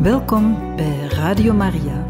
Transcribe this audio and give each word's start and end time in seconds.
Welkom 0.00 0.76
bij 0.76 1.06
Radio 1.08 1.52
Maria. 1.52 2.06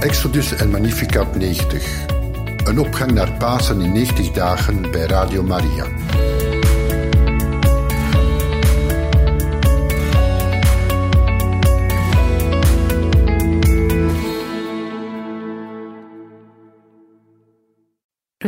Exodus 0.00 0.52
en 0.52 0.70
Magnificat 0.70 1.36
90. 1.36 2.06
Een 2.64 2.78
opgang 2.78 3.12
naar 3.12 3.32
Pasen 3.32 3.80
in 3.80 3.92
90 3.92 4.30
dagen 4.30 4.90
bij 4.90 5.06
Radio 5.06 5.42
Maria. 5.42 6.09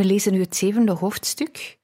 We 0.03 0.09
lezen 0.09 0.33
nu 0.33 0.39
het 0.39 0.55
zevende 0.55 0.91
hoofdstuk 0.91 1.79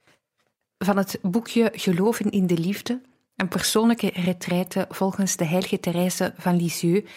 van 0.78 0.98
het 0.98 1.20
boekje 1.22 1.72
Geloven 1.74 2.32
in 2.32 2.48
de 2.48 2.58
Liefde, 2.58 3.02
een 3.36 3.48
persoonlijke 3.48 4.08
retraite 4.08 4.86
volgens 4.90 5.36
de 5.36 5.46
heilige 5.46 5.80
Therese 5.80 6.34
van 6.38 6.56
Lisieux, 6.56 7.10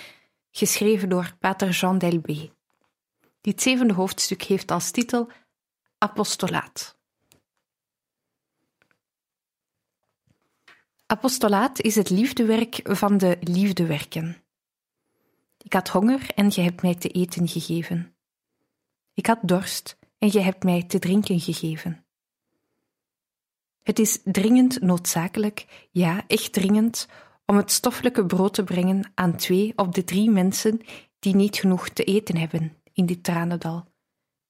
geschreven 0.50 1.08
door 1.08 1.36
Pater 1.40 1.70
Jean 1.70 1.98
Delbé. 1.98 2.50
Dit 3.40 3.62
zevende 3.62 3.92
hoofdstuk 3.94 4.42
heeft 4.42 4.70
als 4.70 4.90
titel 4.90 5.30
Apostolaat. 5.98 6.98
Apostolaat 11.06 11.80
is 11.80 11.94
het 11.94 12.10
liefdewerk 12.10 12.80
van 12.82 13.18
de 13.18 13.38
liefdewerken. 13.40 14.42
Ik 15.58 15.72
had 15.72 15.88
honger 15.88 16.30
en 16.34 16.50
je 16.54 16.60
hebt 16.60 16.82
mij 16.82 16.94
te 16.94 17.08
eten 17.08 17.48
gegeven. 17.48 18.14
Ik 19.14 19.26
had 19.26 19.38
dorst 19.42 20.00
en 20.22 20.28
je 20.32 20.40
hebt 20.40 20.64
mij 20.64 20.82
te 20.82 20.98
drinken 20.98 21.40
gegeven. 21.40 22.04
Het 23.82 23.98
is 23.98 24.20
dringend 24.24 24.80
noodzakelijk, 24.80 25.88
ja, 25.90 26.24
echt 26.26 26.52
dringend, 26.52 27.08
om 27.46 27.56
het 27.56 27.70
stoffelijke 27.70 28.26
brood 28.26 28.54
te 28.54 28.64
brengen 28.64 29.12
aan 29.14 29.36
twee 29.36 29.72
op 29.76 29.94
de 29.94 30.04
drie 30.04 30.30
mensen 30.30 30.80
die 31.18 31.34
niet 31.34 31.56
genoeg 31.56 31.88
te 31.88 32.04
eten 32.04 32.36
hebben 32.36 32.76
in 32.92 33.06
dit 33.06 33.24
tranendal, 33.24 33.84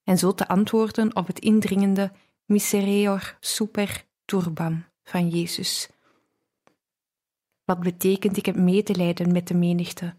en 0.05 0.19
zo 0.19 0.34
te 0.34 0.48
antwoorden 0.48 1.17
op 1.17 1.27
het 1.27 1.39
indringende 1.39 2.12
misereor 2.45 3.36
super 3.41 4.07
turbam 4.25 4.84
van 5.05 5.29
Jezus. 5.29 5.89
Wat 7.64 7.81
betekent 7.81 8.36
ik 8.36 8.47
heb 8.47 8.57
medelijden 8.57 9.33
met 9.33 9.48
de 9.48 9.55
menigte? 9.55 10.14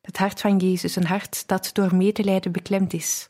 Het 0.00 0.18
hart 0.18 0.40
van 0.40 0.56
Jezus, 0.56 0.96
een 0.96 1.06
hart 1.06 1.48
dat 1.48 1.70
door 1.72 1.94
medelijden 1.94 2.52
beklemd 2.52 2.92
is. 2.92 3.28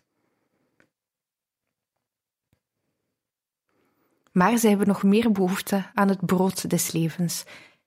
Maar 4.38 4.58
zij 4.58 4.68
hebben 4.68 4.88
nog 4.88 5.02
meer 5.02 5.32
behoefte 5.32 5.90
aan 5.94 6.08
het 6.08 6.26
brood 6.26 6.70
des 6.70 6.92
levens 6.92 7.44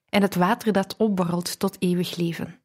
en 0.08 0.22
het 0.22 0.34
water 0.34 0.72
dat 0.72 0.96
opborrelt 0.96 1.58
tot 1.58 1.76
eeuwig 1.78 2.16
leven. 2.16 2.60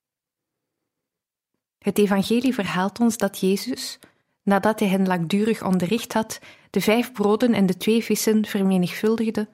Het 1.77 1.97
Evangelie 1.97 2.53
verhaalt 2.53 2.99
ons 2.99 3.17
dat 3.17 3.39
Jezus, 3.39 3.99
nadat 4.43 4.79
hij 4.79 4.89
hen 4.89 5.07
langdurig 5.07 5.63
onderricht 5.63 6.13
had, 6.13 6.39
de 6.69 6.81
vijf 6.81 7.11
broden 7.11 7.53
en 7.53 7.65
de 7.65 7.77
twee 7.77 8.03
vissen 8.03 8.45
vermenigvuldigde 8.45 9.49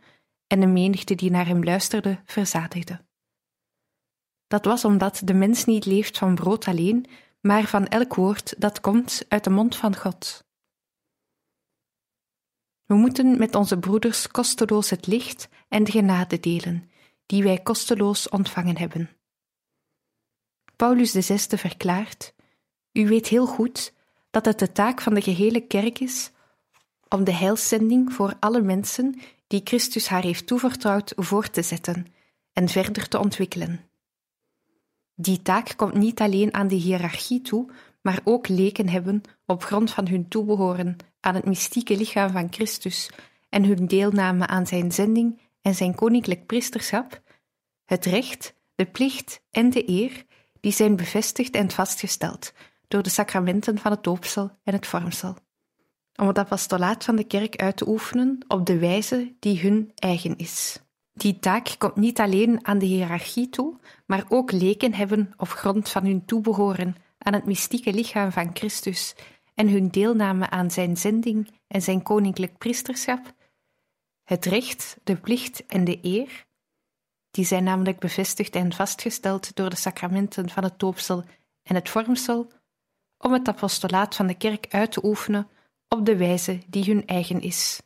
en 0.47 0.59
de 0.59 0.67
menigte 0.67 1.15
die 1.15 1.31
naar 1.31 1.47
hem 1.47 1.63
luisterde 1.63 2.21
verzadigde. 2.25 3.01
Dat 4.47 4.65
was 4.65 4.85
omdat 4.85 5.21
de 5.23 5.33
mens 5.33 5.65
niet 5.65 5.85
leeft 5.85 6.17
van 6.17 6.35
brood 6.35 6.67
alleen, 6.67 7.05
maar 7.41 7.63
van 7.63 7.87
elk 7.87 8.15
woord 8.15 8.55
dat 8.57 8.81
komt 8.81 9.25
uit 9.27 9.43
de 9.43 9.49
mond 9.49 9.75
van 9.75 9.95
God. 9.95 10.43
We 12.93 12.99
moeten 12.99 13.37
met 13.37 13.55
onze 13.55 13.79
broeders 13.79 14.27
kosteloos 14.27 14.89
het 14.89 15.07
licht 15.07 15.49
en 15.67 15.83
de 15.83 15.91
genade 15.91 16.39
delen, 16.39 16.89
die 17.25 17.43
wij 17.43 17.57
kosteloos 17.57 18.29
ontvangen 18.29 18.77
hebben. 18.77 19.09
Paulus 20.75 21.11
VI 21.11 21.57
verklaart: 21.57 22.33
U 22.91 23.07
weet 23.07 23.27
heel 23.27 23.45
goed 23.45 23.93
dat 24.31 24.45
het 24.45 24.59
de 24.59 24.71
taak 24.71 25.01
van 25.01 25.13
de 25.13 25.21
gehele 25.21 25.61
kerk 25.61 25.99
is 25.99 26.31
om 27.09 27.23
de 27.23 27.33
heilszending 27.33 28.13
voor 28.13 28.33
alle 28.39 28.61
mensen 28.61 29.19
die 29.47 29.61
Christus 29.63 30.07
haar 30.07 30.23
heeft 30.23 30.47
toevertrouwd 30.47 31.13
voor 31.15 31.49
te 31.49 31.61
zetten 31.61 32.05
en 32.53 32.69
verder 32.69 33.07
te 33.07 33.19
ontwikkelen. 33.19 33.81
Die 35.15 35.41
taak 35.41 35.73
komt 35.75 35.93
niet 35.93 36.19
alleen 36.19 36.53
aan 36.53 36.67
de 36.67 36.75
hiërarchie 36.75 37.41
toe, 37.41 37.71
maar 38.01 38.21
ook 38.23 38.47
leken 38.47 38.89
hebben 38.89 39.21
op 39.45 39.63
grond 39.63 39.91
van 39.91 40.07
hun 40.07 40.27
toebehoren 40.27 40.97
aan 41.23 41.35
het 41.35 41.45
mystieke 41.45 41.97
lichaam 41.97 42.31
van 42.31 42.47
Christus 42.49 43.09
en 43.49 43.63
hun 43.63 43.85
deelname 43.85 44.47
aan 44.47 44.67
zijn 44.67 44.91
zending 44.91 45.41
en 45.61 45.75
zijn 45.75 45.95
koninklijk 45.95 46.45
priesterschap, 46.45 47.21
het 47.85 48.05
recht, 48.05 48.55
de 48.75 48.85
plicht 48.85 49.41
en 49.51 49.69
de 49.69 49.89
eer 49.89 50.25
die 50.59 50.71
zijn 50.71 50.95
bevestigd 50.95 51.55
en 51.55 51.71
vastgesteld 51.71 52.53
door 52.87 53.03
de 53.03 53.09
sacramenten 53.09 53.77
van 53.77 53.91
het 53.91 54.03
doopsel 54.03 54.51
en 54.63 54.73
het 54.73 54.87
vormsel, 54.87 55.35
om 56.15 56.27
het 56.27 56.37
apostolaat 56.37 57.03
van 57.03 57.15
de 57.15 57.23
kerk 57.23 57.55
uit 57.55 57.77
te 57.77 57.87
oefenen 57.87 58.45
op 58.47 58.65
de 58.65 58.77
wijze 58.77 59.35
die 59.39 59.59
hun 59.59 59.91
eigen 59.95 60.37
is. 60.37 60.81
Die 61.13 61.39
taak 61.39 61.75
komt 61.77 61.95
niet 61.95 62.19
alleen 62.19 62.65
aan 62.65 62.77
de 62.77 62.85
hiërarchie 62.85 63.49
toe, 63.49 63.79
maar 64.05 64.25
ook 64.29 64.51
leken 64.51 64.93
hebben 64.93 65.33
op 65.37 65.49
grond 65.49 65.89
van 65.89 66.05
hun 66.05 66.25
toebehoren 66.25 66.95
aan 67.17 67.33
het 67.33 67.45
mystieke 67.45 67.93
lichaam 67.93 68.31
van 68.31 68.49
Christus 68.53 69.15
en 69.55 69.69
hun 69.69 69.89
deelname 69.89 70.49
aan 70.49 70.71
zijn 70.71 70.97
zending 70.97 71.49
en 71.67 71.81
zijn 71.81 72.03
koninklijk 72.03 72.57
priesterschap, 72.57 73.33
het 74.23 74.45
recht, 74.45 74.97
de 75.03 75.15
plicht 75.15 75.65
en 75.65 75.83
de 75.83 75.99
eer, 76.01 76.45
die 77.31 77.45
zijn 77.45 77.63
namelijk 77.63 77.99
bevestigd 77.99 78.55
en 78.55 78.73
vastgesteld 78.73 79.55
door 79.55 79.69
de 79.69 79.75
sacramenten 79.75 80.49
van 80.49 80.63
het 80.63 80.79
doopsel 80.79 81.23
en 81.63 81.75
het 81.75 81.89
vormsel, 81.89 82.51
om 83.17 83.33
het 83.33 83.47
apostolaat 83.47 84.15
van 84.15 84.27
de 84.27 84.37
kerk 84.37 84.67
uit 84.69 84.91
te 84.91 85.05
oefenen 85.05 85.49
op 85.87 86.05
de 86.05 86.17
wijze 86.17 86.61
die 86.67 86.83
hun 86.83 87.05
eigen 87.05 87.41
is. 87.41 87.81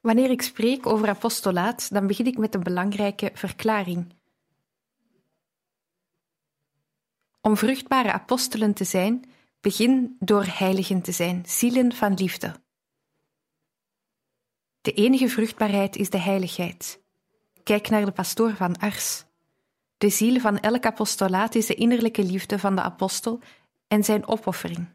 Wanneer 0.00 0.30
ik 0.30 0.42
spreek 0.42 0.86
over 0.86 1.08
apostolaat, 1.08 1.92
dan 1.92 2.06
begin 2.06 2.26
ik 2.26 2.38
met 2.38 2.54
een 2.54 2.62
belangrijke 2.62 3.30
verklaring. 3.34 4.14
Om 7.42 7.56
vruchtbare 7.56 8.12
apostelen 8.12 8.74
te 8.74 8.84
zijn, 8.84 9.24
begin 9.60 10.16
door 10.18 10.44
heiligen 10.44 11.02
te 11.02 11.12
zijn, 11.12 11.42
zielen 11.46 11.92
van 11.92 12.14
liefde. 12.14 12.54
De 14.80 14.92
enige 14.92 15.28
vruchtbaarheid 15.28 15.96
is 15.96 16.10
de 16.10 16.18
heiligheid. 16.18 17.00
Kijk 17.62 17.88
naar 17.88 18.04
de 18.04 18.12
pastoor 18.12 18.54
van 18.54 18.78
Ars. 18.78 19.24
De 19.98 20.08
ziel 20.08 20.40
van 20.40 20.58
elk 20.58 20.86
apostolaat 20.86 21.54
is 21.54 21.66
de 21.66 21.74
innerlijke 21.74 22.24
liefde 22.24 22.58
van 22.58 22.74
de 22.74 22.82
apostel 22.82 23.40
en 23.88 24.04
zijn 24.04 24.26
opoffering. 24.26 24.86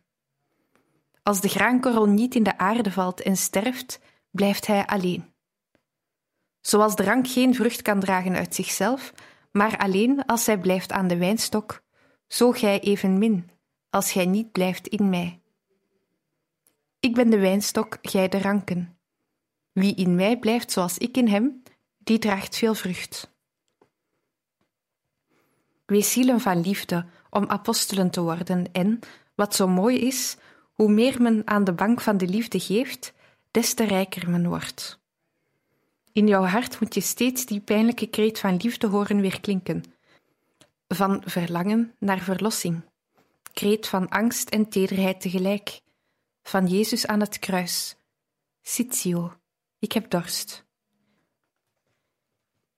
Als 1.23 1.41
de 1.41 1.49
graankorrel 1.49 2.05
niet 2.05 2.35
in 2.35 2.43
de 2.43 2.57
aarde 2.57 2.91
valt 2.91 3.21
en 3.21 3.37
sterft, 3.37 3.99
blijft 4.31 4.67
hij 4.67 4.85
alleen. 4.85 5.33
Zoals 6.61 6.95
de 6.95 7.03
rank 7.03 7.27
geen 7.27 7.55
vrucht 7.55 7.81
kan 7.81 7.99
dragen 7.99 8.35
uit 8.35 8.55
zichzelf, 8.55 9.13
maar 9.51 9.77
alleen 9.77 10.25
als 10.25 10.43
zij 10.43 10.59
blijft 10.59 10.91
aan 10.91 11.07
de 11.07 11.17
wijnstok, 11.17 11.81
zo 12.27 12.51
gij 12.51 12.79
evenmin, 12.79 13.49
als 13.89 14.11
gij 14.11 14.25
niet 14.25 14.51
blijft 14.51 14.87
in 14.87 15.09
mij. 15.09 15.41
Ik 16.99 17.13
ben 17.13 17.29
de 17.29 17.39
wijnstok, 17.39 17.97
gij 18.01 18.27
de 18.29 18.41
ranken. 18.41 18.97
Wie 19.71 19.95
in 19.95 20.15
mij 20.15 20.39
blijft 20.39 20.71
zoals 20.71 20.97
ik 20.97 21.17
in 21.17 21.27
hem, 21.27 21.63
die 21.97 22.19
draagt 22.19 22.57
veel 22.57 22.75
vrucht. 22.75 23.35
Wees 25.85 26.11
zielen 26.11 26.39
van 26.39 26.61
liefde 26.61 27.05
om 27.29 27.45
apostelen 27.45 28.09
te 28.09 28.21
worden 28.21 28.71
en, 28.71 28.99
wat 29.35 29.55
zo 29.55 29.67
mooi 29.67 29.97
is, 29.97 30.37
hoe 30.73 30.91
meer 30.91 31.21
men 31.21 31.41
aan 31.45 31.63
de 31.63 31.73
bank 31.73 32.01
van 32.01 32.17
de 32.17 32.27
liefde 32.27 32.59
geeft, 32.59 33.13
des 33.51 33.73
te 33.73 33.83
rijker 33.83 34.29
men 34.29 34.47
wordt. 34.47 34.99
In 36.11 36.27
jouw 36.27 36.43
hart 36.43 36.79
moet 36.79 36.93
je 36.93 37.01
steeds 37.01 37.45
die 37.45 37.59
pijnlijke 37.59 38.07
kreet 38.07 38.39
van 38.39 38.55
liefde 38.55 38.87
horen 38.87 39.21
weerklinken 39.21 39.83
van 40.87 41.21
verlangen 41.25 41.95
naar 41.99 42.19
verlossing, 42.19 42.81
kreet 43.53 43.87
van 43.87 44.09
angst 44.09 44.49
en 44.49 44.69
tederheid 44.69 45.21
tegelijk, 45.21 45.81
van 46.43 46.67
Jezus 46.67 47.07
aan 47.07 47.19
het 47.19 47.39
kruis. 47.39 47.95
Sitio, 48.61 49.37
ik 49.79 49.91
heb 49.91 50.09
dorst. 50.09 50.65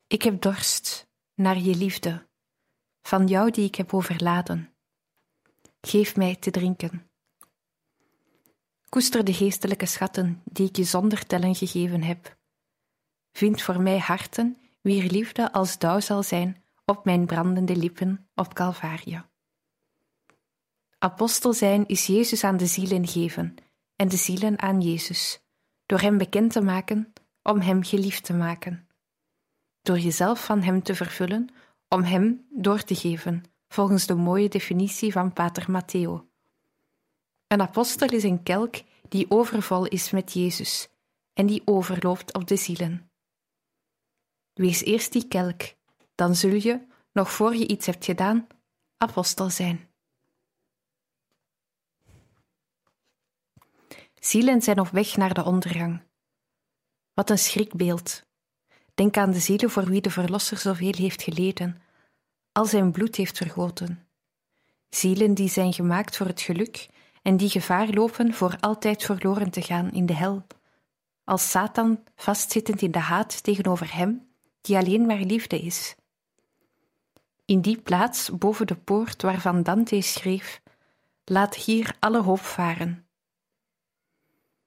Ik 0.07 0.21
heb 0.21 0.41
dorst 0.41 1.07
naar 1.33 1.57
je 1.57 1.75
liefde, 1.75 2.27
van 3.01 3.27
jou 3.27 3.51
die 3.51 3.65
ik 3.65 3.75
heb 3.75 3.93
overladen. 3.93 4.73
Geef 5.81 6.15
mij 6.15 6.35
te 6.35 6.51
drinken. 6.51 7.09
Koester 8.89 9.23
de 9.23 9.33
geestelijke 9.33 9.85
schatten 9.85 10.41
die 10.43 10.67
ik 10.67 10.75
je 10.75 10.83
zonder 10.83 11.25
tellen 11.25 11.55
gegeven 11.55 12.03
heb. 12.03 12.37
Vind 13.31 13.61
voor 13.61 13.81
mij 13.81 13.99
harten 13.99 14.57
wier 14.81 15.11
liefde 15.11 15.51
als 15.51 15.77
dauw 15.77 15.99
zal 15.99 16.23
zijn 16.23 16.63
op 16.89 17.05
mijn 17.05 17.25
brandende 17.25 17.75
lippen 17.75 18.29
op 18.35 18.53
Calvarie. 18.53 19.21
Apostel 20.97 21.53
zijn 21.53 21.87
is 21.87 22.05
Jezus 22.05 22.43
aan 22.43 22.57
de 22.57 22.65
zielen 22.65 23.07
geven 23.07 23.55
en 23.95 24.07
de 24.07 24.17
zielen 24.17 24.59
aan 24.59 24.81
Jezus, 24.81 25.43
door 25.85 25.99
Hem 25.99 26.17
bekend 26.17 26.51
te 26.51 26.61
maken, 26.61 27.13
om 27.43 27.59
Hem 27.59 27.83
geliefd 27.83 28.23
te 28.23 28.33
maken. 28.33 28.87
Door 29.81 29.99
jezelf 29.99 30.45
van 30.45 30.61
Hem 30.61 30.83
te 30.83 30.95
vervullen, 30.95 31.49
om 31.87 32.03
Hem 32.03 32.45
door 32.49 32.83
te 32.83 32.95
geven, 32.95 33.43
volgens 33.67 34.05
de 34.05 34.15
mooie 34.15 34.49
definitie 34.49 35.11
van 35.11 35.33
Pater 35.33 35.71
Matteo. 35.71 36.27
Een 37.47 37.61
apostel 37.61 38.09
is 38.09 38.23
een 38.23 38.43
kelk 38.43 38.75
die 39.09 39.31
overvol 39.31 39.85
is 39.85 40.11
met 40.11 40.33
Jezus 40.33 40.89
en 41.33 41.45
die 41.45 41.61
overloopt 41.65 42.33
op 42.33 42.47
de 42.47 42.55
zielen. 42.55 43.11
Wees 44.53 44.83
eerst 44.83 45.11
die 45.11 45.27
kelk, 45.27 45.77
dan 46.19 46.35
zul 46.35 46.53
je, 46.53 46.87
nog 47.11 47.31
voor 47.31 47.55
je 47.55 47.67
iets 47.67 47.85
hebt 47.85 48.05
gedaan, 48.05 48.47
apostel 48.97 49.49
zijn. 49.49 49.87
Zielen 54.19 54.61
zijn 54.61 54.79
op 54.79 54.89
weg 54.89 55.17
naar 55.17 55.33
de 55.33 55.43
ondergang. 55.43 56.01
Wat 57.13 57.29
een 57.29 57.37
schrikbeeld. 57.37 58.23
Denk 58.93 59.17
aan 59.17 59.31
de 59.31 59.39
zielen 59.39 59.69
voor 59.69 59.85
wie 59.85 60.01
de 60.01 60.09
Verlosser 60.09 60.57
zoveel 60.57 60.93
heeft 60.95 61.21
geleden, 61.21 61.81
al 62.51 62.65
zijn 62.65 62.91
bloed 62.91 63.15
heeft 63.15 63.37
vergoten. 63.37 64.07
Zielen 64.89 65.33
die 65.33 65.49
zijn 65.49 65.73
gemaakt 65.73 66.17
voor 66.17 66.27
het 66.27 66.41
geluk 66.41 66.87
en 67.21 67.37
die 67.37 67.49
gevaar 67.49 67.87
lopen 67.87 68.33
voor 68.33 68.57
altijd 68.59 69.03
verloren 69.03 69.51
te 69.51 69.61
gaan 69.61 69.91
in 69.91 70.05
de 70.05 70.15
hel, 70.15 70.45
als 71.23 71.49
Satan 71.49 72.03
vastzittend 72.15 72.81
in 72.81 72.91
de 72.91 72.99
haat 72.99 73.43
tegenover 73.43 73.95
hem, 73.95 74.29
die 74.61 74.77
alleen 74.77 75.05
maar 75.05 75.19
liefde 75.19 75.59
is. 75.59 75.97
In 77.49 77.61
die 77.61 77.81
plaats 77.81 78.29
boven 78.37 78.67
de 78.67 78.75
poort 78.75 79.21
waarvan 79.21 79.63
Dante 79.63 80.01
schreef: 80.01 80.61
Laat 81.25 81.55
hier 81.55 81.95
alle 81.99 82.21
hoop 82.21 82.39
varen. 82.39 83.07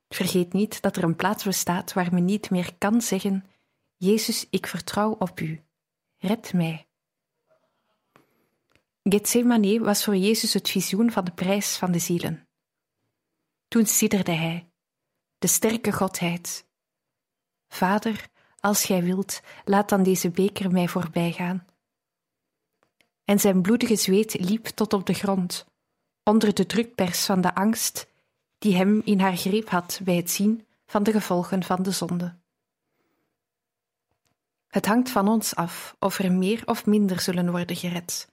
Vergeet 0.08 0.52
niet 0.52 0.82
dat 0.82 0.96
er 0.96 1.04
een 1.04 1.16
plaats 1.16 1.44
bestaat 1.44 1.92
waar 1.92 2.12
men 2.12 2.24
niet 2.24 2.50
meer 2.50 2.74
kan 2.78 3.00
zeggen: 3.00 3.46
Jezus, 3.96 4.46
ik 4.50 4.66
vertrouw 4.66 5.10
op 5.18 5.40
u. 5.40 5.62
Red 6.18 6.52
mij. 6.52 6.86
Gethsemane 9.02 9.80
was 9.80 10.04
voor 10.04 10.16
Jezus 10.16 10.52
het 10.52 10.70
visioen 10.70 11.10
van 11.10 11.24
de 11.24 11.32
prijs 11.32 11.76
van 11.76 11.92
de 11.92 11.98
zielen. 11.98 12.48
Toen 13.68 13.86
sidderde 13.86 14.32
hij, 14.32 14.70
de 15.38 15.46
sterke 15.46 15.92
Godheid. 15.92 16.66
Vader, 17.68 18.28
als 18.60 18.84
gij 18.84 19.02
wilt, 19.02 19.40
laat 19.64 19.88
dan 19.88 20.02
deze 20.02 20.30
beker 20.30 20.70
mij 20.70 20.88
voorbijgaan. 20.88 21.66
En 23.24 23.40
zijn 23.40 23.62
bloedige 23.62 23.96
zweet 23.96 24.40
liep 24.40 24.66
tot 24.66 24.92
op 24.92 25.06
de 25.06 25.14
grond, 25.14 25.66
onder 26.22 26.54
de 26.54 26.66
drukpers 26.66 27.24
van 27.24 27.40
de 27.40 27.54
angst 27.54 28.06
die 28.58 28.76
hem 28.76 29.00
in 29.04 29.20
haar 29.20 29.36
greep 29.36 29.68
had 29.68 30.00
bij 30.02 30.16
het 30.16 30.30
zien 30.30 30.66
van 30.86 31.02
de 31.02 31.12
gevolgen 31.12 31.62
van 31.62 31.82
de 31.82 31.90
zonde. 31.90 32.34
Het 34.66 34.86
hangt 34.86 35.10
van 35.10 35.28
ons 35.28 35.54
af 35.54 35.96
of 35.98 36.18
er 36.18 36.32
meer 36.32 36.62
of 36.64 36.86
minder 36.86 37.20
zullen 37.20 37.50
worden 37.50 37.76
gered. 37.76 38.28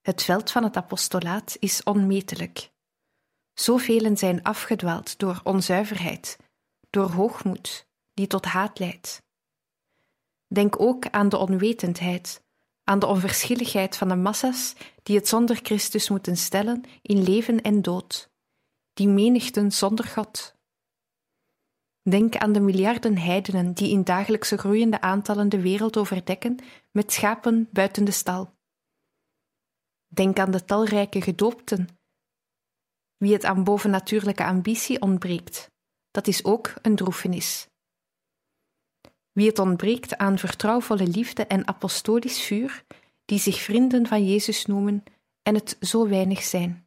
Het 0.00 0.22
veld 0.22 0.50
van 0.50 0.62
het 0.64 0.76
apostolaat 0.76 1.56
is 1.58 1.82
onmetelijk. 1.82 2.70
Zoveel 3.54 4.16
zijn 4.16 4.42
afgedwaald 4.42 5.18
door 5.18 5.40
onzuiverheid, 5.44 6.38
door 6.90 7.10
hoogmoed, 7.10 7.86
die 8.14 8.26
tot 8.26 8.44
haat 8.44 8.78
leidt. 8.78 9.22
Denk 10.46 10.80
ook 10.80 11.08
aan 11.10 11.28
de 11.28 11.36
onwetendheid, 11.36 12.42
aan 12.84 12.98
de 12.98 13.06
onverschilligheid 13.06 13.96
van 13.96 14.08
de 14.08 14.16
massa's 14.16 14.74
die 15.02 15.16
het 15.16 15.28
zonder 15.28 15.56
Christus 15.62 16.08
moeten 16.08 16.36
stellen 16.36 16.82
in 17.02 17.22
leven 17.22 17.62
en 17.62 17.82
dood, 17.82 18.30
die 18.92 19.08
menigten 19.08 19.72
zonder 19.72 20.04
God. 20.04 20.54
Denk 22.02 22.36
aan 22.36 22.52
de 22.52 22.60
miljarden 22.60 23.18
heidenen 23.18 23.72
die 23.72 23.90
in 23.90 24.04
dagelijkse 24.04 24.58
groeiende 24.58 25.00
aantallen 25.00 25.48
de 25.48 25.60
wereld 25.60 25.96
overdekken 25.96 26.56
met 26.90 27.12
schapen 27.12 27.68
buiten 27.70 28.04
de 28.04 28.10
stal. 28.10 28.54
Denk 30.06 30.38
aan 30.38 30.50
de 30.50 30.64
talrijke 30.64 31.20
gedoopten. 31.20 31.88
Wie 33.16 33.32
het 33.32 33.44
aan 33.44 33.64
bovennatuurlijke 33.64 34.44
ambitie 34.44 35.00
ontbreekt, 35.00 35.70
dat 36.10 36.26
is 36.26 36.44
ook 36.44 36.74
een 36.82 36.96
droefenis. 36.96 37.68
Wie 39.34 39.48
het 39.48 39.58
ontbreekt 39.58 40.16
aan 40.16 40.38
vertrouwvolle 40.38 41.06
liefde 41.06 41.46
en 41.46 41.68
apostolisch 41.68 42.42
vuur, 42.42 42.84
die 43.24 43.38
zich 43.38 43.60
vrienden 43.60 44.06
van 44.06 44.26
Jezus 44.26 44.66
noemen 44.66 45.04
en 45.42 45.54
het 45.54 45.76
zo 45.80 46.08
weinig 46.08 46.42
zijn. 46.42 46.86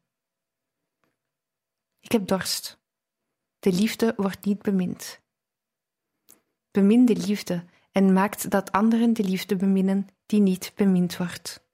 Ik 1.99 2.11
heb 2.11 2.27
dorst. 2.27 2.79
De 3.59 3.71
liefde 3.73 4.13
wordt 4.17 4.45
niet 4.45 4.61
bemind. 4.61 5.21
Bemin 6.71 7.05
de 7.05 7.15
liefde 7.15 7.63
en 7.91 8.13
maakt 8.13 8.49
dat 8.49 8.71
anderen 8.71 9.13
de 9.13 9.23
liefde 9.23 9.55
beminnen 9.55 10.07
die 10.25 10.39
niet 10.39 10.71
bemind 10.75 11.17
wordt. 11.17 11.65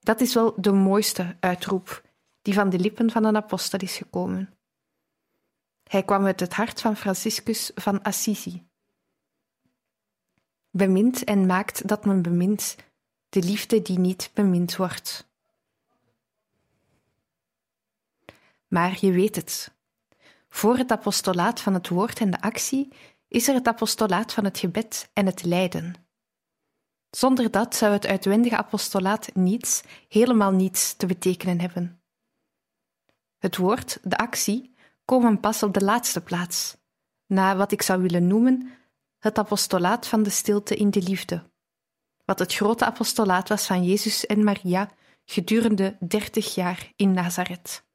Dat 0.00 0.20
is 0.20 0.34
wel 0.34 0.54
de 0.56 0.72
mooiste 0.72 1.36
uitroep 1.40 2.02
die 2.42 2.54
van 2.54 2.70
de 2.70 2.78
lippen 2.78 3.10
van 3.10 3.24
een 3.24 3.36
apostel 3.36 3.78
is 3.78 3.96
gekomen. 3.96 4.54
Hij 5.82 6.02
kwam 6.02 6.24
uit 6.24 6.40
het 6.40 6.54
hart 6.54 6.80
van 6.80 6.96
Franciscus 6.96 7.70
van 7.74 8.02
Assisi. 8.02 8.67
Bemint 10.78 11.24
en 11.24 11.46
maakt 11.46 11.88
dat 11.88 12.04
men 12.04 12.22
bemint, 12.22 12.76
de 13.28 13.42
liefde 13.42 13.82
die 13.82 13.98
niet 13.98 14.30
bemind 14.34 14.76
wordt. 14.76 15.28
Maar 18.68 18.96
je 19.00 19.12
weet 19.12 19.36
het. 19.36 19.74
Voor 20.48 20.76
het 20.76 20.90
apostolaat 20.90 21.60
van 21.60 21.74
het 21.74 21.88
woord 21.88 22.20
en 22.20 22.30
de 22.30 22.40
actie 22.40 22.92
is 23.28 23.48
er 23.48 23.54
het 23.54 23.66
apostolaat 23.66 24.32
van 24.32 24.44
het 24.44 24.58
gebed 24.58 25.10
en 25.12 25.26
het 25.26 25.44
lijden. 25.44 25.94
Zonder 27.10 27.50
dat 27.50 27.74
zou 27.74 27.92
het 27.92 28.06
uitwendige 28.06 28.56
apostolaat 28.56 29.34
niets, 29.34 29.82
helemaal 30.08 30.52
niets 30.52 30.94
te 30.94 31.06
betekenen 31.06 31.60
hebben. 31.60 32.02
Het 33.38 33.56
woord, 33.56 33.98
de 34.02 34.16
actie, 34.16 34.74
komen 35.04 35.40
pas 35.40 35.62
op 35.62 35.74
de 35.74 35.84
laatste 35.84 36.20
plaats, 36.20 36.76
na 37.26 37.56
wat 37.56 37.72
ik 37.72 37.82
zou 37.82 38.02
willen 38.02 38.26
noemen 38.26 38.77
het 39.18 39.38
apostolaat 39.38 40.06
van 40.06 40.22
de 40.22 40.30
stilte 40.30 40.76
in 40.76 40.90
de 40.90 41.02
liefde, 41.02 41.50
wat 42.24 42.38
het 42.38 42.54
grote 42.54 42.84
apostolaat 42.84 43.48
was 43.48 43.66
van 43.66 43.84
Jezus 43.84 44.26
en 44.26 44.44
Maria 44.44 44.90
gedurende 45.24 45.96
dertig 46.00 46.54
jaar 46.54 46.92
in 46.96 47.12
Nazareth. 47.12 47.86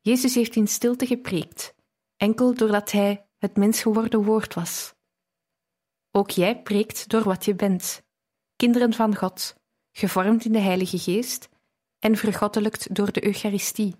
Jezus 0.00 0.34
heeft 0.34 0.56
in 0.56 0.68
stilte 0.68 1.06
gepreekt, 1.06 1.74
enkel 2.16 2.54
doordat 2.54 2.90
hij 2.90 3.26
het 3.38 3.56
mens 3.56 3.82
geworden 3.82 4.24
woord 4.24 4.54
was. 4.54 4.94
Ook 6.10 6.30
jij 6.30 6.62
preekt 6.62 7.08
door 7.08 7.22
wat 7.22 7.44
je 7.44 7.54
bent, 7.54 8.02
kinderen 8.56 8.92
van 8.92 9.16
God, 9.16 9.54
gevormd 9.92 10.44
in 10.44 10.52
de 10.52 10.58
Heilige 10.58 10.98
Geest 10.98 11.48
en 11.98 12.16
vergoddelijkt 12.16 12.94
door 12.94 13.12
de 13.12 13.26
Eucharistie. 13.26 13.94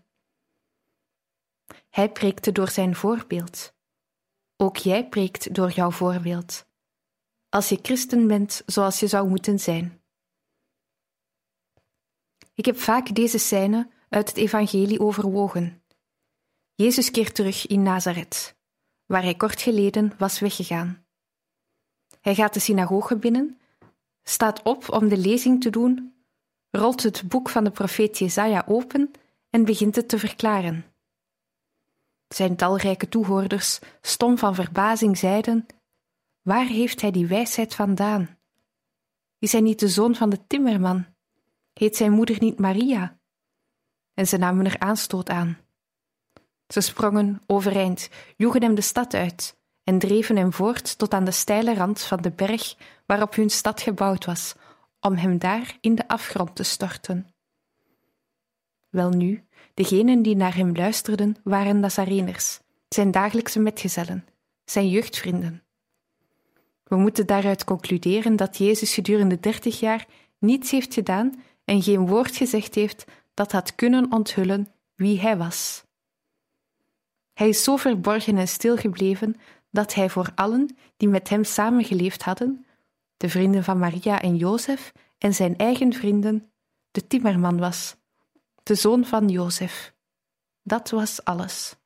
Hij 1.90 2.12
preekte 2.12 2.52
door 2.52 2.71
zijn 2.71 2.94
voorbeeld. 2.94 3.74
Ook 4.56 4.76
jij 4.76 5.08
preekt 5.08 5.54
door 5.54 5.70
jouw 5.70 5.90
voorbeeld. 5.90 6.66
Als 7.49 7.68
je 7.68 7.78
christen 7.82 8.26
bent 8.26 8.62
zoals 8.66 9.00
je 9.00 9.06
zou 9.06 9.28
moeten 9.28 9.58
zijn. 9.58 10.02
Ik 12.54 12.64
heb 12.64 12.78
vaak 12.78 13.14
deze 13.14 13.38
scène 13.38 13.90
uit 14.08 14.28
het 14.28 14.37
Evangelie 14.37 15.00
overwogen. 15.00 15.82
Jezus 16.75 17.11
keert 17.11 17.34
terug 17.34 17.66
in 17.66 17.82
Nazareth, 17.82 18.56
waar 19.06 19.23
hij 19.23 19.34
kort 19.34 19.62
geleden 19.62 20.12
was 20.18 20.38
weggegaan. 20.38 21.06
Hij 22.20 22.34
gaat 22.34 22.54
de 22.54 22.61
synagoge 22.61 23.16
binnen, 23.16 23.61
staat 24.23 24.62
op 24.62 24.90
om 24.92 25.08
de 25.08 25.18
lezing 25.18 25.61
te 25.61 25.70
doen, 25.70 26.14
rolt 26.70 27.02
het 27.02 27.28
boek 27.28 27.49
van 27.49 27.64
de 27.64 27.70
profeet 27.70 28.18
Jesaja 28.18 28.64
open 28.66 29.11
en 29.50 29.64
begint 29.64 29.96
het 29.96 30.08
te 30.08 30.18
verklaren. 30.18 30.93
Zijn 32.28 32.57
talrijke 32.57 33.09
toehoorders, 33.09 33.78
stom 34.00 34.38
van 34.38 34.54
verbazing, 34.54 35.19
zeiden: 35.19 35.66
Waar 36.43 36.66
heeft 36.66 37.00
hij 37.00 37.11
die 37.11 37.26
wijsheid 37.26 37.75
vandaan? 37.75 38.38
Is 39.38 39.52
hij 39.52 39.61
niet 39.61 39.81
de 39.81 39.88
zoon 39.88 40.14
van 40.14 40.31
de 40.31 40.47
timmerman? 40.47 41.07
Heet 41.73 41.97
zijn 41.97 42.12
moeder 42.12 42.37
niet 42.38 42.59
Maria? 42.59 43.19
En 44.14 44.26
ze 44.26 44.37
namen 44.37 44.66
er 44.66 44.78
aanstoot 44.78 45.28
aan. 45.28 45.59
Ze 46.66 46.81
sprongen 46.81 47.43
overeind, 47.47 48.09
joegen 48.37 48.62
hem 48.62 48.75
de 48.75 48.81
stad 48.81 49.14
uit 49.14 49.57
en 49.85 49.99
dreven 49.99 50.37
hem 50.37 50.52
voort 50.52 50.99
tot 50.99 51.14
aan 51.14 51.25
de 51.25 51.31
steile 51.31 51.75
rand 51.75 52.02
van 52.02 52.23
de 52.23 52.31
berg 52.31 52.76
waarop 53.07 53.35
hun 53.35 53.50
stad 53.50 53.81
gebouwd 53.81 54.25
was, 54.25 54.54
om 55.00 55.14
hem 55.14 55.38
daar 55.38 55.78
in 55.81 55.95
de 55.95 56.09
afgrond 56.09 56.57
te 56.57 56.62
storten. 56.62 57.35
Welnu, 58.88 59.45
degenen 59.75 60.23
die 60.23 60.37
naar 60.37 60.57
hem 60.57 60.76
luisterden 60.76 61.37
waren 61.45 61.81
Nazareners, 61.81 62.61
zijn 62.88 63.11
dagelijkse 63.11 63.61
metgezellen, 63.61 64.26
zijn 64.64 64.88
jeugdvrienden. 64.88 65.62
We 66.85 66.97
moeten 66.97 67.26
daaruit 67.26 67.64
concluderen 67.64 68.37
dat 68.37 68.57
Jezus 68.57 68.95
gedurende 68.95 69.40
dertig 69.40 69.81
jaar 69.81 70.07
niets 70.38 70.71
heeft 70.71 70.95
gedaan 70.95 71.43
en 71.64 71.83
geen 71.83 72.07
woord 72.07 72.37
gezegd 72.37 72.75
heeft 72.75 73.04
dat 73.35 73.52
had 73.52 73.75
kunnen 73.75 74.12
onthullen 74.12 74.69
wie 74.95 75.21
hij 75.21 75.37
was. 75.37 75.85
Hij 77.33 77.49
is 77.49 77.64
zo 77.64 77.76
verborgen 77.76 78.37
en 78.38 78.49
stil 78.49 78.76
gebleven 78.76 79.37
dat 79.71 79.95
hij 79.95 80.11
voor 80.11 80.31
allen 80.35 80.76
die 80.97 81.09
met 81.09 81.28
hem 81.28 81.45
samengeleefd 81.45 82.23
hadden, 82.23 82.66
de 83.16 83.28
vrienden 83.28 83.64
van 83.64 83.78
Maria 83.78 84.23
en 84.23 84.37
Jozef 84.37 84.93
en 85.19 85.35
zijn 85.35 85.57
eigen 85.57 85.93
vrienden, 85.93 86.50
de 86.90 87.07
timmerman 87.07 87.59
was, 87.59 87.97
de 88.64 88.75
zoon 88.75 89.04
van 89.04 89.28
Jozef. 89.28 89.94
Dat 90.62 90.90
was 90.90 91.25
alles. 91.25 91.76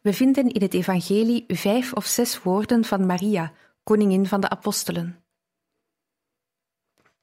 We 0.00 0.12
vinden 0.12 0.48
in 0.48 0.62
het 0.62 0.74
Evangelie 0.74 1.44
vijf 1.48 1.92
of 1.92 2.06
zes 2.06 2.42
woorden 2.42 2.84
van 2.84 3.06
Maria, 3.06 3.52
koningin 3.82 4.26
van 4.26 4.40
de 4.40 4.48
apostelen. 4.48 5.24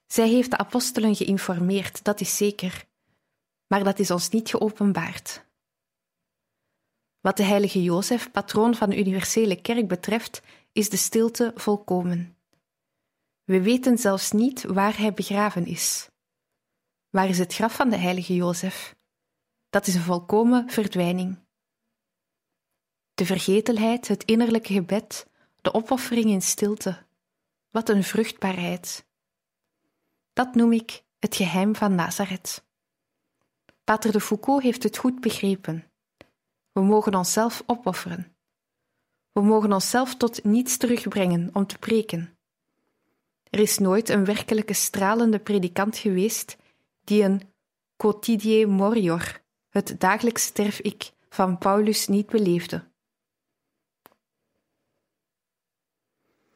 Zij 0.07 0.27
heeft 0.27 0.51
de 0.51 0.57
apostelen 0.57 1.15
geïnformeerd, 1.15 2.03
dat 2.03 2.21
is 2.21 2.37
zeker, 2.37 2.85
maar 3.67 3.83
dat 3.83 3.99
is 3.99 4.11
ons 4.11 4.29
niet 4.29 4.49
geopenbaard. 4.49 5.45
Wat 7.19 7.37
de 7.37 7.43
heilige 7.43 7.83
Jozef, 7.83 8.31
patroon 8.31 8.75
van 8.75 8.89
de 8.89 8.97
universele 8.97 9.61
kerk, 9.61 9.87
betreft, 9.87 10.41
is 10.73 10.89
de 10.89 10.97
stilte 10.97 11.51
volkomen. 11.55 12.37
We 13.43 13.61
weten 13.61 13.97
zelfs 13.97 14.31
niet 14.31 14.63
waar 14.63 14.97
hij 14.97 15.13
begraven 15.13 15.65
is. 15.65 16.09
Waar 17.09 17.29
is 17.29 17.37
het 17.37 17.53
graf 17.53 17.75
van 17.75 17.89
de 17.89 17.97
heilige 17.97 18.35
Jozef? 18.35 18.95
Dat 19.69 19.87
is 19.87 19.95
een 19.95 20.01
volkomen 20.01 20.69
verdwijning. 20.69 21.39
De 23.13 23.25
vergetelheid, 23.25 24.07
het 24.07 24.23
innerlijke 24.23 24.73
gebed, 24.73 25.27
de 25.61 25.73
opoffering 25.73 26.25
in 26.25 26.41
stilte. 26.41 27.05
Wat 27.69 27.89
een 27.89 28.03
vruchtbaarheid. 28.03 29.05
Dat 30.33 30.55
noem 30.55 30.73
ik 30.73 31.03
het 31.19 31.35
geheim 31.35 31.75
van 31.75 31.95
Nazareth. 31.95 32.65
Pater 33.83 34.11
de 34.11 34.21
Foucault 34.21 34.63
heeft 34.63 34.83
het 34.83 34.97
goed 34.97 35.21
begrepen. 35.21 35.91
We 36.71 36.81
mogen 36.81 37.15
onszelf 37.15 37.63
opofferen. 37.65 38.32
We 39.33 39.41
mogen 39.41 39.73
onszelf 39.73 40.15
tot 40.15 40.43
niets 40.43 40.77
terugbrengen 40.77 41.49
om 41.53 41.65
te 41.67 41.77
preken. 41.77 42.37
Er 43.49 43.59
is 43.59 43.77
nooit 43.77 44.09
een 44.09 44.25
werkelijke 44.25 44.73
stralende 44.73 45.39
predikant 45.39 45.97
geweest 45.97 46.57
die 47.03 47.23
een 47.23 47.41
quotidie 47.95 48.67
morior, 48.67 49.41
het 49.69 49.95
dagelijks 49.99 50.43
sterf 50.43 50.79
ik, 50.79 51.11
van 51.29 51.57
Paulus 51.57 52.07
niet 52.07 52.25
beleefde. 52.25 52.91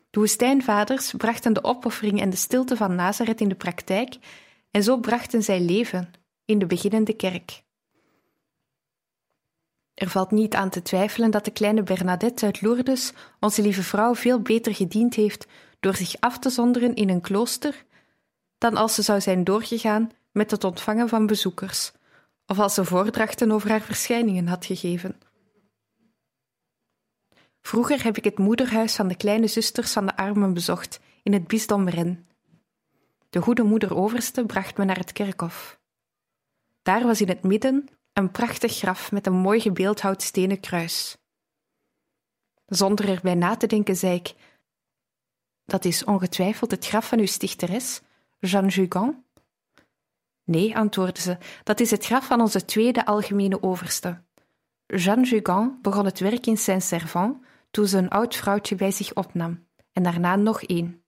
De 0.09 0.19
woestijnvaders 0.19 1.13
brachten 1.13 1.53
de 1.53 1.63
opoffering 1.63 2.21
en 2.21 2.29
de 2.29 2.35
stilte 2.35 2.77
van 2.77 2.95
Nazareth 2.95 3.41
in 3.41 3.49
de 3.49 3.55
praktijk 3.55 4.17
en 4.71 4.83
zo 4.83 4.97
brachten 4.99 5.43
zij 5.43 5.59
leven 5.59 6.11
in 6.45 6.59
de 6.59 6.65
beginnende 6.65 7.13
kerk. 7.15 7.63
Er 9.97 10.09
valt 10.09 10.31
niet 10.31 10.55
aan 10.55 10.69
te 10.69 10.81
twijfelen 10.81 11.31
dat 11.31 11.45
de 11.45 11.51
kleine 11.51 11.83
Bernadette 11.83 12.45
uit 12.45 12.61
Lourdes 12.61 13.13
onze 13.39 13.61
lieve 13.61 13.83
vrouw 13.83 14.15
veel 14.15 14.41
beter 14.41 14.75
gediend 14.75 15.13
heeft 15.13 15.47
door 15.79 15.95
zich 15.95 16.15
af 16.19 16.39
te 16.39 16.49
zonderen 16.49 16.95
in 16.95 17.09
een 17.09 17.21
klooster 17.21 17.85
dan 18.57 18.75
als 18.75 18.95
ze 18.95 19.01
zou 19.01 19.21
zijn 19.21 19.43
doorgegaan 19.43 20.09
met 20.31 20.51
het 20.51 20.63
ontvangen 20.63 21.09
van 21.09 21.25
bezoekers 21.25 21.91
of 22.45 22.59
als 22.59 22.73
ze 22.73 22.85
voordrachten 22.85 23.51
over 23.51 23.69
haar 23.69 23.81
verschijningen 23.81 24.47
had 24.47 24.65
gegeven. 24.65 25.19
Vroeger 27.61 28.03
heb 28.03 28.17
ik 28.17 28.23
het 28.23 28.37
moederhuis 28.37 28.95
van 28.95 29.07
de 29.07 29.15
kleine 29.15 29.47
zusters 29.47 29.93
van 29.93 30.05
de 30.05 30.17
armen 30.17 30.53
bezocht 30.53 30.99
in 31.23 31.33
het 31.33 31.47
bisdom 31.47 31.89
Rennes. 31.89 32.17
De 33.29 33.41
goede 33.41 33.63
moeder 33.63 33.95
overste 33.95 34.45
bracht 34.45 34.77
me 34.77 34.85
naar 34.85 34.97
het 34.97 35.11
kerkhof. 35.11 35.79
Daar 36.81 37.03
was 37.03 37.21
in 37.21 37.27
het 37.27 37.43
midden 37.43 37.89
een 38.17 38.31
prachtig 38.31 38.77
graf 38.77 39.11
met 39.11 39.27
een 39.27 39.33
mooi 39.33 39.59
gebeeldhouwd 39.59 40.21
stenen 40.21 40.59
kruis. 40.59 41.17
Zonder 42.65 43.09
erbij 43.09 43.35
na 43.35 43.55
te 43.55 43.67
denken, 43.67 43.95
zei 43.95 44.15
ik: 44.15 44.33
Dat 45.65 45.85
is 45.85 46.03
ongetwijfeld 46.03 46.71
het 46.71 46.87
graf 46.87 47.07
van 47.07 47.19
uw 47.19 47.25
stichteres, 47.25 48.01
Jeanne 48.39 48.69
Jugan? 48.69 49.23
Nee, 50.43 50.77
antwoordde 50.77 51.21
ze, 51.21 51.37
dat 51.63 51.79
is 51.79 51.91
het 51.91 52.05
graf 52.05 52.25
van 52.25 52.41
onze 52.41 52.65
tweede 52.65 53.05
algemene 53.05 53.63
overste. 53.63 54.23
Jeanne 54.85 55.25
Jugan 55.25 55.79
begon 55.81 56.05
het 56.05 56.19
werk 56.19 56.45
in 56.45 56.57
Saint-Servant 56.57 57.45
toen 57.71 57.87
ze 57.87 57.97
een 57.97 58.09
oud 58.09 58.35
vrouwtje 58.35 58.75
bij 58.75 58.91
zich 58.91 59.13
opnam, 59.13 59.67
en 59.91 60.03
daarna 60.03 60.35
nog 60.35 60.63
één. 60.63 61.03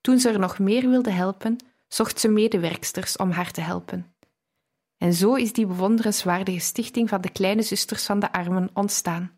Toen 0.00 0.18
ze 0.18 0.28
er 0.28 0.38
nog 0.38 0.58
meer 0.58 0.88
wilde 0.88 1.10
helpen, 1.10 1.56
zocht 1.88 2.20
ze 2.20 2.28
medewerksters 2.28 3.16
om 3.16 3.30
haar 3.30 3.50
te 3.50 3.60
helpen. 3.60 4.13
En 4.98 5.14
zo 5.14 5.34
is 5.34 5.52
die 5.52 5.66
bewonderenswaardige 5.66 6.58
stichting 6.58 7.08
van 7.08 7.20
de 7.20 7.30
kleine 7.30 7.62
zusters 7.62 8.04
van 8.06 8.20
de 8.20 8.32
armen 8.32 8.70
ontstaan. 8.72 9.36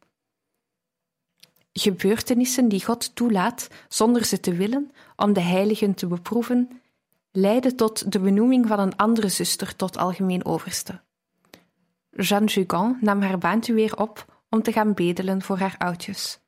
Gebeurtenissen 1.73 2.69
die 2.69 2.85
God 2.85 3.15
toelaat 3.15 3.69
zonder 3.89 4.25
ze 4.25 4.41
te 4.41 4.55
willen, 4.55 4.91
om 5.17 5.33
de 5.33 5.41
heiligen 5.41 5.95
te 5.95 6.07
beproeven, 6.07 6.81
leiden 7.33 7.77
tot 7.77 8.13
de 8.13 8.21
benoeming 8.21 8.67
van 8.67 8.79
een 8.79 8.97
andere 8.97 9.29
zuster 9.29 9.77
tot 9.77 9.97
algemeen 9.97 10.45
overste. 10.45 11.01
Jeanne 12.11 12.47
Jugan 12.47 12.99
nam 13.01 13.23
haar 13.23 13.39
baantje 13.39 13.73
weer 13.73 13.97
op 13.97 14.43
om 14.49 14.63
te 14.63 14.73
gaan 14.73 14.95
bedelen 14.95 15.43
voor 15.43 15.59
haar 15.59 15.75
oudjes. 15.79 16.41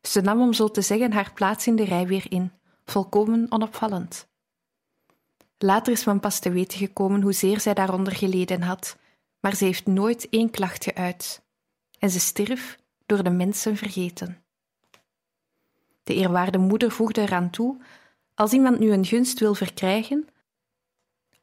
Ze 0.00 0.20
nam 0.20 0.40
om 0.40 0.52
zo 0.52 0.68
te 0.68 0.82
zeggen 0.82 1.12
haar 1.12 1.32
plaats 1.34 1.66
in 1.66 1.76
de 1.76 1.84
rij 1.84 2.06
weer 2.06 2.26
in, 2.28 2.52
volkomen 2.84 3.46
onopvallend. 3.48 4.29
Later 5.62 5.92
is 5.92 6.04
men 6.04 6.20
pas 6.20 6.38
te 6.38 6.50
weten 6.50 6.78
gekomen 6.78 7.22
hoezeer 7.22 7.60
zij 7.60 7.74
daaronder 7.74 8.14
geleden 8.14 8.62
had, 8.62 8.96
maar 9.40 9.54
ze 9.54 9.64
heeft 9.64 9.86
nooit 9.86 10.28
één 10.28 10.50
klacht 10.50 10.84
geuit. 10.84 11.42
En 11.98 12.10
ze 12.10 12.20
stierf 12.20 12.78
door 13.06 13.22
de 13.22 13.30
mensen 13.30 13.76
vergeten. 13.76 14.42
De 16.02 16.14
eerwaarde 16.14 16.58
moeder 16.58 16.90
voegde 16.90 17.20
eraan 17.20 17.50
toe: 17.50 17.82
als 18.34 18.52
iemand 18.52 18.78
nu 18.78 18.92
een 18.92 19.04
gunst 19.04 19.38
wil 19.38 19.54
verkrijgen, 19.54 20.28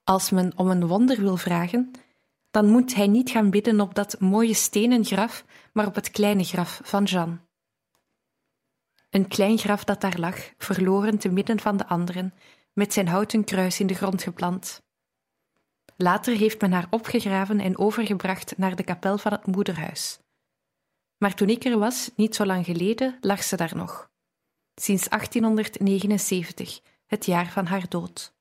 als 0.03 0.29
men 0.29 0.51
om 0.55 0.69
een 0.69 0.87
wonder 0.87 1.21
wil 1.21 1.37
vragen, 1.37 1.91
dan 2.51 2.69
moet 2.69 2.95
hij 2.95 3.07
niet 3.07 3.29
gaan 3.29 3.49
bidden 3.49 3.81
op 3.81 3.95
dat 3.95 4.19
mooie 4.19 4.53
stenen 4.53 5.05
graf, 5.05 5.45
maar 5.73 5.87
op 5.87 5.95
het 5.95 6.11
kleine 6.11 6.43
graf 6.43 6.79
van 6.83 7.03
Jean. 7.03 7.39
Een 9.09 9.27
klein 9.27 9.57
graf 9.57 9.83
dat 9.83 10.01
daar 10.01 10.19
lag, 10.19 10.51
verloren 10.57 11.17
te 11.17 11.29
midden 11.29 11.59
van 11.59 11.77
de 11.77 11.87
anderen, 11.87 12.33
met 12.77 12.93
zijn 12.93 13.07
houten 13.07 13.43
kruis 13.43 13.79
in 13.79 13.87
de 13.87 13.93
grond 13.93 14.23
geplant. 14.23 14.81
Later 15.95 16.35
heeft 16.35 16.61
men 16.61 16.71
haar 16.71 16.87
opgegraven 16.89 17.59
en 17.59 17.77
overgebracht 17.77 18.57
naar 18.57 18.75
de 18.75 18.83
kapel 18.83 19.17
van 19.17 19.31
het 19.31 19.45
moederhuis. 19.45 20.19
Maar 21.17 21.33
toen 21.35 21.49
ik 21.49 21.65
er 21.65 21.77
was, 21.77 22.11
niet 22.15 22.35
zo 22.35 22.45
lang 22.45 22.65
geleden, 22.65 23.17
lag 23.21 23.43
ze 23.43 23.55
daar 23.55 23.75
nog. 23.75 24.09
Sinds 24.75 25.09
1879, 25.09 26.79
het 27.05 27.25
jaar 27.25 27.51
van 27.51 27.65
haar 27.65 27.89
dood. 27.89 28.35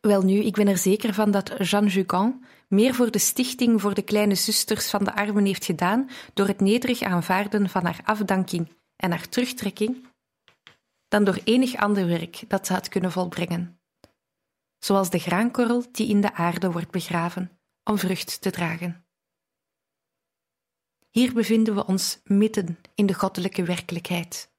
Welnu, 0.00 0.38
ik 0.38 0.54
ben 0.54 0.68
er 0.68 0.78
zeker 0.78 1.14
van 1.14 1.30
dat 1.30 1.68
Jeanne 1.68 1.90
Jugan 1.90 2.44
meer 2.68 2.94
voor 2.94 3.10
de 3.10 3.18
stichting 3.18 3.80
voor 3.80 3.94
de 3.94 4.02
kleine 4.02 4.34
zusters 4.34 4.90
van 4.90 5.04
de 5.04 5.14
armen 5.14 5.44
heeft 5.44 5.64
gedaan 5.64 6.10
door 6.34 6.46
het 6.46 6.60
nederig 6.60 7.02
aanvaarden 7.02 7.68
van 7.68 7.84
haar 7.84 8.00
afdanking 8.04 8.72
en 8.96 9.10
haar 9.10 9.28
terugtrekking, 9.28 10.12
dan 11.14 11.24
door 11.24 11.40
enig 11.44 11.76
ander 11.76 12.06
werk 12.06 12.44
dat 12.48 12.66
ze 12.66 12.72
had 12.72 12.88
kunnen 12.88 13.12
volbrengen. 13.12 13.80
Zoals 14.78 15.10
de 15.10 15.18
graankorrel 15.18 15.84
die 15.92 16.08
in 16.08 16.20
de 16.20 16.32
aarde 16.32 16.70
wordt 16.70 16.90
begraven 16.90 17.58
om 17.84 17.98
vrucht 17.98 18.40
te 18.40 18.50
dragen. 18.50 19.06
Hier 21.10 21.32
bevinden 21.32 21.74
we 21.74 21.86
ons 21.86 22.20
midden 22.24 22.78
in 22.94 23.06
de 23.06 23.14
goddelijke 23.14 23.62
werkelijkheid. 23.62 24.52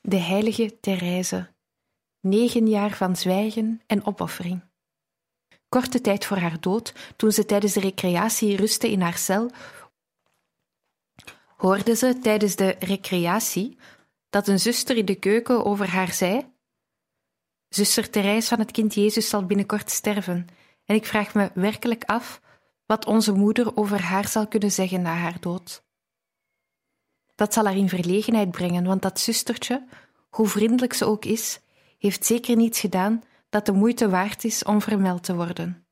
De 0.00 0.16
heilige 0.16 0.80
Therese 0.80 1.54
negen 2.20 2.68
jaar 2.68 2.96
van 2.96 3.16
zwijgen 3.16 3.82
en 3.86 4.06
opoffering. 4.06 4.62
Korte 5.68 6.00
tijd 6.00 6.24
voor 6.24 6.36
haar 6.36 6.60
dood, 6.60 6.94
toen 7.16 7.32
ze 7.32 7.44
tijdens 7.44 7.72
de 7.72 7.80
recreatie 7.80 8.56
rustte 8.56 8.90
in 8.90 9.00
haar 9.00 9.18
cel, 9.18 9.50
hoorde 11.58 11.94
ze 11.96 12.18
tijdens 12.18 12.56
de 12.56 12.76
recreatie 12.78 13.78
dat 14.30 14.48
een 14.48 14.60
zuster 14.60 14.96
in 14.96 15.04
de 15.04 15.14
keuken 15.14 15.64
over 15.64 15.88
haar 15.88 16.12
zei: 16.12 16.52
Zuster 17.68 18.10
Therese 18.10 18.48
van 18.48 18.58
het 18.58 18.70
kind 18.70 18.94
Jezus 18.94 19.28
zal 19.28 19.46
binnenkort 19.46 19.90
sterven, 19.90 20.46
en 20.84 20.94
ik 20.94 21.06
vraag 21.06 21.34
me 21.34 21.50
werkelijk 21.54 22.04
af 22.04 22.40
wat 22.86 23.06
onze 23.06 23.32
moeder 23.32 23.76
over 23.76 24.00
haar 24.02 24.28
zal 24.28 24.48
kunnen 24.48 24.72
zeggen 24.72 25.02
na 25.02 25.14
haar 25.14 25.40
dood. 25.40 25.82
Dat 27.34 27.52
zal 27.52 27.64
haar 27.64 27.76
in 27.76 27.88
verlegenheid 27.88 28.50
brengen, 28.50 28.84
want 28.84 29.02
dat 29.02 29.20
zustertje, 29.20 29.86
hoe 30.28 30.48
vriendelijk 30.48 30.92
ze 30.92 31.04
ook 31.04 31.24
is, 31.24 31.60
heeft 31.98 32.24
zeker 32.24 32.56
niets 32.56 32.80
gedaan 32.80 33.22
dat 33.48 33.66
de 33.66 33.72
moeite 33.72 34.08
waard 34.08 34.44
is 34.44 34.64
om 34.64 34.82
vermeld 34.82 35.22
te 35.22 35.34
worden. 35.34 35.86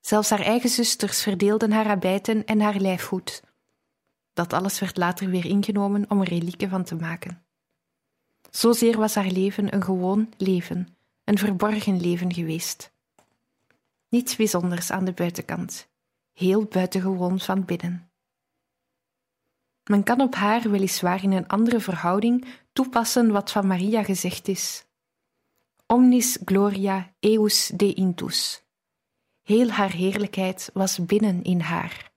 Zelfs 0.00 0.30
haar 0.30 0.40
eigen 0.40 0.68
zusters 0.68 1.22
verdeelden 1.22 1.72
haar 1.72 1.86
abijten 1.86 2.44
en 2.44 2.60
haar 2.60 2.76
lijfgoed. 2.76 3.42
Dat 4.32 4.52
alles 4.52 4.78
werd 4.78 4.96
later 4.96 5.28
weer 5.28 5.44
ingenomen 5.44 6.10
om 6.10 6.20
er 6.20 6.28
relieken 6.28 6.68
van 6.68 6.84
te 6.84 6.94
maken. 6.94 7.42
Zozeer 8.50 8.98
was 8.98 9.14
haar 9.14 9.30
leven 9.30 9.74
een 9.74 9.82
gewoon 9.82 10.32
leven, 10.36 10.96
een 11.24 11.38
verborgen 11.38 12.00
leven 12.00 12.34
geweest. 12.34 12.92
Niets 14.08 14.36
bijzonders 14.36 14.90
aan 14.90 15.04
de 15.04 15.12
buitenkant, 15.12 15.88
heel 16.32 16.64
buitengewoon 16.64 17.40
van 17.40 17.64
binnen. 17.64 18.10
Men 19.84 20.02
kan 20.02 20.20
op 20.20 20.34
haar 20.34 20.70
weliswaar 20.70 21.22
in 21.22 21.32
een 21.32 21.48
andere 21.48 21.80
verhouding 21.80 22.44
toepassen 22.72 23.30
wat 23.30 23.50
van 23.50 23.66
Maria 23.66 24.02
gezegd 24.02 24.48
is. 24.48 24.84
Omnis 25.86 26.38
gloria 26.44 27.12
eus 27.20 27.70
de 27.74 27.94
intus. 27.94 28.64
Heel 29.42 29.70
haar 29.70 29.92
heerlijkheid 29.92 30.70
was 30.72 31.04
binnen 31.04 31.42
in 31.42 31.60
haar. 31.60 32.11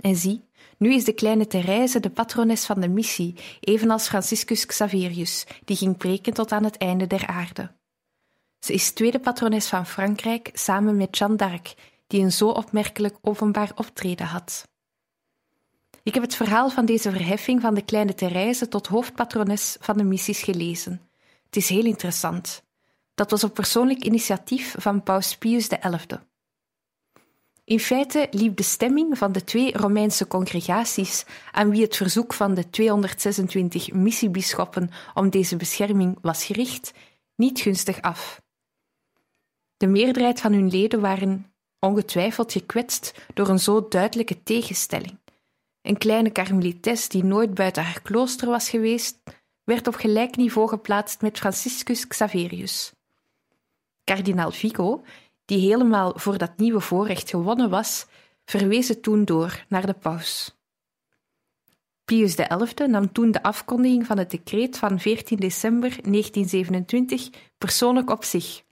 En 0.00 0.16
zie, 0.16 0.44
nu 0.78 0.94
is 0.94 1.04
de 1.04 1.12
kleine 1.12 1.46
Therese 1.46 2.00
de 2.00 2.10
patrones 2.10 2.64
van 2.64 2.80
de 2.80 2.88
missie, 2.88 3.36
evenals 3.60 4.08
Franciscus 4.08 4.66
Xaverius, 4.66 5.46
die 5.64 5.76
ging 5.76 5.96
preken 5.96 6.32
tot 6.32 6.52
aan 6.52 6.64
het 6.64 6.76
einde 6.76 7.06
der 7.06 7.26
aarde. 7.26 7.72
Ze 8.58 8.72
is 8.72 8.92
tweede 8.92 9.20
patrones 9.20 9.68
van 9.68 9.86
Frankrijk 9.86 10.50
samen 10.52 10.96
met 10.96 11.18
Jeanne 11.18 11.36
d'Arc, 11.36 11.74
die 12.06 12.22
een 12.22 12.32
zo 12.32 12.48
opmerkelijk 12.48 13.16
openbaar 13.20 13.72
optreden 13.74 14.26
had. 14.26 14.68
Ik 16.02 16.14
heb 16.14 16.22
het 16.22 16.34
verhaal 16.34 16.70
van 16.70 16.84
deze 16.84 17.10
verheffing 17.10 17.60
van 17.60 17.74
de 17.74 17.82
kleine 17.82 18.14
Therese 18.14 18.68
tot 18.68 18.86
hoofdpatrones 18.86 19.76
van 19.80 19.96
de 19.96 20.04
missies 20.04 20.42
gelezen. 20.42 21.08
Het 21.44 21.56
is 21.56 21.68
heel 21.68 21.84
interessant. 21.84 22.62
Dat 23.14 23.30
was 23.30 23.44
op 23.44 23.54
persoonlijk 23.54 24.04
initiatief 24.04 24.74
van 24.78 25.02
Paus 25.02 25.36
Pius 25.36 25.68
XI. 25.68 26.18
In 27.70 27.80
feite 27.80 28.28
liep 28.30 28.56
de 28.56 28.62
stemming 28.62 29.18
van 29.18 29.32
de 29.32 29.44
twee 29.44 29.76
Romeinse 29.76 30.26
congregaties, 30.26 31.24
aan 31.52 31.70
wie 31.70 31.82
het 31.82 31.96
verzoek 31.96 32.32
van 32.32 32.54
de 32.54 32.70
226 32.70 33.92
missiebisschoppen 33.92 34.90
om 35.14 35.30
deze 35.30 35.56
bescherming 35.56 36.18
was 36.22 36.44
gericht, 36.44 36.92
niet 37.36 37.60
gunstig 37.60 38.00
af. 38.02 38.42
De 39.76 39.86
meerderheid 39.86 40.40
van 40.40 40.52
hun 40.52 40.68
leden 40.68 41.00
waren 41.00 41.52
ongetwijfeld 41.78 42.52
gekwetst 42.52 43.26
door 43.34 43.48
een 43.48 43.58
zo 43.58 43.88
duidelijke 43.88 44.42
tegenstelling. 44.42 45.18
Een 45.82 45.98
kleine 45.98 46.30
karmelites 46.30 47.08
die 47.08 47.24
nooit 47.24 47.54
buiten 47.54 47.82
haar 47.82 48.02
klooster 48.02 48.48
was 48.48 48.70
geweest, 48.70 49.18
werd 49.64 49.86
op 49.86 49.94
gelijk 49.94 50.36
niveau 50.36 50.68
geplaatst 50.68 51.20
met 51.20 51.38
Franciscus 51.38 52.06
Xaverius. 52.06 52.92
Kardinaal 54.04 54.50
Vico, 54.50 55.02
die 55.50 55.58
helemaal 55.58 56.12
voor 56.16 56.38
dat 56.38 56.56
nieuwe 56.56 56.80
voorrecht 56.80 57.30
gewonnen 57.30 57.70
was, 57.70 58.06
verwees 58.44 58.88
het 58.88 59.02
toen 59.02 59.24
door 59.24 59.64
naar 59.68 59.86
de 59.86 59.92
paus. 59.92 60.58
Pius 62.04 62.34
XI 62.34 62.86
nam 62.86 63.12
toen 63.12 63.30
de 63.30 63.42
afkondiging 63.42 64.06
van 64.06 64.18
het 64.18 64.30
decreet 64.30 64.78
van 64.78 65.00
14 65.00 65.36
december 65.36 65.88
1927 65.88 67.30
persoonlijk 67.58 68.10
op 68.10 68.24
zich, 68.24 68.62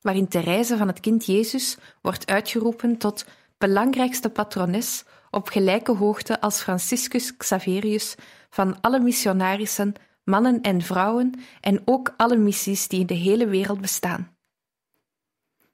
waarin 0.00 0.28
Therese 0.28 0.76
van 0.76 0.86
het 0.86 1.00
kind 1.00 1.26
Jezus 1.26 1.76
wordt 2.02 2.26
uitgeroepen 2.26 2.96
tot 2.96 3.26
belangrijkste 3.58 4.30
patrones 4.30 5.04
op 5.30 5.48
gelijke 5.48 5.92
hoogte 5.92 6.40
als 6.40 6.62
Franciscus 6.62 7.36
Xaverius 7.36 8.14
van 8.50 8.80
alle 8.80 9.00
missionarissen, 9.00 9.94
mannen 10.24 10.60
en 10.60 10.82
vrouwen 10.82 11.40
en 11.60 11.82
ook 11.84 12.14
alle 12.16 12.36
missies 12.36 12.88
die 12.88 13.00
in 13.00 13.06
de 13.06 13.14
hele 13.14 13.46
wereld 13.46 13.80
bestaan. 13.80 14.38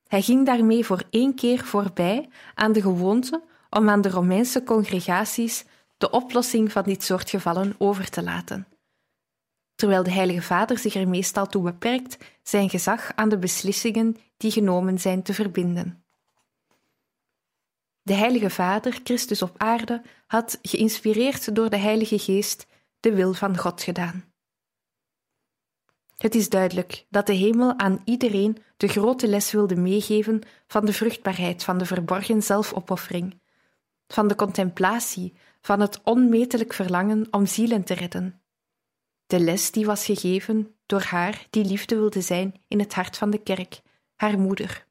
Hij 0.07 0.23
ging 0.23 0.47
daarmee 0.47 0.85
voor 0.85 1.03
één 1.11 1.35
keer 1.35 1.65
voorbij 1.65 2.29
aan 2.55 2.73
de 2.73 2.81
gewoonte 2.81 3.43
om 3.71 3.89
aan 3.89 4.01
de 4.01 4.11
Romeinse 4.11 4.63
congregaties 4.63 5.65
de 5.97 6.11
oplossing 6.11 6.73
van 6.73 6.83
dit 6.83 7.03
soort 7.03 7.31
gevallen 7.31 7.75
over 7.79 8.11
te 8.11 8.23
laten. 8.23 8.67
Terwijl 9.75 10.03
de 10.03 10.11
Heilige 10.11 10.43
Vader 10.43 10.79
zich 10.79 10.95
er 10.95 11.09
meestal 11.09 11.47
toe 11.47 11.63
beperkt 11.63 12.17
zijn 12.43 12.71
gezag 12.71 13.13
aan 13.15 13.29
de 13.29 13.39
beslissingen 13.39 14.17
die 14.37 14.51
genomen 14.51 14.99
zijn 14.99 15.23
te 15.23 15.35
verbinden. 15.35 16.05
De 18.03 18.15
Heilige 18.15 18.51
Vader, 18.51 19.01
Christus 19.05 19.43
op 19.43 19.55
aarde, 19.57 20.03
had, 20.27 20.59
geïnspireerd 20.63 21.55
door 21.55 21.71
de 21.71 21.77
Heilige 21.77 22.19
Geest, 22.19 22.67
de 23.01 23.15
wil 23.15 23.33
van 23.33 23.59
God 23.59 23.83
gedaan. 23.83 24.25
Het 26.17 26.35
is 26.35 26.49
duidelijk 26.49 27.07
dat 27.09 27.27
de 27.27 27.33
hemel 27.33 27.79
aan 27.79 28.01
iedereen 28.05 28.57
de 28.77 28.89
grote 28.89 29.29
les 29.29 29.53
wilde 29.53 29.77
meegeven 29.77 30.43
van 30.67 30.87
de 30.87 30.93
vruchtbaarheid 30.93 31.65
van 31.65 31.79
de 31.79 31.87
verborgen 31.87 32.43
zelfopoffering, 32.43 33.41
van 34.09 34.29
de 34.29 34.35
contemplatie, 34.35 35.35
van 35.61 35.81
het 35.81 36.01
onmetelijk 36.03 36.73
verlangen 36.73 37.27
om 37.31 37.47
zielen 37.47 37.85
te 37.85 37.95
redden. 37.95 38.41
De 39.27 39.41
les 39.41 39.71
die 39.71 39.87
was 39.87 40.05
gegeven 40.05 40.75
door 40.87 41.03
haar 41.03 41.47
die 41.51 41.65
liefde 41.65 41.97
wilde 41.97 42.21
zijn 42.21 42.55
in 42.69 42.79
het 42.79 42.95
hart 42.95 43.17
van 43.17 43.31
de 43.31 43.39
kerk, 43.39 43.81
haar 44.15 44.39
moeder. 44.39 44.87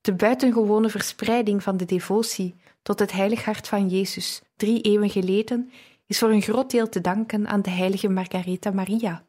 De 0.00 0.14
buitengewone 0.14 0.88
verspreiding 0.88 1.62
van 1.62 1.76
de 1.76 1.84
devotie 1.84 2.54
tot 2.82 2.98
het 2.98 3.12
heilig 3.12 3.44
hart 3.44 3.68
van 3.68 3.88
Jezus 3.88 4.42
drie 4.56 4.80
eeuwen 4.80 5.10
geleden 5.10 5.70
is 6.06 6.18
voor 6.18 6.30
een 6.30 6.42
groot 6.42 6.70
deel 6.70 6.88
te 6.88 7.00
danken 7.00 7.46
aan 7.46 7.62
de 7.62 7.70
heilige 7.70 8.08
Margaretha 8.08 8.70
Maria. 8.70 9.24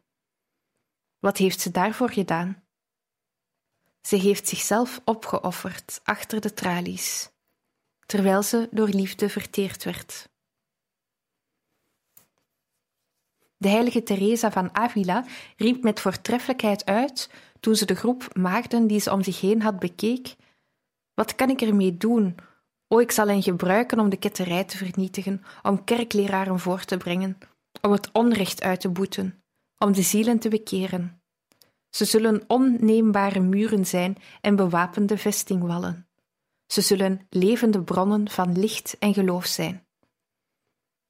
Wat 1.18 1.36
heeft 1.36 1.60
ze 1.60 1.70
daarvoor 1.70 2.10
gedaan? 2.10 2.62
Ze 4.00 4.16
heeft 4.16 4.48
zichzelf 4.48 5.00
opgeofferd 5.04 6.00
achter 6.04 6.40
de 6.40 6.54
tralies, 6.54 7.30
terwijl 8.06 8.42
ze 8.42 8.68
door 8.70 8.88
liefde 8.88 9.28
verteerd 9.28 9.84
werd. 9.84 10.28
De 13.56 13.68
heilige 13.68 14.02
Teresa 14.02 14.50
van 14.50 14.74
Avila 14.74 15.24
riep 15.56 15.82
met 15.82 16.00
voortreffelijkheid 16.00 16.84
uit 16.84 17.30
toen 17.60 17.76
ze 17.76 17.84
de 17.84 17.94
groep 17.94 18.36
maagden 18.36 18.86
die 18.86 19.00
ze 19.00 19.12
om 19.12 19.22
zich 19.22 19.40
heen 19.40 19.62
had 19.62 19.78
bekeek 19.78 20.36
wat 21.18 21.34
kan 21.34 21.50
ik 21.50 21.60
ermee 21.60 21.96
doen? 21.96 22.36
O, 22.88 22.98
ik 22.98 23.10
zal 23.10 23.28
hen 23.28 23.42
gebruiken 23.42 24.00
om 24.00 24.08
de 24.08 24.16
ketterij 24.16 24.64
te 24.64 24.76
vernietigen, 24.76 25.42
om 25.62 25.84
kerkleraren 25.84 26.58
voor 26.58 26.84
te 26.84 26.96
brengen, 26.96 27.38
om 27.80 27.92
het 27.92 28.12
onrecht 28.12 28.62
uit 28.62 28.80
te 28.80 28.88
boeten, 28.88 29.42
om 29.78 29.92
de 29.92 30.02
zielen 30.02 30.38
te 30.38 30.48
bekeren. 30.48 31.22
Ze 31.90 32.04
zullen 32.04 32.44
onneembare 32.46 33.40
muren 33.40 33.86
zijn 33.86 34.16
en 34.40 34.56
bewapende 34.56 35.18
vestingwallen. 35.18 36.08
Ze 36.66 36.80
zullen 36.80 37.26
levende 37.30 37.82
bronnen 37.82 38.30
van 38.30 38.58
licht 38.58 38.98
en 38.98 39.14
geloof 39.14 39.46
zijn. 39.46 39.86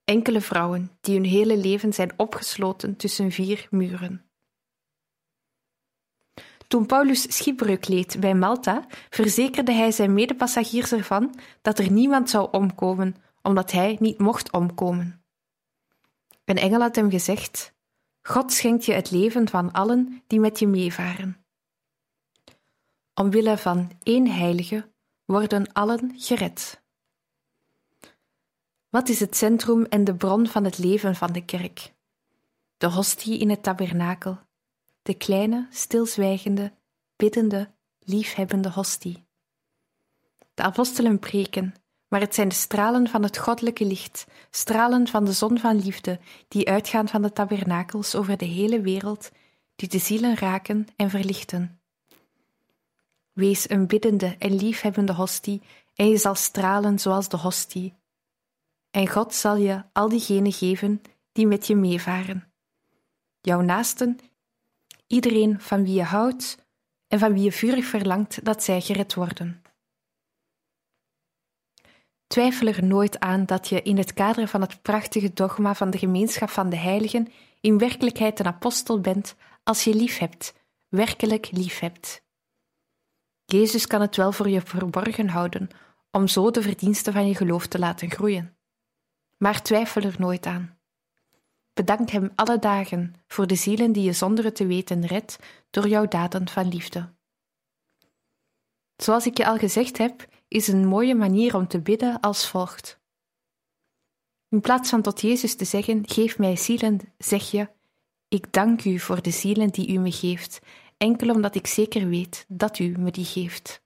Enkele 0.04 0.40
vrouwen 0.40 0.90
die 1.00 1.14
hun 1.14 1.24
hele 1.24 1.56
leven 1.56 1.92
zijn 1.92 2.12
opgesloten 2.16 2.96
tussen 2.96 3.30
vier 3.30 3.66
muren. 3.70 4.28
Toen 6.68 6.86
Paulus 6.86 7.36
schipbreuk 7.36 7.88
leed 7.88 8.20
bij 8.20 8.34
Malta, 8.34 8.86
verzekerde 9.10 9.72
hij 9.72 9.90
zijn 9.90 10.14
medepassagiers 10.14 10.92
ervan 10.92 11.34
dat 11.62 11.78
er 11.78 11.90
niemand 11.90 12.30
zou 12.30 12.48
omkomen, 12.50 13.16
omdat 13.42 13.72
hij 13.72 13.96
niet 14.00 14.18
mocht 14.18 14.52
omkomen. 14.52 15.24
Een 16.44 16.56
engel 16.56 16.80
had 16.80 16.96
hem 16.96 17.10
gezegd: 17.10 17.74
God 18.28 18.52
schenkt 18.52 18.84
je 18.84 18.92
het 18.92 19.10
leven 19.10 19.48
van 19.48 19.72
allen 19.72 20.22
die 20.26 20.40
met 20.40 20.58
je 20.58 20.66
meevaren. 20.66 21.44
Omwille 23.14 23.58
van 23.58 23.90
één 24.02 24.26
heilige 24.26 24.90
worden 25.24 25.72
allen 25.72 26.14
gered. 26.16 26.82
Wat 28.88 29.08
is 29.08 29.20
het 29.20 29.36
centrum 29.36 29.84
en 29.84 30.04
de 30.04 30.14
bron 30.14 30.46
van 30.46 30.64
het 30.64 30.78
leven 30.78 31.14
van 31.14 31.32
de 31.32 31.44
kerk? 31.44 31.94
De 32.76 32.86
hostie 32.86 33.38
in 33.38 33.50
het 33.50 33.62
tabernakel, 33.62 34.38
de 35.02 35.14
kleine, 35.14 35.66
stilzwijgende, 35.70 36.72
biddende, 37.16 37.70
liefhebbende 37.98 38.70
hostie. 38.70 39.26
De 40.54 40.62
apostelen 40.62 41.18
preken, 41.18 41.74
maar 42.08 42.20
het 42.20 42.34
zijn 42.34 42.48
de 42.48 42.54
stralen 42.54 43.08
van 43.08 43.22
het 43.22 43.38
goddelijke 43.38 43.84
licht, 43.84 44.26
stralen 44.50 45.08
van 45.08 45.24
de 45.24 45.32
zon 45.32 45.58
van 45.58 45.82
liefde, 45.82 46.20
die 46.48 46.68
uitgaan 46.68 47.08
van 47.08 47.22
de 47.22 47.32
tabernakels 47.32 48.14
over 48.14 48.36
de 48.36 48.44
hele 48.44 48.80
wereld, 48.80 49.30
die 49.76 49.88
de 49.88 49.98
zielen 49.98 50.36
raken 50.36 50.86
en 50.96 51.10
verlichten. 51.10 51.80
Wees 53.32 53.70
een 53.70 53.86
biddende 53.86 54.36
en 54.38 54.54
liefhebbende 54.54 55.12
hostie, 55.12 55.62
en 55.94 56.08
je 56.08 56.16
zal 56.16 56.34
stralen 56.34 56.98
zoals 56.98 57.28
de 57.28 57.36
hostie. 57.36 57.94
En 58.90 59.08
God 59.08 59.34
zal 59.34 59.56
je 59.56 59.82
al 59.92 60.08
diegenen 60.08 60.52
geven 60.52 61.02
die 61.32 61.46
met 61.46 61.66
je 61.66 61.76
meevaren. 61.76 62.52
Jouw 63.40 63.60
naasten 63.60 64.18
iedereen 65.06 65.60
van 65.60 65.84
wie 65.84 65.94
je 65.94 66.02
houdt 66.02 66.66
en 67.08 67.18
van 67.18 67.32
wie 67.32 67.42
je 67.42 67.52
vurig 67.52 67.84
verlangt 67.84 68.44
dat 68.44 68.62
zij 68.62 68.80
gered 68.80 69.14
worden. 69.14 69.62
Twijfel 72.28 72.66
er 72.66 72.84
nooit 72.84 73.20
aan 73.20 73.44
dat 73.44 73.68
je 73.68 73.82
in 73.82 73.98
het 73.98 74.12
kader 74.12 74.48
van 74.48 74.60
het 74.60 74.82
prachtige 74.82 75.32
dogma 75.32 75.74
van 75.74 75.90
de 75.90 75.98
gemeenschap 75.98 76.50
van 76.50 76.70
de 76.70 76.76
heiligen 76.76 77.32
in 77.60 77.78
werkelijkheid 77.78 78.40
een 78.40 78.46
apostel 78.46 79.00
bent 79.00 79.34
als 79.62 79.84
je 79.84 79.94
lief 79.94 80.18
hebt, 80.18 80.54
werkelijk 80.88 81.50
lief 81.50 81.78
hebt. 81.78 82.22
Jezus 83.44 83.86
kan 83.86 84.00
het 84.00 84.16
wel 84.16 84.32
voor 84.32 84.48
je 84.48 84.60
verborgen 84.60 85.28
houden, 85.28 85.68
om 86.10 86.28
zo 86.28 86.50
de 86.50 86.62
verdiensten 86.62 87.12
van 87.12 87.26
je 87.26 87.34
geloof 87.34 87.66
te 87.66 87.78
laten 87.78 88.10
groeien. 88.10 88.56
Maar 89.36 89.62
twijfel 89.62 90.02
er 90.02 90.14
nooit 90.18 90.46
aan. 90.46 90.78
Bedank 91.72 92.10
Hem 92.10 92.32
alle 92.34 92.58
dagen 92.58 93.14
voor 93.26 93.46
de 93.46 93.54
zielen 93.54 93.92
die 93.92 94.02
je 94.02 94.12
zonder 94.12 94.44
het 94.44 94.54
te 94.54 94.66
weten 94.66 95.06
redt 95.06 95.38
door 95.70 95.88
jouw 95.88 96.06
daden 96.06 96.48
van 96.48 96.68
liefde. 96.68 97.14
Zoals 98.96 99.26
ik 99.26 99.36
je 99.36 99.46
al 99.46 99.56
gezegd 99.56 99.98
heb, 99.98 100.26
is 100.48 100.68
een 100.68 100.86
mooie 100.86 101.14
manier 101.14 101.56
om 101.56 101.68
te 101.68 101.80
bidden 101.80 102.20
als 102.20 102.48
volgt. 102.48 102.98
In 104.48 104.60
plaats 104.60 104.88
van 104.88 105.02
tot 105.02 105.20
Jezus 105.20 105.54
te 105.54 105.64
zeggen: 105.64 106.08
Geef 106.08 106.38
mij 106.38 106.56
zielen, 106.56 107.00
zeg 107.18 107.50
je: 107.50 107.68
Ik 108.28 108.52
dank 108.52 108.84
u 108.84 108.98
voor 108.98 109.22
de 109.22 109.30
zielen 109.30 109.70
die 109.70 109.88
u 109.88 109.98
me 109.98 110.12
geeft, 110.12 110.58
enkel 110.96 111.30
omdat 111.30 111.54
ik 111.54 111.66
zeker 111.66 112.08
weet 112.08 112.44
dat 112.48 112.78
u 112.78 112.94
me 112.98 113.10
die 113.10 113.24
geeft. 113.24 113.82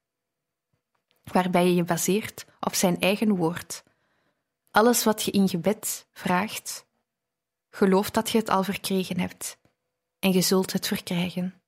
Waarbij 1.25 1.67
je 1.67 1.75
je 1.75 1.85
baseert 1.85 2.47
op 2.61 2.75
zijn 2.75 3.01
eigen 3.01 3.37
woord. 3.37 3.83
Alles 4.71 5.05
wat 5.05 5.23
je 5.23 5.31
in 5.31 5.49
gebed 5.49 6.07
vraagt, 6.13 6.87
geloof 7.71 8.11
dat 8.11 8.31
je 8.31 8.39
het 8.39 8.51
al 8.51 8.63
verkregen 8.63 9.21
hebt, 9.21 9.59
en 10.19 10.33
je 10.33 10.41
zult 10.41 10.73
het 10.73 10.87
verkrijgen. 10.87 11.62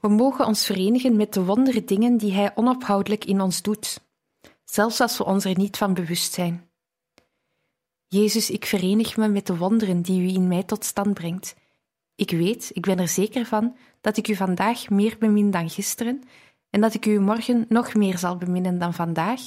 We 0.00 0.08
mogen 0.08 0.46
ons 0.46 0.66
verenigen 0.66 1.16
met 1.16 1.34
de 1.34 1.44
wondere 1.44 1.84
dingen 1.84 2.16
die 2.16 2.32
Hij 2.32 2.52
onophoudelijk 2.54 3.24
in 3.24 3.40
ons 3.40 3.62
doet, 3.62 4.00
zelfs 4.64 5.00
als 5.00 5.18
we 5.18 5.24
ons 5.24 5.44
er 5.44 5.56
niet 5.56 5.76
van 5.76 5.94
bewust 5.94 6.32
zijn. 6.32 6.70
Jezus, 8.06 8.50
ik 8.50 8.64
verenig 8.64 9.16
me 9.16 9.28
met 9.28 9.46
de 9.46 9.56
wonderen 9.56 10.02
die 10.02 10.22
U 10.22 10.34
in 10.34 10.48
mij 10.48 10.62
tot 10.62 10.84
stand 10.84 11.14
brengt. 11.14 11.54
Ik 12.14 12.30
weet, 12.30 12.70
ik 12.72 12.82
ben 12.82 12.98
er 12.98 13.08
zeker 13.08 13.46
van, 13.46 13.76
dat 14.00 14.16
ik 14.16 14.28
U 14.28 14.34
vandaag 14.34 14.88
meer 14.88 15.16
bemin 15.18 15.50
dan 15.50 15.70
gisteren 15.70 16.22
en 16.70 16.80
dat 16.80 16.94
ik 16.94 17.06
U 17.06 17.20
morgen 17.20 17.64
nog 17.68 17.94
meer 17.94 18.18
zal 18.18 18.36
beminnen 18.36 18.78
dan 18.78 18.94
vandaag, 18.94 19.40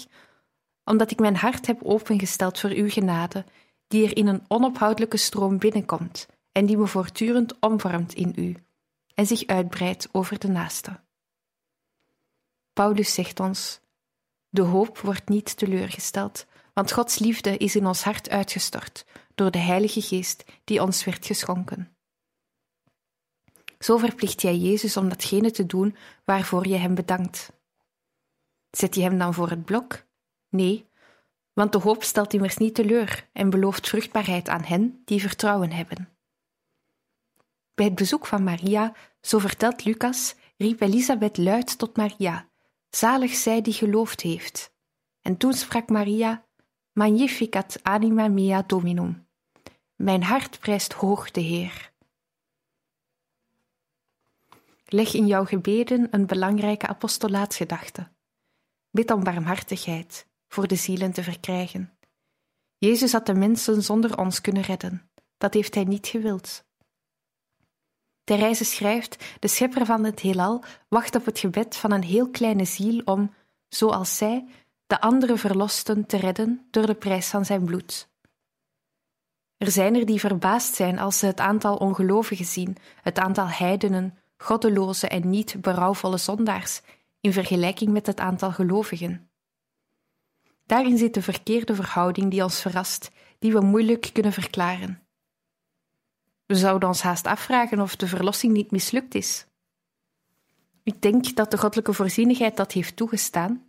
omdat 0.83 1.11
ik 1.11 1.19
mijn 1.19 1.35
hart 1.35 1.67
heb 1.67 1.83
opengesteld 1.83 2.59
voor 2.59 2.69
Uw 2.69 2.89
genade, 2.89 3.45
die 3.87 4.05
er 4.05 4.17
in 4.17 4.27
een 4.27 4.43
onophoudelijke 4.47 5.17
stroom 5.17 5.57
binnenkomt 5.57 6.27
en 6.51 6.65
die 6.65 6.77
me 6.77 6.87
voortdurend 6.87 7.59
omvormt 7.59 8.13
in 8.13 8.33
U 8.35 8.62
en 9.13 9.27
zich 9.27 9.45
uitbreidt 9.45 10.09
over 10.11 10.39
de 10.39 10.47
naaste. 10.47 10.99
Paulus 12.73 13.13
zegt 13.13 13.39
ons: 13.39 13.79
De 14.49 14.61
hoop 14.61 14.97
wordt 14.97 15.29
niet 15.29 15.57
teleurgesteld, 15.57 16.45
want 16.73 16.91
Gods 16.91 17.19
liefde 17.19 17.57
is 17.57 17.75
in 17.75 17.87
ons 17.87 18.03
hart 18.03 18.29
uitgestort 18.29 19.05
door 19.35 19.51
de 19.51 19.57
Heilige 19.57 20.01
Geest 20.01 20.43
die 20.63 20.81
ons 20.81 21.03
werd 21.03 21.25
geschonken. 21.25 21.95
Zo 23.79 23.97
verplicht 23.97 24.41
jij 24.41 24.57
Jezus 24.57 24.97
om 24.97 25.09
datgene 25.09 25.51
te 25.51 25.65
doen 25.65 25.95
waarvoor 26.25 26.67
je 26.67 26.75
hem 26.75 26.95
bedankt. 26.95 27.51
Zet 28.69 28.95
je 28.95 29.01
hem 29.01 29.17
dan 29.17 29.33
voor 29.33 29.49
het 29.49 29.65
blok? 29.65 30.03
Nee, 30.49 30.89
want 31.53 31.71
de 31.71 31.79
hoop 31.79 32.03
stelt 32.03 32.33
immers 32.33 32.57
niet 32.57 32.75
teleur 32.75 33.29
en 33.33 33.49
belooft 33.49 33.89
vruchtbaarheid 33.89 34.49
aan 34.49 34.63
hen 34.63 35.01
die 35.05 35.21
vertrouwen 35.21 35.71
hebben. 35.71 36.12
Bij 37.73 37.85
het 37.85 37.95
bezoek 37.95 38.25
van 38.25 38.43
Maria, 38.43 38.93
zo 39.21 39.39
vertelt 39.39 39.85
Lucas, 39.85 40.35
riep 40.57 40.81
Elisabeth 40.81 41.37
luid 41.37 41.77
tot 41.77 41.97
Maria: 41.97 42.49
Zalig 42.89 43.33
zij 43.33 43.61
die 43.61 43.73
geloofd 43.73 44.21
heeft. 44.21 44.73
En 45.21 45.37
toen 45.37 45.53
sprak 45.53 45.89
Maria: 45.89 46.45
Magnificat 46.91 47.79
anima 47.81 48.27
mea 48.27 48.61
Dominum. 48.61 49.27
Mijn 49.95 50.23
hart 50.23 50.59
prijst 50.59 50.93
hoog 50.93 51.31
de 51.31 51.41
Heer. 51.41 51.91
Leg 54.85 55.13
in 55.13 55.27
jouw 55.27 55.45
gebeden 55.45 56.07
een 56.11 56.25
belangrijke 56.25 56.87
apostolaatsgedachte. 56.87 58.11
Bid 58.91 59.11
om 59.11 59.23
barmhartigheid 59.23 60.27
voor 60.47 60.67
de 60.67 60.75
zielen 60.75 61.11
te 61.11 61.23
verkrijgen. 61.23 61.97
Jezus 62.77 63.11
had 63.11 63.25
de 63.25 63.33
mensen 63.33 63.83
zonder 63.83 64.17
ons 64.17 64.41
kunnen 64.41 64.63
redden. 64.63 65.09
Dat 65.37 65.53
heeft 65.53 65.75
hij 65.75 65.83
niet 65.83 66.07
gewild. 66.07 66.65
Therese 68.23 68.63
schrijft: 68.63 69.23
De 69.39 69.47
schepper 69.47 69.85
van 69.85 70.03
het 70.03 70.19
heelal 70.19 70.63
wacht 70.87 71.15
op 71.15 71.25
het 71.25 71.39
gebed 71.39 71.75
van 71.75 71.91
een 71.91 72.03
heel 72.03 72.29
kleine 72.29 72.65
ziel 72.65 73.01
om, 73.05 73.33
zoals 73.67 74.17
zij, 74.17 74.45
de 74.87 75.01
andere 75.01 75.37
verlosten 75.37 76.05
te 76.05 76.17
redden 76.17 76.67
door 76.71 76.85
de 76.85 76.95
prijs 76.95 77.27
van 77.27 77.45
zijn 77.45 77.65
bloed. 77.65 78.11
Er 79.57 79.71
zijn 79.71 79.95
er 79.95 80.05
die 80.05 80.19
verbaasd 80.19 80.75
zijn 80.75 80.99
als 80.99 81.19
ze 81.19 81.25
het 81.25 81.39
aantal 81.39 81.75
ongelovigen 81.75 82.45
zien, 82.45 82.77
het 83.01 83.19
aantal 83.19 83.47
heidenen, 83.47 84.17
goddeloze 84.37 85.07
en 85.07 85.29
niet 85.29 85.61
berouwvolle 85.61 86.17
zondaars, 86.17 86.81
in 87.19 87.33
vergelijking 87.33 87.91
met 87.91 88.07
het 88.07 88.19
aantal 88.19 88.51
gelovigen. 88.51 89.29
Daarin 90.65 90.97
zit 90.97 91.13
de 91.13 91.21
verkeerde 91.21 91.75
verhouding 91.75 92.31
die 92.31 92.43
ons 92.43 92.61
verrast, 92.61 93.11
die 93.39 93.51
we 93.51 93.61
moeilijk 93.61 94.09
kunnen 94.13 94.33
verklaren. 94.33 95.02
We 96.53 96.59
zouden 96.59 96.87
ons 96.87 97.01
haast 97.01 97.27
afvragen 97.27 97.79
of 97.79 97.95
de 97.95 98.07
verlossing 98.07 98.53
niet 98.53 98.71
mislukt 98.71 99.15
is. 99.15 99.45
Ik 100.83 101.01
denk 101.01 101.35
dat 101.35 101.51
de 101.51 101.57
goddelijke 101.57 101.93
voorzienigheid 101.93 102.57
dat 102.57 102.71
heeft 102.71 102.95
toegestaan. 102.95 103.65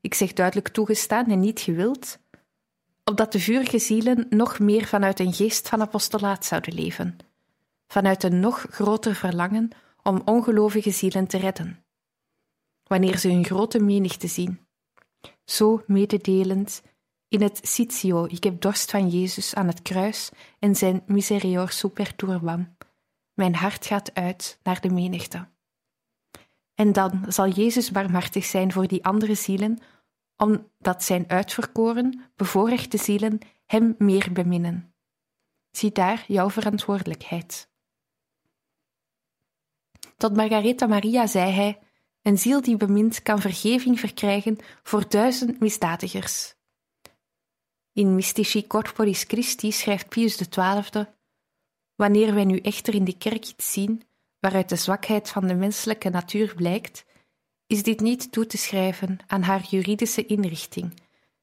Ik 0.00 0.14
zeg 0.14 0.32
duidelijk 0.32 0.68
toegestaan 0.68 1.26
en 1.30 1.40
niet 1.40 1.60
gewild, 1.60 2.18
opdat 3.04 3.32
de 3.32 3.40
vurige 3.40 3.78
zielen 3.78 4.26
nog 4.30 4.58
meer 4.58 4.84
vanuit 4.86 5.20
een 5.20 5.32
geest 5.32 5.68
van 5.68 5.80
apostolaat 5.80 6.44
zouden 6.44 6.74
leven, 6.74 7.16
vanuit 7.86 8.22
een 8.22 8.40
nog 8.40 8.66
groter 8.70 9.14
verlangen 9.14 9.70
om 10.02 10.22
ongelovige 10.24 10.90
zielen 10.90 11.26
te 11.26 11.38
redden. 11.38 11.84
Wanneer 12.84 13.18
ze 13.18 13.28
hun 13.28 13.44
grote 13.44 13.80
menigte 13.80 14.26
zien, 14.26 14.66
zo 15.44 15.82
mededelend 15.86 16.82
in 17.28 17.42
het 17.42 17.60
Sitio, 17.62 18.24
ik 18.24 18.44
heb 18.44 18.60
dorst 18.60 18.90
van 18.90 19.08
Jezus 19.08 19.54
aan 19.54 19.66
het 19.66 19.82
kruis 19.82 20.30
en 20.58 20.74
zijn 20.74 21.02
miserior 21.06 21.70
super 21.70 22.16
turbam. 22.16 22.76
Mijn 23.34 23.54
hart 23.54 23.86
gaat 23.86 24.14
uit 24.14 24.58
naar 24.62 24.80
de 24.80 24.90
menigte. 24.90 25.48
En 26.74 26.92
dan 26.92 27.24
zal 27.28 27.48
Jezus 27.48 27.90
barmhartig 27.90 28.44
zijn 28.44 28.72
voor 28.72 28.86
die 28.86 29.04
andere 29.04 29.34
zielen, 29.34 29.78
omdat 30.36 31.04
zijn 31.04 31.24
uitverkoren, 31.28 32.20
bevoorrechte 32.36 32.96
zielen 32.96 33.38
hem 33.66 33.94
meer 33.98 34.32
beminnen. 34.32 34.94
Zie 35.70 35.92
daar 35.92 36.24
jouw 36.26 36.50
verantwoordelijkheid. 36.50 37.70
Tot 40.16 40.36
Margaretha 40.36 40.86
Maria 40.86 41.26
zei 41.26 41.50
hij: 41.50 41.78
Een 42.22 42.38
ziel 42.38 42.60
die 42.60 42.76
bemint 42.76 43.22
kan 43.22 43.40
vergeving 43.40 44.00
verkrijgen 44.00 44.56
voor 44.82 45.08
duizend 45.08 45.60
misdadigers. 45.60 46.57
In 47.98 48.14
Mystici 48.14 48.66
Corporis 48.66 49.22
Christi 49.22 49.72
schrijft 49.72 50.08
Pius 50.08 50.36
XII: 50.36 51.06
Wanneer 51.94 52.34
wij 52.34 52.44
nu 52.44 52.58
echter 52.58 52.94
in 52.94 53.04
de 53.04 53.18
kerk 53.18 53.46
iets 53.46 53.72
zien 53.72 54.02
waaruit 54.40 54.68
de 54.68 54.76
zwakheid 54.76 55.30
van 55.30 55.46
de 55.46 55.54
menselijke 55.54 56.08
natuur 56.08 56.54
blijkt, 56.54 57.04
is 57.66 57.82
dit 57.82 58.00
niet 58.00 58.32
toe 58.32 58.46
te 58.46 58.56
schrijven 58.56 59.18
aan 59.26 59.42
haar 59.42 59.62
juridische 59.62 60.26
inrichting, 60.26 61.00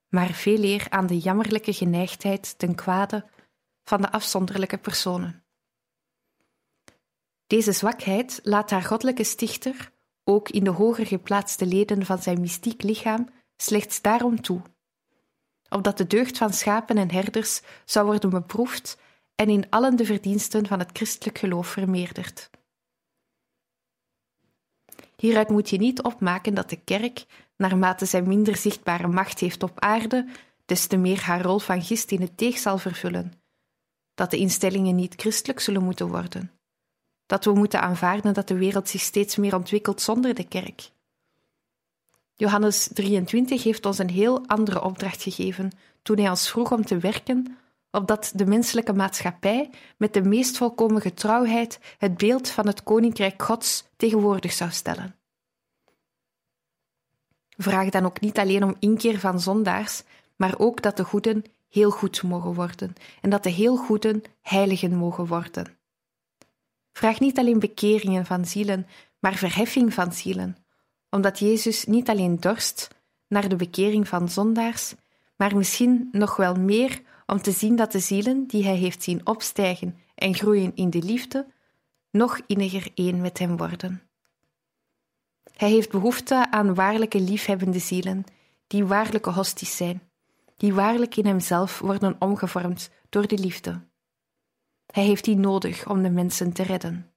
maar 0.09 0.31
veel 0.31 0.63
eer 0.63 0.87
aan 0.89 1.07
de 1.07 1.17
jammerlijke 1.17 1.73
geneigdheid 1.73 2.57
ten 2.57 2.75
kwade 2.75 3.25
van 3.83 4.01
de 4.01 4.11
afzonderlijke 4.11 4.77
personen. 4.77 5.43
Deze 7.47 7.71
zwakheid 7.71 8.39
laat 8.43 8.69
haar 8.69 8.83
goddelijke 8.83 9.23
stichter, 9.23 9.91
ook 10.23 10.49
in 10.49 10.63
de 10.63 10.69
hoger 10.69 11.05
geplaatste 11.05 11.65
leden 11.65 12.05
van 12.05 12.21
zijn 12.21 12.39
mystiek 12.39 12.83
lichaam, 12.83 13.29
slechts 13.55 14.01
daarom 14.01 14.41
toe 14.41 14.61
opdat 15.69 15.97
de 15.97 16.07
deugd 16.07 16.37
van 16.37 16.53
schapen 16.53 16.97
en 16.97 17.11
herders 17.11 17.61
zou 17.85 18.05
worden 18.05 18.29
beproefd 18.29 18.97
en 19.35 19.49
in 19.49 19.69
allen 19.69 19.95
de 19.95 20.05
verdiensten 20.05 20.67
van 20.67 20.79
het 20.79 20.89
christelijk 20.93 21.37
geloof 21.37 21.67
vermeerderd. 21.67 22.49
Hieruit 25.15 25.49
moet 25.49 25.69
je 25.69 25.77
niet 25.77 26.01
opmaken 26.01 26.53
dat 26.53 26.69
de 26.69 26.79
kerk, 26.83 27.25
naarmate 27.57 28.05
zij 28.05 28.21
minder 28.21 28.55
zichtbare 28.55 29.07
macht 29.07 29.39
heeft 29.39 29.63
op 29.63 29.79
aarde, 29.79 30.27
des 30.65 30.87
te 30.87 30.97
meer 30.97 31.21
haar 31.21 31.41
rol 31.41 31.59
van 31.59 31.81
gist 31.81 32.11
in 32.11 32.21
het 32.21 32.37
teeg 32.37 32.57
zal 32.57 32.77
vervullen, 32.77 33.33
dat 34.13 34.31
de 34.31 34.37
instellingen 34.37 34.95
niet 34.95 35.13
christelijk 35.17 35.59
zullen 35.59 35.83
moeten 35.83 36.07
worden, 36.07 36.51
dat 37.25 37.45
we 37.45 37.53
moeten 37.53 37.81
aanvaarden 37.81 38.33
dat 38.33 38.47
de 38.47 38.57
wereld 38.57 38.89
zich 38.89 39.01
steeds 39.01 39.35
meer 39.35 39.55
ontwikkelt 39.55 40.01
zonder 40.01 40.33
de 40.33 40.47
kerk, 40.47 40.89
Johannes 42.35 42.89
23 42.93 43.63
heeft 43.63 43.85
ons 43.85 43.97
een 43.97 44.09
heel 44.09 44.47
andere 44.47 44.83
opdracht 44.83 45.23
gegeven 45.23 45.71
toen 46.01 46.17
hij 46.17 46.29
ons 46.29 46.49
vroeg 46.49 46.71
om 46.71 46.85
te 46.85 46.97
werken 46.97 47.57
opdat 47.95 48.31
de 48.35 48.45
menselijke 48.45 48.93
maatschappij 48.93 49.69
met 49.97 50.13
de 50.13 50.21
meest 50.21 50.57
volkomen 50.57 51.01
getrouwheid 51.01 51.79
het 51.97 52.17
beeld 52.17 52.49
van 52.49 52.67
het 52.67 52.83
Koninkrijk 52.83 53.41
Gods 53.41 53.83
tegenwoordig 53.97 54.51
zou 54.51 54.71
stellen. 54.71 55.15
Vraag 57.57 57.89
dan 57.89 58.05
ook 58.05 58.19
niet 58.19 58.39
alleen 58.39 58.63
om 58.63 58.75
inkeer 58.79 59.19
van 59.19 59.39
zondaars, 59.39 60.03
maar 60.35 60.53
ook 60.57 60.81
dat 60.81 60.97
de 60.97 61.03
goeden 61.03 61.43
heel 61.69 61.91
goed 61.91 62.23
mogen 62.23 62.53
worden 62.53 62.93
en 63.21 63.29
dat 63.29 63.43
de 63.43 63.49
heel 63.49 63.75
goeden 63.77 64.23
heiligen 64.41 64.95
mogen 64.95 65.25
worden. 65.25 65.77
Vraag 66.91 67.19
niet 67.19 67.37
alleen 67.37 67.59
bekeringen 67.59 68.25
van 68.25 68.45
zielen, 68.45 68.87
maar 69.19 69.35
verheffing 69.35 69.93
van 69.93 70.13
zielen, 70.13 70.64
omdat 71.15 71.39
Jezus 71.39 71.85
niet 71.85 72.09
alleen 72.09 72.39
dorst 72.39 72.87
naar 73.27 73.49
de 73.49 73.55
bekering 73.55 74.07
van 74.07 74.29
zondaars, 74.29 74.95
maar 75.37 75.55
misschien 75.55 76.09
nog 76.11 76.35
wel 76.35 76.55
meer 76.55 77.01
om 77.25 77.41
te 77.41 77.51
zien 77.51 77.75
dat 77.75 77.91
de 77.91 77.99
zielen 77.99 78.47
die 78.47 78.63
hij 78.63 78.75
heeft 78.75 79.03
zien 79.03 79.27
opstijgen 79.27 79.97
en 80.15 80.35
groeien 80.35 80.75
in 80.75 80.89
de 80.89 81.01
liefde, 81.01 81.47
nog 82.11 82.39
inniger 82.47 82.91
één 82.93 83.21
met 83.21 83.39
hem 83.39 83.57
worden. 83.57 84.01
Hij 85.53 85.69
heeft 85.69 85.91
behoefte 85.91 86.51
aan 86.51 86.75
waarlijke 86.75 87.19
liefhebbende 87.19 87.79
zielen, 87.79 88.23
die 88.67 88.85
waarlijke 88.85 89.31
hosties 89.31 89.77
zijn, 89.77 90.01
die 90.57 90.73
waarlijk 90.73 91.15
in 91.15 91.25
hemzelf 91.25 91.79
worden 91.79 92.15
omgevormd 92.19 92.89
door 93.09 93.27
de 93.27 93.37
liefde. 93.37 93.81
Hij 94.85 95.03
heeft 95.03 95.23
die 95.23 95.37
nodig 95.37 95.89
om 95.89 96.03
de 96.03 96.09
mensen 96.09 96.53
te 96.53 96.63
redden. 96.63 97.14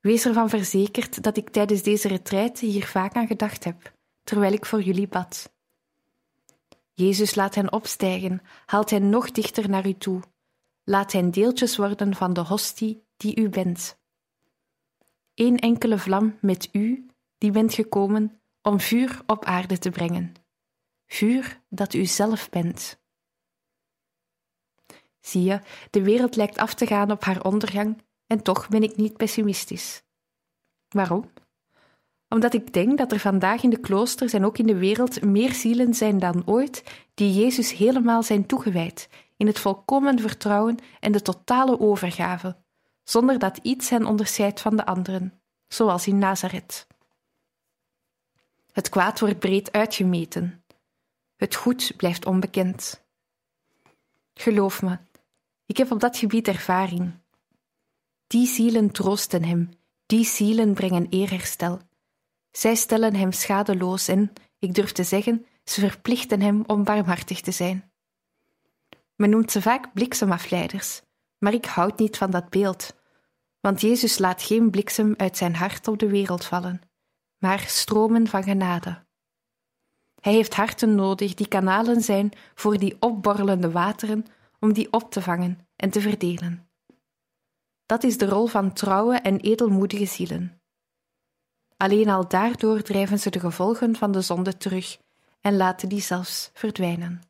Wees 0.00 0.24
ervan 0.24 0.48
verzekerd 0.48 1.22
dat 1.22 1.36
ik 1.36 1.50
tijdens 1.50 1.82
deze 1.82 2.08
retraite 2.08 2.66
hier 2.66 2.86
vaak 2.86 3.14
aan 3.14 3.26
gedacht 3.26 3.64
heb, 3.64 3.92
terwijl 4.24 4.52
ik 4.52 4.66
voor 4.66 4.82
jullie 4.82 5.08
bad. 5.08 5.52
Jezus 6.92 7.34
laat 7.34 7.54
hen 7.54 7.72
opstijgen, 7.72 8.42
haalt 8.66 8.90
hen 8.90 9.08
nog 9.08 9.30
dichter 9.30 9.68
naar 9.68 9.86
u 9.86 9.94
toe, 9.94 10.22
laat 10.84 11.12
hen 11.12 11.30
deeltjes 11.30 11.76
worden 11.76 12.14
van 12.14 12.32
de 12.32 12.40
hostie 12.40 13.06
die 13.16 13.36
u 13.36 13.48
bent. 13.48 13.98
Eén 15.34 15.58
enkele 15.58 15.98
vlam 15.98 16.38
met 16.40 16.68
u, 16.72 17.06
die 17.38 17.50
bent 17.50 17.74
gekomen 17.74 18.40
om 18.62 18.80
vuur 18.80 19.22
op 19.26 19.44
aarde 19.44 19.78
te 19.78 19.90
brengen, 19.90 20.34
vuur 21.06 21.60
dat 21.68 21.94
u 21.94 22.04
zelf 22.06 22.50
bent. 22.50 23.00
Zie 25.20 25.42
je, 25.42 25.60
de 25.90 26.02
wereld 26.02 26.36
lijkt 26.36 26.58
af 26.58 26.74
te 26.74 26.86
gaan 26.86 27.10
op 27.10 27.24
haar 27.24 27.44
ondergang 27.44 28.02
en 28.28 28.42
toch 28.42 28.68
ben 28.68 28.82
ik 28.82 28.96
niet 28.96 29.16
pessimistisch. 29.16 30.02
Waarom? 30.88 31.30
Omdat 32.28 32.54
ik 32.54 32.72
denk 32.72 32.98
dat 32.98 33.12
er 33.12 33.18
vandaag 33.18 33.62
in 33.62 33.70
de 33.70 33.80
kloosters 33.80 34.32
en 34.32 34.44
ook 34.44 34.58
in 34.58 34.66
de 34.66 34.78
wereld 34.78 35.22
meer 35.22 35.52
zielen 35.52 35.94
zijn 35.94 36.18
dan 36.18 36.42
ooit 36.46 36.84
die 37.14 37.32
Jezus 37.32 37.72
helemaal 37.72 38.22
zijn 38.22 38.46
toegewijd, 38.46 39.08
in 39.36 39.46
het 39.46 39.58
volkomen 39.58 40.20
vertrouwen 40.20 40.76
en 41.00 41.12
de 41.12 41.22
totale 41.22 41.80
overgave, 41.80 42.56
zonder 43.02 43.38
dat 43.38 43.58
iets 43.62 43.88
hen 43.88 44.06
onderscheidt 44.06 44.60
van 44.60 44.76
de 44.76 44.86
anderen, 44.86 45.40
zoals 45.68 46.06
in 46.06 46.18
Nazareth. 46.18 46.86
Het 48.72 48.88
kwaad 48.88 49.20
wordt 49.20 49.38
breed 49.38 49.72
uitgemeten. 49.72 50.64
Het 51.36 51.54
goed 51.54 51.92
blijft 51.96 52.26
onbekend. 52.26 53.04
Geloof 54.34 54.82
me, 54.82 54.98
ik 55.66 55.76
heb 55.76 55.90
op 55.90 56.00
dat 56.00 56.16
gebied 56.16 56.48
ervaring. 56.48 57.12
Die 58.28 58.46
zielen 58.46 58.90
troosten 58.90 59.44
hem, 59.44 59.68
die 60.06 60.24
zielen 60.24 60.74
brengen 60.74 61.06
eerherstel. 61.10 61.78
Zij 62.50 62.74
stellen 62.74 63.14
hem 63.14 63.32
schadeloos 63.32 64.08
en, 64.08 64.32
ik 64.58 64.74
durf 64.74 64.92
te 64.92 65.04
zeggen, 65.04 65.46
ze 65.64 65.80
verplichten 65.80 66.40
hem 66.40 66.64
om 66.66 66.84
barmhartig 66.84 67.40
te 67.40 67.50
zijn. 67.50 67.92
Men 69.16 69.30
noemt 69.30 69.50
ze 69.50 69.62
vaak 69.62 69.92
bliksemafleiders, 69.92 71.02
maar 71.38 71.52
ik 71.52 71.64
houd 71.64 71.98
niet 71.98 72.16
van 72.16 72.30
dat 72.30 72.50
beeld, 72.50 72.96
want 73.60 73.80
Jezus 73.80 74.18
laat 74.18 74.42
geen 74.42 74.70
bliksem 74.70 75.14
uit 75.16 75.36
zijn 75.36 75.54
hart 75.54 75.88
op 75.88 75.98
de 75.98 76.08
wereld 76.08 76.44
vallen, 76.44 76.80
maar 77.38 77.60
stromen 77.60 78.26
van 78.26 78.42
genade. 78.42 79.06
Hij 80.20 80.32
heeft 80.32 80.54
harten 80.54 80.94
nodig 80.94 81.34
die 81.34 81.48
kanalen 81.48 82.00
zijn 82.00 82.32
voor 82.54 82.78
die 82.78 82.96
opborrelende 83.00 83.70
wateren, 83.70 84.24
om 84.60 84.72
die 84.72 84.92
op 84.92 85.10
te 85.12 85.22
vangen 85.22 85.68
en 85.76 85.90
te 85.90 86.00
verdelen. 86.00 86.67
Dat 87.88 88.04
is 88.04 88.18
de 88.18 88.26
rol 88.26 88.46
van 88.46 88.72
trouwe 88.72 89.16
en 89.16 89.40
edelmoedige 89.40 90.06
zielen. 90.06 90.60
Alleen 91.76 92.08
al 92.08 92.28
daardoor 92.28 92.82
drijven 92.82 93.18
ze 93.18 93.30
de 93.30 93.40
gevolgen 93.40 93.96
van 93.96 94.12
de 94.12 94.20
zonde 94.20 94.56
terug 94.56 94.98
en 95.40 95.56
laten 95.56 95.88
die 95.88 96.00
zelfs 96.00 96.50
verdwijnen. 96.54 97.22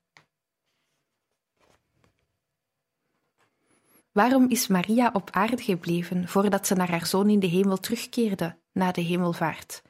Waarom 4.13 4.49
is 4.49 4.67
Maria 4.67 5.11
op 5.13 5.31
aarde 5.31 5.63
gebleven 5.63 6.29
voordat 6.29 6.67
ze 6.67 6.75
naar 6.75 6.91
haar 6.91 7.07
zoon 7.07 7.31
in 7.31 7.41
de 7.41 7.47
hemel 7.47 7.77
terugkeerde 7.77 8.57
na 8.73 8.93
de 8.93 9.01
hemelvaart? 9.01 9.83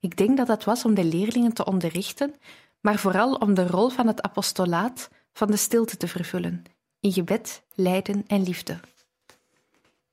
Ik 0.00 0.16
denk 0.16 0.36
dat 0.36 0.46
dat 0.46 0.64
was 0.64 0.84
om 0.84 0.94
de 0.94 1.04
leerlingen 1.04 1.52
te 1.52 1.64
onderrichten, 1.64 2.34
maar 2.80 2.98
vooral 2.98 3.34
om 3.34 3.54
de 3.54 3.66
rol 3.66 3.88
van 3.88 4.06
het 4.06 4.22
apostolaat 4.22 5.10
van 5.32 5.50
de 5.50 5.56
stilte 5.56 5.96
te 5.96 6.08
vervullen, 6.08 6.62
in 7.00 7.12
gebed, 7.12 7.62
lijden 7.74 8.24
en 8.26 8.42
liefde. 8.42 8.80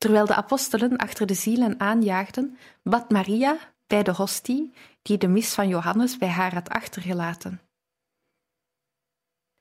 Terwijl 0.01 0.25
de 0.25 0.35
apostelen 0.35 0.97
achter 0.97 1.25
de 1.25 1.33
zielen 1.33 1.79
aanjaagden, 1.79 2.57
bad 2.83 3.09
Maria 3.09 3.57
bij 3.87 4.03
de 4.03 4.11
hostie 4.11 4.73
die 5.01 5.17
de 5.17 5.27
mis 5.27 5.53
van 5.53 5.67
Johannes 5.67 6.17
bij 6.17 6.27
haar 6.27 6.53
had 6.53 6.69
achtergelaten. 6.69 7.61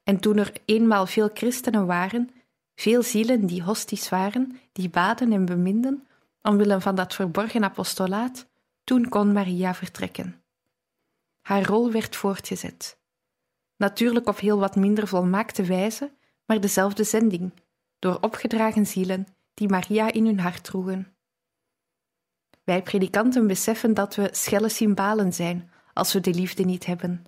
En 0.03 0.21
toen 0.21 0.37
er 0.37 0.53
eenmaal 0.65 1.07
veel 1.07 1.31
christenen 1.35 1.87
waren, 1.87 2.31
veel 2.75 3.03
zielen 3.03 3.47
die 3.47 3.63
hosties 3.63 4.09
waren, 4.09 4.61
die 4.73 4.89
baden 4.89 5.33
en 5.33 5.45
beminden, 5.45 6.07
omwille 6.43 6.81
van 6.81 6.95
dat 6.95 7.15
verborgen 7.15 7.65
apostolaat, 7.65 8.47
toen 8.85 9.09
kon 9.09 9.33
Maria 9.33 9.75
vertrekken. 9.75 10.43
Haar 11.41 11.63
rol 11.63 11.93
werd 11.93 12.17
voortgezet. 12.17 12.99
Natuurlijk 13.77 14.29
op 14.29 14.39
heel 14.39 14.59
wat 14.59 14.77
minder 14.77 15.09
volmaakte 15.09 15.65
wijze, 15.65 16.13
maar 16.45 16.61
dezelfde 16.61 17.05
zending, 17.05 17.53
door 17.99 18.19
opgedragen 18.21 18.87
zielen 18.87 19.27
die 19.61 19.69
Maria 19.69 20.13
in 20.13 20.27
hun 20.27 20.41
hart 20.41 20.65
droegen. 20.65 21.15
Wij 22.65 22.83
predikanten 22.83 23.47
beseffen 23.47 23.95
dat 23.95 24.15
we 24.15 24.29
schelle 24.33 24.69
cymbalen 24.69 25.33
zijn 25.33 25.71
als 25.93 26.13
we 26.13 26.21
de 26.21 26.35
liefde 26.35 26.65
niet 26.65 26.87
hebben. 26.87 27.25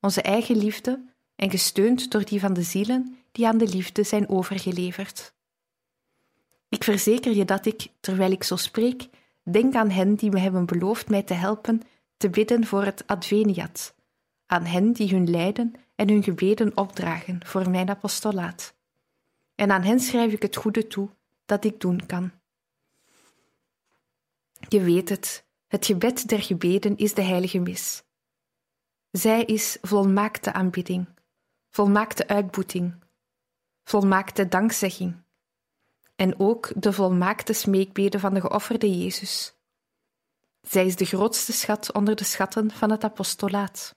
Onze 0.00 0.22
eigen 0.22 0.56
liefde 0.56 1.04
en 1.36 1.50
gesteund 1.50 2.10
door 2.10 2.24
die 2.24 2.40
van 2.40 2.52
de 2.52 2.62
zielen 2.62 3.16
die 3.32 3.46
aan 3.46 3.58
de 3.58 3.68
liefde 3.68 4.02
zijn 4.02 4.28
overgeleverd. 4.28 5.34
Ik 6.68 6.84
verzeker 6.84 7.36
je 7.36 7.44
dat 7.44 7.66
ik, 7.66 7.86
terwijl 8.00 8.30
ik 8.30 8.44
zo 8.44 8.56
spreek, 8.56 9.08
denk 9.42 9.74
aan 9.74 9.90
hen 9.90 10.14
die 10.14 10.30
me 10.30 10.38
hebben 10.38 10.66
beloofd 10.66 11.08
mij 11.08 11.22
te 11.22 11.34
helpen 11.34 11.82
te 12.16 12.30
bidden 12.30 12.66
voor 12.66 12.84
het 12.84 13.06
Adveniat, 13.06 13.94
aan 14.46 14.64
hen 14.64 14.92
die 14.92 15.10
hun 15.10 15.30
lijden 15.30 15.72
en 15.94 16.08
hun 16.08 16.22
gebeden 16.22 16.76
opdragen 16.76 17.40
voor 17.46 17.70
mijn 17.70 17.88
apostolaat. 17.88 18.74
En 19.54 19.70
aan 19.70 19.82
hen 19.82 20.00
schrijf 20.00 20.32
ik 20.32 20.42
het 20.42 20.56
goede 20.56 20.86
toe 20.86 21.16
dat 21.48 21.64
ik 21.64 21.80
doen 21.80 22.06
kan. 22.06 22.30
Je 24.68 24.80
weet 24.80 25.08
het, 25.08 25.44
het 25.66 25.86
gebed 25.86 26.28
der 26.28 26.42
gebeden 26.42 26.96
is 26.96 27.14
de 27.14 27.22
heilige 27.22 27.58
mis. 27.58 28.02
Zij 29.10 29.44
is 29.44 29.78
volmaakte 29.80 30.52
aanbidding, 30.52 31.08
volmaakte 31.70 32.28
uitboeting, 32.28 32.94
volmaakte 33.84 34.48
dankzegging 34.48 35.22
en 36.16 36.40
ook 36.40 36.72
de 36.76 36.92
volmaakte 36.92 37.52
smeekbede 37.52 38.18
van 38.18 38.34
de 38.34 38.40
geofferde 38.40 38.98
Jezus. 38.98 39.54
Zij 40.60 40.86
is 40.86 40.96
de 40.96 41.04
grootste 41.04 41.52
schat 41.52 41.92
onder 41.92 42.16
de 42.16 42.24
schatten 42.24 42.70
van 42.70 42.90
het 42.90 43.04
apostolaat. 43.04 43.96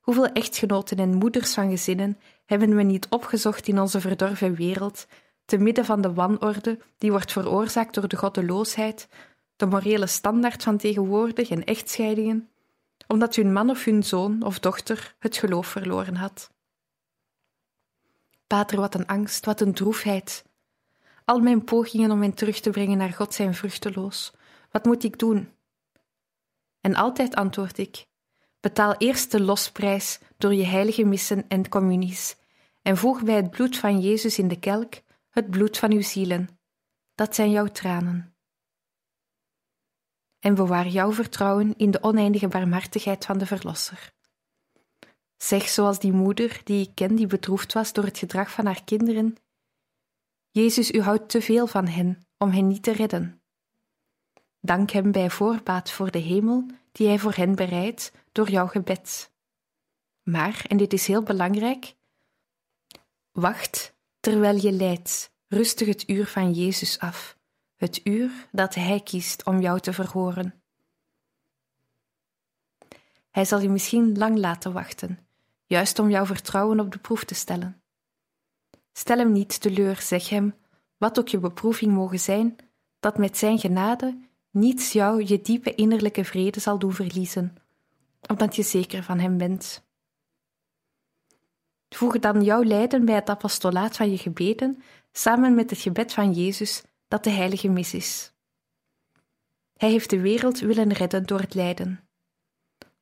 Hoeveel 0.00 0.26
echtgenoten 0.26 0.98
en 0.98 1.14
moeders 1.14 1.54
van 1.54 1.70
gezinnen 1.70 2.18
hebben 2.44 2.76
we 2.76 2.82
niet 2.82 3.06
opgezocht 3.08 3.68
in 3.68 3.80
onze 3.80 4.00
verdorven 4.00 4.54
wereld 4.54 5.06
te 5.44 5.58
midden 5.58 5.84
van 5.84 6.00
de 6.00 6.12
wanorde 6.12 6.78
die 6.98 7.10
wordt 7.10 7.32
veroorzaakt 7.32 7.94
door 7.94 8.08
de 8.08 8.16
goddeloosheid, 8.16 9.08
de 9.56 9.66
morele 9.66 10.06
standaard 10.06 10.62
van 10.62 10.76
tegenwoordig 10.76 11.50
en 11.50 11.64
echtscheidingen, 11.64 12.48
omdat 13.06 13.34
hun 13.34 13.52
man 13.52 13.70
of 13.70 13.84
hun 13.84 14.02
zoon 14.02 14.42
of 14.42 14.58
dochter 14.58 15.14
het 15.18 15.36
geloof 15.36 15.66
verloren 15.66 16.16
had. 16.16 16.50
Pater, 18.46 18.80
wat 18.80 18.94
een 18.94 19.06
angst, 19.06 19.44
wat 19.44 19.60
een 19.60 19.74
droefheid. 19.74 20.44
Al 21.24 21.40
mijn 21.40 21.64
pogingen 21.64 22.10
om 22.10 22.20
hen 22.20 22.34
terug 22.34 22.60
te 22.60 22.70
brengen 22.70 22.98
naar 22.98 23.12
God 23.12 23.34
zijn 23.34 23.54
vruchteloos. 23.54 24.32
Wat 24.70 24.84
moet 24.84 25.04
ik 25.04 25.18
doen? 25.18 25.52
En 26.80 26.94
altijd 26.94 27.34
antwoord 27.34 27.78
ik: 27.78 28.06
betaal 28.60 28.94
eerst 28.94 29.30
de 29.30 29.40
losprijs 29.40 30.18
door 30.36 30.54
je 30.54 30.64
heilige 30.64 31.04
missen 31.04 31.48
en 31.48 31.68
communies, 31.68 32.36
en 32.82 32.96
voeg 32.96 33.22
bij 33.22 33.36
het 33.36 33.50
bloed 33.50 33.76
van 33.76 34.00
Jezus 34.00 34.38
in 34.38 34.48
de 34.48 34.58
kelk 34.58 34.94
het 35.34 35.50
bloed 35.50 35.78
van 35.78 35.92
uw 35.92 36.02
zielen. 36.02 36.58
Dat 37.14 37.34
zijn 37.34 37.50
jouw 37.50 37.66
tranen. 37.66 38.36
En 40.38 40.54
bewaar 40.54 40.88
jouw 40.88 41.12
vertrouwen 41.12 41.76
in 41.76 41.90
de 41.90 42.02
oneindige 42.02 42.48
barmhartigheid 42.48 43.24
van 43.24 43.38
de 43.38 43.46
Verlosser. 43.46 44.12
Zeg 45.36 45.68
zoals 45.68 45.98
die 45.98 46.12
moeder 46.12 46.60
die 46.64 46.88
ik 46.88 46.94
ken, 46.94 47.14
die 47.14 47.26
bedroefd 47.26 47.72
was 47.72 47.92
door 47.92 48.04
het 48.04 48.18
gedrag 48.18 48.50
van 48.50 48.66
haar 48.66 48.84
kinderen: 48.84 49.36
Jezus, 50.50 50.90
u 50.90 51.00
houdt 51.00 51.28
te 51.28 51.40
veel 51.40 51.66
van 51.66 51.86
hen 51.86 52.26
om 52.38 52.50
hen 52.50 52.66
niet 52.66 52.82
te 52.82 52.92
redden. 52.92 53.42
Dank 54.60 54.90
hem 54.90 55.12
bij 55.12 55.30
voorbaat 55.30 55.90
voor 55.90 56.10
de 56.10 56.18
hemel 56.18 56.66
die 56.92 57.06
hij 57.06 57.18
voor 57.18 57.34
hen 57.34 57.54
bereidt 57.54 58.12
door 58.32 58.50
jouw 58.50 58.66
gebed. 58.66 59.32
Maar, 60.22 60.64
en 60.68 60.76
dit 60.76 60.92
is 60.92 61.06
heel 61.06 61.22
belangrijk, 61.22 61.96
wacht 63.32 63.93
terwijl 64.24 64.56
je 64.56 64.72
lijdt 64.72 65.32
rustig 65.48 65.88
het 65.88 66.08
uur 66.08 66.26
van 66.26 66.52
Jezus 66.52 66.98
af, 66.98 67.38
het 67.76 68.00
uur 68.04 68.48
dat 68.52 68.74
Hij 68.74 69.00
kiest 69.00 69.44
om 69.44 69.60
jou 69.60 69.80
te 69.80 69.92
verhoren. 69.92 70.62
Hij 73.30 73.44
zal 73.44 73.60
je 73.60 73.68
misschien 73.68 74.18
lang 74.18 74.38
laten 74.38 74.72
wachten, 74.72 75.18
juist 75.66 75.98
om 75.98 76.10
jouw 76.10 76.26
vertrouwen 76.26 76.80
op 76.80 76.92
de 76.92 76.98
proef 76.98 77.24
te 77.24 77.34
stellen. 77.34 77.82
Stel 78.92 79.18
hem 79.18 79.32
niet 79.32 79.60
teleur, 79.60 80.00
zeg 80.00 80.28
hem, 80.28 80.54
wat 80.96 81.18
ook 81.18 81.28
je 81.28 81.38
beproeving 81.38 81.92
mogen 81.92 82.20
zijn, 82.20 82.56
dat 83.00 83.18
met 83.18 83.36
zijn 83.36 83.58
genade 83.58 84.18
niets 84.50 84.92
jou 84.92 85.24
je 85.24 85.40
diepe 85.40 85.74
innerlijke 85.74 86.24
vrede 86.24 86.60
zal 86.60 86.78
doen 86.78 86.92
verliezen, 86.92 87.56
omdat 88.26 88.56
je 88.56 88.62
zeker 88.62 89.02
van 89.02 89.18
hem 89.18 89.38
bent. 89.38 89.83
Voeg 91.94 92.18
dan 92.18 92.42
jouw 92.42 92.62
lijden 92.62 93.04
bij 93.04 93.14
het 93.14 93.28
apostolaat 93.28 93.96
van 93.96 94.10
je 94.10 94.18
gebeden 94.18 94.82
samen 95.12 95.54
met 95.54 95.70
het 95.70 95.78
gebed 95.78 96.12
van 96.12 96.32
Jezus 96.32 96.82
dat 97.08 97.24
de 97.24 97.30
heilige 97.30 97.68
mis 97.68 97.94
is. 97.94 98.32
Hij 99.76 99.90
heeft 99.90 100.10
de 100.10 100.20
wereld 100.20 100.58
willen 100.58 100.92
redden 100.92 101.26
door 101.26 101.40
het 101.40 101.54
lijden. 101.54 102.08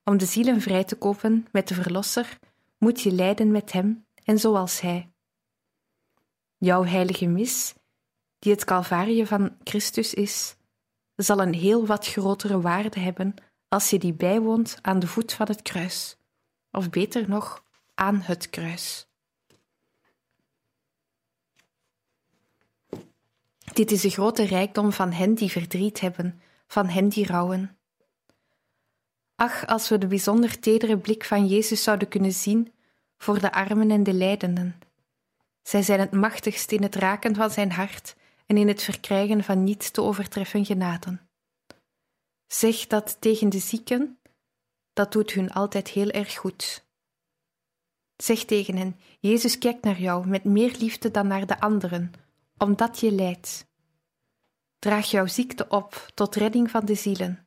Om 0.04 0.16
de 0.16 0.24
zielen 0.24 0.60
vrij 0.60 0.84
te 0.84 0.96
kopen 0.96 1.46
met 1.52 1.68
de 1.68 1.74
Verlosser 1.74 2.38
moet 2.78 3.00
je 3.00 3.12
lijden 3.12 3.50
met 3.50 3.72
Hem 3.72 4.06
en 4.24 4.38
zoals 4.38 4.80
Hij. 4.80 5.12
Jouw 6.58 6.84
heilige 6.84 7.26
mis, 7.26 7.74
die 8.38 8.52
het 8.52 8.64
Calvarie 8.64 9.26
van 9.26 9.56
Christus 9.64 10.14
is, 10.14 10.56
zal 11.16 11.40
een 11.40 11.54
heel 11.54 11.86
wat 11.86 12.06
grotere 12.06 12.60
waarde 12.60 13.00
hebben 13.00 13.34
als 13.68 13.90
je 13.90 13.98
die 13.98 14.14
bijwoont 14.14 14.78
aan 14.82 14.98
de 14.98 15.06
voet 15.06 15.32
van 15.32 15.46
het 15.46 15.62
kruis, 15.62 16.16
of 16.70 16.90
beter 16.90 17.28
nog, 17.28 17.64
aan 18.02 18.20
het 18.20 18.50
kruis. 18.50 19.06
Dit 23.72 23.90
is 23.90 24.00
de 24.00 24.10
grote 24.10 24.42
rijkdom 24.42 24.92
van 24.92 25.12
hen 25.12 25.34
die 25.34 25.50
verdriet 25.50 26.00
hebben, 26.00 26.42
van 26.66 26.88
hen 26.88 27.08
die 27.08 27.26
rouwen. 27.26 27.78
Ach, 29.34 29.66
als 29.66 29.88
we 29.88 29.98
de 29.98 30.06
bijzonder 30.06 30.60
tedere 30.60 30.98
blik 30.98 31.24
van 31.24 31.46
Jezus 31.46 31.82
zouden 31.82 32.08
kunnen 32.08 32.32
zien 32.32 32.72
voor 33.18 33.40
de 33.40 33.52
armen 33.52 33.90
en 33.90 34.02
de 34.02 34.12
lijdenden. 34.12 34.78
Zij 35.62 35.82
zijn 35.82 36.00
het 36.00 36.12
machtigst 36.12 36.72
in 36.72 36.82
het 36.82 36.94
raken 36.94 37.34
van 37.34 37.50
zijn 37.50 37.72
hart 37.72 38.16
en 38.46 38.56
in 38.56 38.68
het 38.68 38.82
verkrijgen 38.82 39.44
van 39.44 39.64
niet 39.64 39.92
te 39.92 40.02
overtreffen 40.02 40.64
genaden. 40.64 41.28
Zeg 42.46 42.86
dat 42.86 43.20
tegen 43.20 43.48
de 43.48 43.58
zieken, 43.58 44.18
dat 44.92 45.12
doet 45.12 45.32
hun 45.32 45.52
altijd 45.52 45.88
heel 45.88 46.10
erg 46.10 46.34
goed. 46.34 46.90
Zeg 48.22 48.44
tegen 48.44 48.76
hen: 48.76 48.96
Jezus 49.20 49.58
kijkt 49.58 49.84
naar 49.84 50.00
jou 50.00 50.26
met 50.26 50.44
meer 50.44 50.76
liefde 50.78 51.10
dan 51.10 51.26
naar 51.26 51.46
de 51.46 51.60
anderen, 51.60 52.12
omdat 52.56 53.00
je 53.00 53.12
lijdt. 53.12 53.66
Draag 54.78 55.10
jouw 55.10 55.26
ziekte 55.26 55.68
op 55.68 56.10
tot 56.14 56.34
redding 56.34 56.70
van 56.70 56.84
de 56.84 56.94
zielen. 56.94 57.46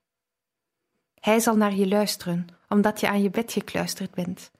Hij 1.19 1.39
zal 1.39 1.57
naar 1.57 1.75
je 1.75 1.87
luisteren, 1.87 2.47
omdat 2.67 2.99
je 2.99 3.07
aan 3.07 3.21
je 3.21 3.29
bed 3.29 3.51
gekluisterd 3.51 4.11
bent, 4.11 4.51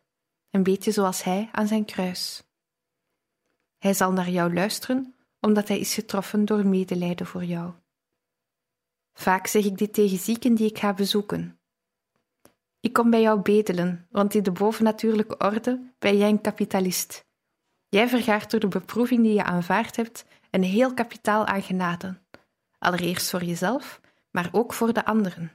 een 0.50 0.64
beetje 0.64 0.92
zoals 0.92 1.24
hij 1.24 1.50
aan 1.52 1.68
zijn 1.68 1.86
kruis. 1.86 2.44
Hij 3.78 3.94
zal 3.94 4.12
naar 4.12 4.30
jou 4.30 4.54
luisteren, 4.54 5.16
omdat 5.40 5.68
hij 5.68 5.80
is 5.80 5.94
getroffen 5.94 6.46
door 6.46 6.66
medelijden 6.66 7.26
voor 7.26 7.44
jou. 7.44 7.74
Vaak 9.14 9.48
zeg 9.48 9.66
ik 9.66 9.78
dit 9.78 9.94
tegen 9.94 10.18
zieken 10.18 10.56
die 10.56 10.70
ik 10.70 10.78
ga 10.78 10.94
bezoeken. 10.94 11.60
Ik 12.86 12.94
kom 12.94 13.10
bij 13.10 13.22
jou 13.22 13.42
bedelen, 13.42 14.08
want 14.12 14.34
in 14.34 14.44
de 14.44 14.52
bovennatuurlijke 14.52 15.38
orde 15.38 15.94
ben 16.00 16.18
jij 16.18 16.30
een 16.30 16.42
kapitalist. 16.42 17.26
Jij 17.90 18.08
vergaart 18.08 18.52
door 18.52 18.60
de 18.60 18.68
beproeving 18.68 19.24
die 19.24 19.34
je 19.34 19.44
aanvaard 19.44 19.96
hebt 19.96 20.26
een 20.52 20.64
heel 20.64 20.94
kapitaal 20.94 21.46
aan 21.46 21.62
genade. 21.62 22.18
Allereerst 22.78 23.30
voor 23.30 23.44
jezelf, 23.44 24.02
maar 24.32 24.50
ook 24.52 24.74
voor 24.74 24.94
de 24.94 25.06
anderen. 25.06 25.52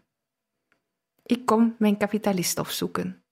Ik 1.22 1.46
kom 1.46 1.74
mijn 1.78 1.96
kapitalist 1.96 2.58
opzoeken. 2.58 3.22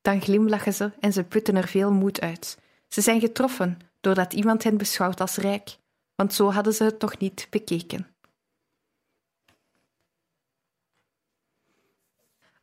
Dan 0.00 0.20
glimlachen 0.20 0.74
ze 0.74 0.92
en 1.00 1.12
ze 1.12 1.24
putten 1.24 1.56
er 1.56 1.68
veel 1.68 1.92
moed 1.92 2.20
uit. 2.20 2.58
Ze 2.88 3.00
zijn 3.00 3.20
getroffen 3.20 3.78
doordat 4.00 4.32
iemand 4.32 4.64
hen 4.64 4.76
beschouwt 4.76 5.20
als 5.20 5.36
rijk, 5.36 5.78
want 6.14 6.34
zo 6.34 6.50
hadden 6.50 6.74
ze 6.74 6.84
het 6.84 6.98
toch 6.98 7.18
niet 7.18 7.46
bekeken. 7.50 8.06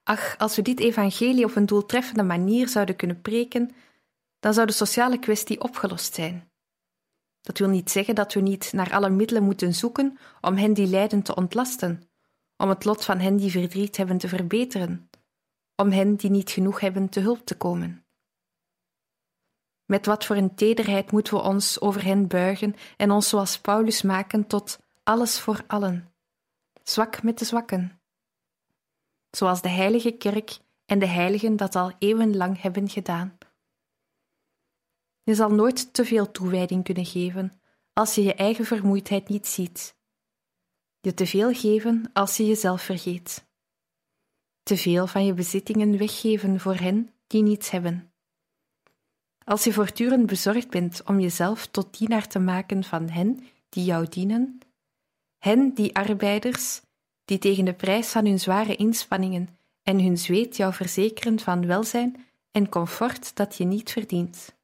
Ach, 0.07 0.37
als 0.37 0.55
we 0.55 0.61
dit 0.61 0.79
evangelie 0.79 1.45
op 1.45 1.55
een 1.55 1.65
doeltreffende 1.65 2.23
manier 2.23 2.69
zouden 2.69 2.95
kunnen 2.95 3.21
preken, 3.21 3.75
dan 4.39 4.53
zou 4.53 4.67
de 4.67 4.73
sociale 4.73 5.19
kwestie 5.19 5.61
opgelost 5.61 6.13
zijn. 6.13 6.51
Dat 7.41 7.57
wil 7.57 7.69
niet 7.69 7.91
zeggen 7.91 8.15
dat 8.15 8.33
we 8.33 8.39
niet 8.39 8.73
naar 8.73 8.93
alle 8.93 9.09
middelen 9.09 9.43
moeten 9.43 9.73
zoeken 9.73 10.17
om 10.41 10.55
hen 10.55 10.73
die 10.73 10.87
lijden 10.87 11.21
te 11.21 11.35
ontlasten, 11.35 12.09
om 12.57 12.69
het 12.69 12.85
lot 12.85 13.05
van 13.05 13.19
hen 13.19 13.35
die 13.35 13.51
verdriet 13.51 13.97
hebben 13.97 14.17
te 14.17 14.27
verbeteren, 14.27 15.09
om 15.75 15.91
hen 15.91 16.15
die 16.15 16.29
niet 16.29 16.49
genoeg 16.49 16.79
hebben 16.79 17.09
te 17.09 17.19
hulp 17.19 17.45
te 17.45 17.57
komen. 17.57 18.05
Met 19.85 20.05
wat 20.05 20.25
voor 20.25 20.35
een 20.35 20.55
tederheid 20.55 21.11
moeten 21.11 21.33
we 21.33 21.41
ons 21.41 21.81
over 21.81 22.03
hen 22.03 22.27
buigen 22.27 22.75
en 22.97 23.11
ons 23.11 23.29
zoals 23.29 23.59
Paulus 23.59 24.01
maken 24.01 24.47
tot 24.47 24.79
alles 25.03 25.39
voor 25.39 25.63
allen, 25.67 26.13
zwak 26.83 27.23
met 27.23 27.39
de 27.39 27.45
zwakken, 27.45 27.99
zoals 29.35 29.61
de 29.61 29.69
Heilige 29.69 30.11
Kerk 30.11 30.57
en 30.85 30.99
de 30.99 31.07
heiligen 31.07 31.55
dat 31.55 31.75
al 31.75 31.91
eeuwenlang 31.99 32.61
hebben 32.61 32.89
gedaan. 32.89 33.37
Je 35.23 35.35
zal 35.35 35.49
nooit 35.49 35.93
te 35.93 36.05
veel 36.05 36.31
toewijding 36.31 36.83
kunnen 36.83 37.05
geven 37.05 37.61
als 37.93 38.15
je 38.15 38.23
je 38.23 38.33
eigen 38.33 38.65
vermoeidheid 38.65 39.29
niet 39.29 39.47
ziet. 39.47 39.95
Je 40.99 41.13
te 41.13 41.25
veel 41.25 41.53
geven 41.53 42.09
als 42.13 42.37
je 42.37 42.45
jezelf 42.45 42.81
vergeet. 42.81 43.47
Te 44.63 44.77
veel 44.77 45.07
van 45.07 45.25
je 45.25 45.33
bezittingen 45.33 45.97
weggeven 45.97 46.59
voor 46.59 46.75
hen 46.75 47.13
die 47.27 47.43
niets 47.43 47.69
hebben. 47.69 48.13
Als 49.43 49.63
je 49.63 49.73
voortdurend 49.73 50.25
bezorgd 50.25 50.69
bent 50.69 51.03
om 51.03 51.19
jezelf 51.19 51.67
tot 51.67 51.97
dienaar 51.97 52.27
te 52.27 52.39
maken 52.39 52.83
van 52.83 53.09
hen 53.09 53.43
die 53.69 53.83
jou 53.83 54.07
dienen, 54.07 54.59
hen 55.37 55.73
die 55.73 55.95
arbeiders, 55.95 56.81
die 57.25 57.37
tegen 57.37 57.65
de 57.65 57.73
prijs 57.73 58.07
van 58.07 58.25
hun 58.25 58.39
zware 58.39 58.75
inspanningen 58.75 59.57
en 59.83 59.99
hun 59.99 60.17
zweet 60.17 60.57
jou 60.57 60.73
verzekeren 60.73 61.39
van 61.39 61.65
welzijn 61.65 62.25
en 62.51 62.69
comfort 62.69 63.35
dat 63.35 63.55
je 63.55 63.65
niet 63.65 63.91
verdient 63.91 64.55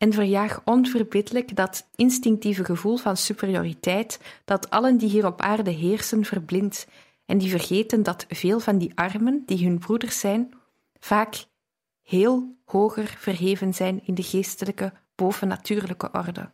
en 0.00 0.12
verjaag 0.12 0.60
onverbiddelijk 0.64 1.56
dat 1.56 1.88
instinctieve 1.94 2.64
gevoel 2.64 2.96
van 2.96 3.16
superioriteit 3.16 4.20
dat 4.44 4.70
allen 4.70 4.96
die 4.96 5.08
hier 5.08 5.26
op 5.26 5.40
aarde 5.40 5.70
heersen 5.70 6.24
verblindt 6.24 6.86
en 7.26 7.38
die 7.38 7.50
vergeten 7.50 8.02
dat 8.02 8.24
veel 8.28 8.60
van 8.60 8.78
die 8.78 8.92
armen, 8.94 9.42
die 9.46 9.64
hun 9.64 9.78
broeders 9.78 10.20
zijn, 10.20 10.54
vaak 11.00 11.44
heel 12.02 12.56
hoger 12.64 13.14
verheven 13.18 13.74
zijn 13.74 14.00
in 14.04 14.14
de 14.14 14.22
geestelijke, 14.22 14.92
bovennatuurlijke 15.14 16.10
orde. 16.12 16.50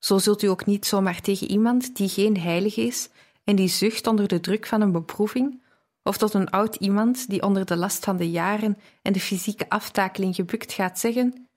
Zo 0.00 0.18
zult 0.18 0.42
u 0.42 0.46
ook 0.46 0.66
niet 0.66 0.86
zomaar 0.86 1.20
tegen 1.20 1.50
iemand 1.50 1.96
die 1.96 2.08
geen 2.08 2.40
heilige 2.40 2.80
is 2.80 3.08
en 3.44 3.56
die 3.56 3.68
zucht 3.68 4.06
onder 4.06 4.28
de 4.28 4.40
druk 4.40 4.66
van 4.66 4.80
een 4.80 4.92
beproeving 4.92 5.62
of 6.02 6.16
tot 6.16 6.34
een 6.34 6.50
oud 6.50 6.74
iemand 6.74 7.28
die 7.28 7.42
onder 7.42 7.64
de 7.66 7.76
last 7.76 8.04
van 8.04 8.16
de 8.16 8.30
jaren 8.30 8.78
en 9.02 9.12
de 9.12 9.20
fysieke 9.20 9.68
aftakeling 9.68 10.34
gebukt 10.34 10.72
gaat 10.72 10.98
zeggen: 10.98 11.48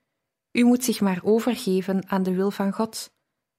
U 0.52 0.64
moet 0.64 0.84
zich 0.84 1.00
maar 1.00 1.20
overgeven 1.22 2.08
aan 2.10 2.22
de 2.22 2.34
wil 2.34 2.50
van 2.50 2.72
God, 2.72 3.12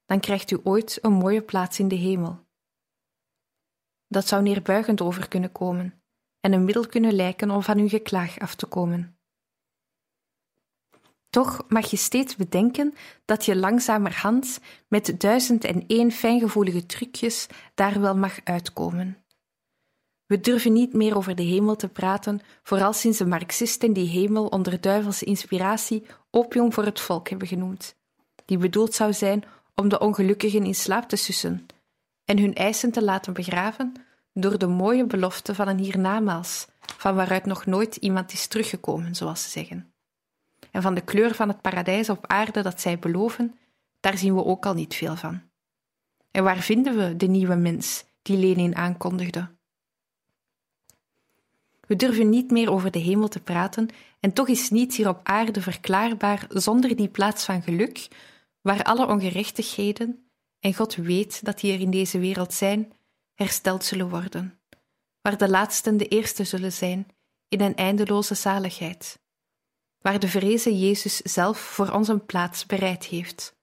dan 0.05 0.19
krijgt 0.19 0.51
u 0.51 0.59
ooit 0.63 0.99
een 1.01 1.13
mooie 1.13 1.41
plaats 1.41 1.79
in 1.79 1.87
de 1.87 1.95
hemel. 1.95 2.43
Dat 4.07 4.27
zou 4.27 4.43
neerbuigend 4.43 5.01
over 5.01 5.27
kunnen 5.27 5.51
komen 5.51 6.01
en 6.39 6.53
een 6.53 6.65
middel 6.65 6.87
kunnen 6.87 7.13
lijken 7.13 7.51
om 7.51 7.63
van 7.63 7.77
uw 7.77 7.87
geklaag 7.87 8.39
af 8.39 8.55
te 8.55 8.65
komen. 8.65 9.14
Toch 11.35 11.65
mag 11.67 11.89
je 11.89 11.97
steeds 11.97 12.35
bedenken 12.35 12.93
dat 13.25 13.45
je 13.45 13.55
langzamerhand 13.55 14.59
met 14.87 15.15
duizend 15.17 15.63
en 15.63 15.83
één 15.87 16.11
fijngevoelige 16.11 16.85
trucjes 16.85 17.47
daar 17.73 18.01
wel 18.01 18.15
mag 18.15 18.39
uitkomen. 18.43 19.17
We 20.25 20.39
durven 20.39 20.73
niet 20.73 20.93
meer 20.93 21.17
over 21.17 21.35
de 21.35 21.43
hemel 21.43 21.75
te 21.75 21.87
praten, 21.87 22.41
vooral 22.63 22.93
sinds 22.93 23.17
de 23.17 23.25
Marxisten 23.25 23.93
die 23.93 24.07
hemel 24.07 24.45
onder 24.45 24.81
duivelse 24.81 25.25
inspiratie 25.25 26.05
opium 26.31 26.73
voor 26.73 26.85
het 26.85 26.99
volk 26.99 27.29
hebben 27.29 27.47
genoemd, 27.47 27.95
die 28.45 28.57
bedoeld 28.57 28.93
zou 28.93 29.13
zijn 29.13 29.43
om 29.73 29.89
de 29.89 29.99
ongelukkigen 29.99 30.65
in 30.65 30.75
slaap 30.75 31.09
te 31.09 31.15
sussen 31.15 31.65
en 32.25 32.39
hun 32.39 32.53
eisen 32.53 32.91
te 32.91 33.03
laten 33.03 33.33
begraven 33.33 33.93
door 34.33 34.57
de 34.57 34.67
mooie 34.67 35.05
belofte 35.05 35.55
van 35.55 35.67
een 35.67 35.79
hiernamaals, 35.79 36.67
van 36.79 37.15
waaruit 37.15 37.45
nog 37.45 37.65
nooit 37.65 37.95
iemand 37.95 38.33
is 38.33 38.47
teruggekomen, 38.47 39.15
zoals 39.15 39.43
ze 39.43 39.49
zeggen. 39.49 39.94
En 40.75 40.81
van 40.81 40.93
de 40.93 41.01
kleur 41.01 41.35
van 41.35 41.47
het 41.47 41.61
paradijs 41.61 42.09
op 42.09 42.27
aarde 42.27 42.61
dat 42.61 42.81
zij 42.81 42.99
beloven, 42.99 43.55
daar 43.99 44.17
zien 44.17 44.35
we 44.35 44.45
ook 44.45 44.65
al 44.65 44.73
niet 44.73 44.95
veel 44.95 45.15
van. 45.15 45.41
En 46.31 46.43
waar 46.43 46.57
vinden 46.57 46.97
we 46.97 47.15
de 47.15 47.25
nieuwe 47.25 47.55
mens 47.55 48.05
die 48.21 48.37
Lenin 48.37 48.75
aankondigde. 48.75 49.47
We 51.87 51.95
durven 51.95 52.29
niet 52.29 52.51
meer 52.51 52.71
over 52.71 52.91
de 52.91 52.99
hemel 52.99 53.27
te 53.27 53.39
praten, 53.39 53.89
en 54.19 54.33
toch 54.33 54.47
is 54.47 54.69
niets 54.69 54.97
hier 54.97 55.07
op 55.07 55.19
aarde 55.23 55.61
verklaarbaar 55.61 56.45
zonder 56.49 56.95
die 56.95 57.09
plaats 57.09 57.45
van 57.45 57.61
geluk, 57.61 58.07
waar 58.61 58.83
alle 58.83 59.07
ongerechtigheden, 59.07 60.29
en 60.59 60.73
God 60.73 60.95
weet 60.95 61.45
dat 61.45 61.59
die 61.59 61.73
er 61.73 61.79
in 61.79 61.91
deze 61.91 62.19
wereld 62.19 62.53
zijn, 62.53 62.91
hersteld 63.33 63.83
zullen 63.83 64.09
worden, 64.09 64.59
waar 65.21 65.37
de 65.37 65.49
laatsten 65.49 65.97
de 65.97 66.07
eerste 66.07 66.43
zullen 66.43 66.71
zijn 66.71 67.07
in 67.47 67.61
een 67.61 67.75
eindeloze 67.75 68.35
zaligheid, 68.35 69.23
waar 70.05 70.19
de 70.19 70.27
vrezen 70.27 70.79
Jezus 70.79 71.17
zelf 71.17 71.59
voor 71.59 71.89
ons 71.91 72.07
een 72.07 72.25
plaats 72.25 72.65
bereid 72.65 73.05
heeft, 73.05 73.55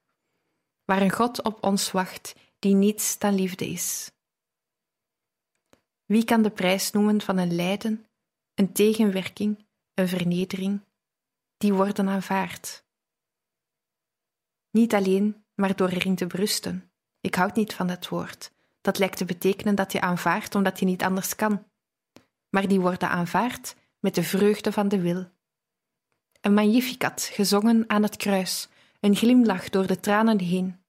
waar 0.84 1.02
een 1.02 1.12
God 1.12 1.42
op 1.42 1.64
ons 1.64 1.90
wacht 1.90 2.34
die 2.58 2.74
niets 2.74 3.18
dan 3.18 3.34
liefde 3.34 3.66
is. 3.66 4.12
Wie 6.04 6.24
kan 6.24 6.42
de 6.42 6.50
prijs 6.50 6.90
noemen 6.90 7.20
van 7.20 7.38
een 7.38 7.54
lijden, 7.54 8.06
een 8.54 8.72
tegenwerking, 8.72 9.66
een 9.94 10.08
vernedering, 10.08 10.80
die 11.56 11.72
worden 11.72 12.08
aanvaard? 12.08 12.84
Niet 14.70 14.94
alleen, 14.94 15.44
maar 15.54 15.76
door 15.76 15.88
erin 15.88 16.16
te 16.16 16.26
berusten. 16.26 16.92
Ik 17.20 17.34
houd 17.34 17.54
niet 17.54 17.74
van 17.74 17.86
dat 17.86 18.08
woord. 18.08 18.52
Dat 18.80 18.98
lijkt 18.98 19.16
te 19.16 19.24
betekenen 19.24 19.74
dat 19.74 19.92
je 19.92 20.00
aanvaardt 20.00 20.54
omdat 20.54 20.78
je 20.78 20.84
niet 20.84 21.02
anders 21.02 21.36
kan. 21.36 21.64
Maar 22.48 22.68
die 22.68 22.80
worden 22.80 23.08
aanvaard 23.08 23.76
met 23.98 24.14
de 24.14 24.22
vreugde 24.22 24.72
van 24.72 24.88
de 24.88 25.00
wil. 25.00 25.31
Een 26.42 26.54
magnificat 26.54 27.22
gezongen 27.22 27.84
aan 27.86 28.02
het 28.02 28.16
kruis, 28.16 28.68
een 29.00 29.16
glimlach 29.16 29.68
door 29.68 29.86
de 29.86 30.00
tranen 30.00 30.40
heen. 30.40 30.80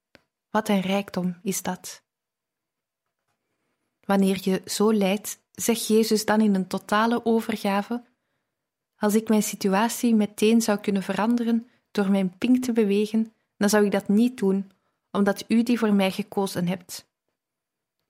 Wat 0.50 0.70
een 0.70 0.82
rijkdom 0.82 1.40
is 1.44 1.62
dat. 1.62 2.04
Wanneer 4.00 4.40
je 4.42 4.62
zo 4.66 4.94
lijdt, 4.94 5.40
zegt 5.52 5.88
Jezus 5.88 6.26
dan 6.26 6.42
in 6.42 6.56
een 6.56 6.68
totale 6.68 7.26
overgave: 7.26 8.04
Als 8.98 9.16
ik 9.16 9.30
mijn 9.30 9.44
situatie 9.44 10.16
meteen 10.16 10.62
zou 10.62 10.80
kunnen 10.80 11.04
veranderen 11.04 11.70
door 11.92 12.12
mijn 12.12 12.38
pink 12.38 12.64
te 12.64 12.72
bewegen, 12.72 13.34
dan 13.58 13.70
zou 13.70 13.86
ik 13.86 13.92
dat 13.92 14.08
niet 14.08 14.38
doen, 14.38 14.72
omdat 15.12 15.46
u 15.48 15.64
die 15.64 15.80
voor 15.80 15.94
mij 15.94 16.12
gekozen 16.12 16.68
hebt. 16.68 17.08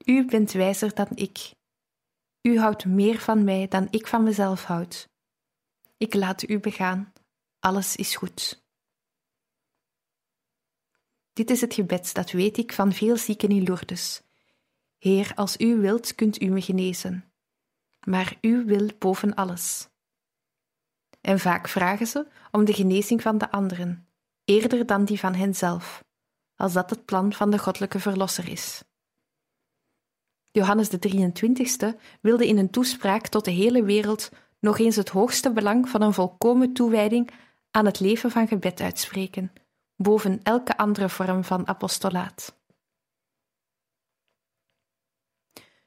U 0.05 0.25
bent 0.25 0.51
wijzer 0.51 0.95
dan 0.95 1.09
ik. 1.15 1.51
U 2.41 2.59
houdt 2.59 2.85
meer 2.85 3.19
van 3.19 3.43
mij 3.43 3.67
dan 3.67 3.87
ik 3.89 4.07
van 4.07 4.23
mezelf 4.23 4.63
houd. 4.63 5.09
Ik 5.97 6.13
laat 6.13 6.49
u 6.49 6.59
begaan. 6.59 7.12
Alles 7.63 7.95
is 7.95 8.15
goed. 8.15 8.63
Dit 11.33 11.49
is 11.49 11.61
het 11.61 11.73
gebed, 11.73 12.13
dat 12.13 12.31
weet 12.31 12.57
ik 12.57 12.73
van 12.73 12.93
veel 12.93 13.17
zieken 13.17 13.49
in 13.49 13.63
Lourdes. 13.63 14.21
Heer, 14.97 15.31
als 15.35 15.57
u 15.57 15.77
wilt, 15.77 16.15
kunt 16.15 16.41
u 16.41 16.45
me 16.45 16.61
genezen. 16.61 17.31
Maar 18.05 18.37
u 18.41 18.65
wil 18.65 18.89
boven 18.99 19.35
alles. 19.35 19.89
En 21.21 21.39
vaak 21.39 21.67
vragen 21.67 22.07
ze 22.07 22.27
om 22.51 22.65
de 22.65 22.73
genezing 22.73 23.21
van 23.21 23.37
de 23.37 23.51
anderen, 23.51 24.07
eerder 24.45 24.85
dan 24.85 25.05
die 25.05 25.19
van 25.19 25.33
henzelf, 25.33 26.03
als 26.55 26.73
dat 26.73 26.89
het 26.89 27.05
plan 27.05 27.33
van 27.33 27.51
de 27.51 27.59
goddelijke 27.59 27.99
Verlosser 27.99 28.49
is. 28.49 28.83
Johannes 30.51 30.89
de 30.89 30.99
23ste 30.99 31.99
wilde 32.21 32.47
in 32.47 32.57
een 32.57 32.69
toespraak 32.69 33.27
tot 33.27 33.45
de 33.45 33.51
hele 33.51 33.83
wereld 33.83 34.29
nog 34.59 34.79
eens 34.79 34.95
het 34.95 35.09
hoogste 35.09 35.51
belang 35.51 35.89
van 35.89 36.01
een 36.01 36.13
volkomen 36.13 36.73
toewijding 36.73 37.29
aan 37.75 37.85
het 37.85 37.99
leven 37.99 38.31
van 38.31 38.47
gebed 38.47 38.81
uitspreken, 38.81 39.53
boven 39.95 40.39
elke 40.43 40.77
andere 40.77 41.09
vorm 41.09 41.43
van 41.43 41.67
apostolaat. 41.67 42.61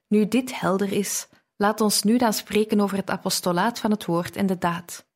Nu 0.07 0.29
dit 0.29 0.61
helder 0.61 0.93
is, 0.93 1.29
laat 1.57 1.81
ons 1.81 2.03
nu 2.03 2.19
dan 2.19 2.33
spreken 2.33 2.81
over 2.81 2.97
het 2.97 3.11
apostolaat 3.11 3.79
van 3.79 3.91
het 3.91 4.05
woord 4.05 4.37
en 4.37 4.47
de 4.47 4.59
daad. 4.59 5.07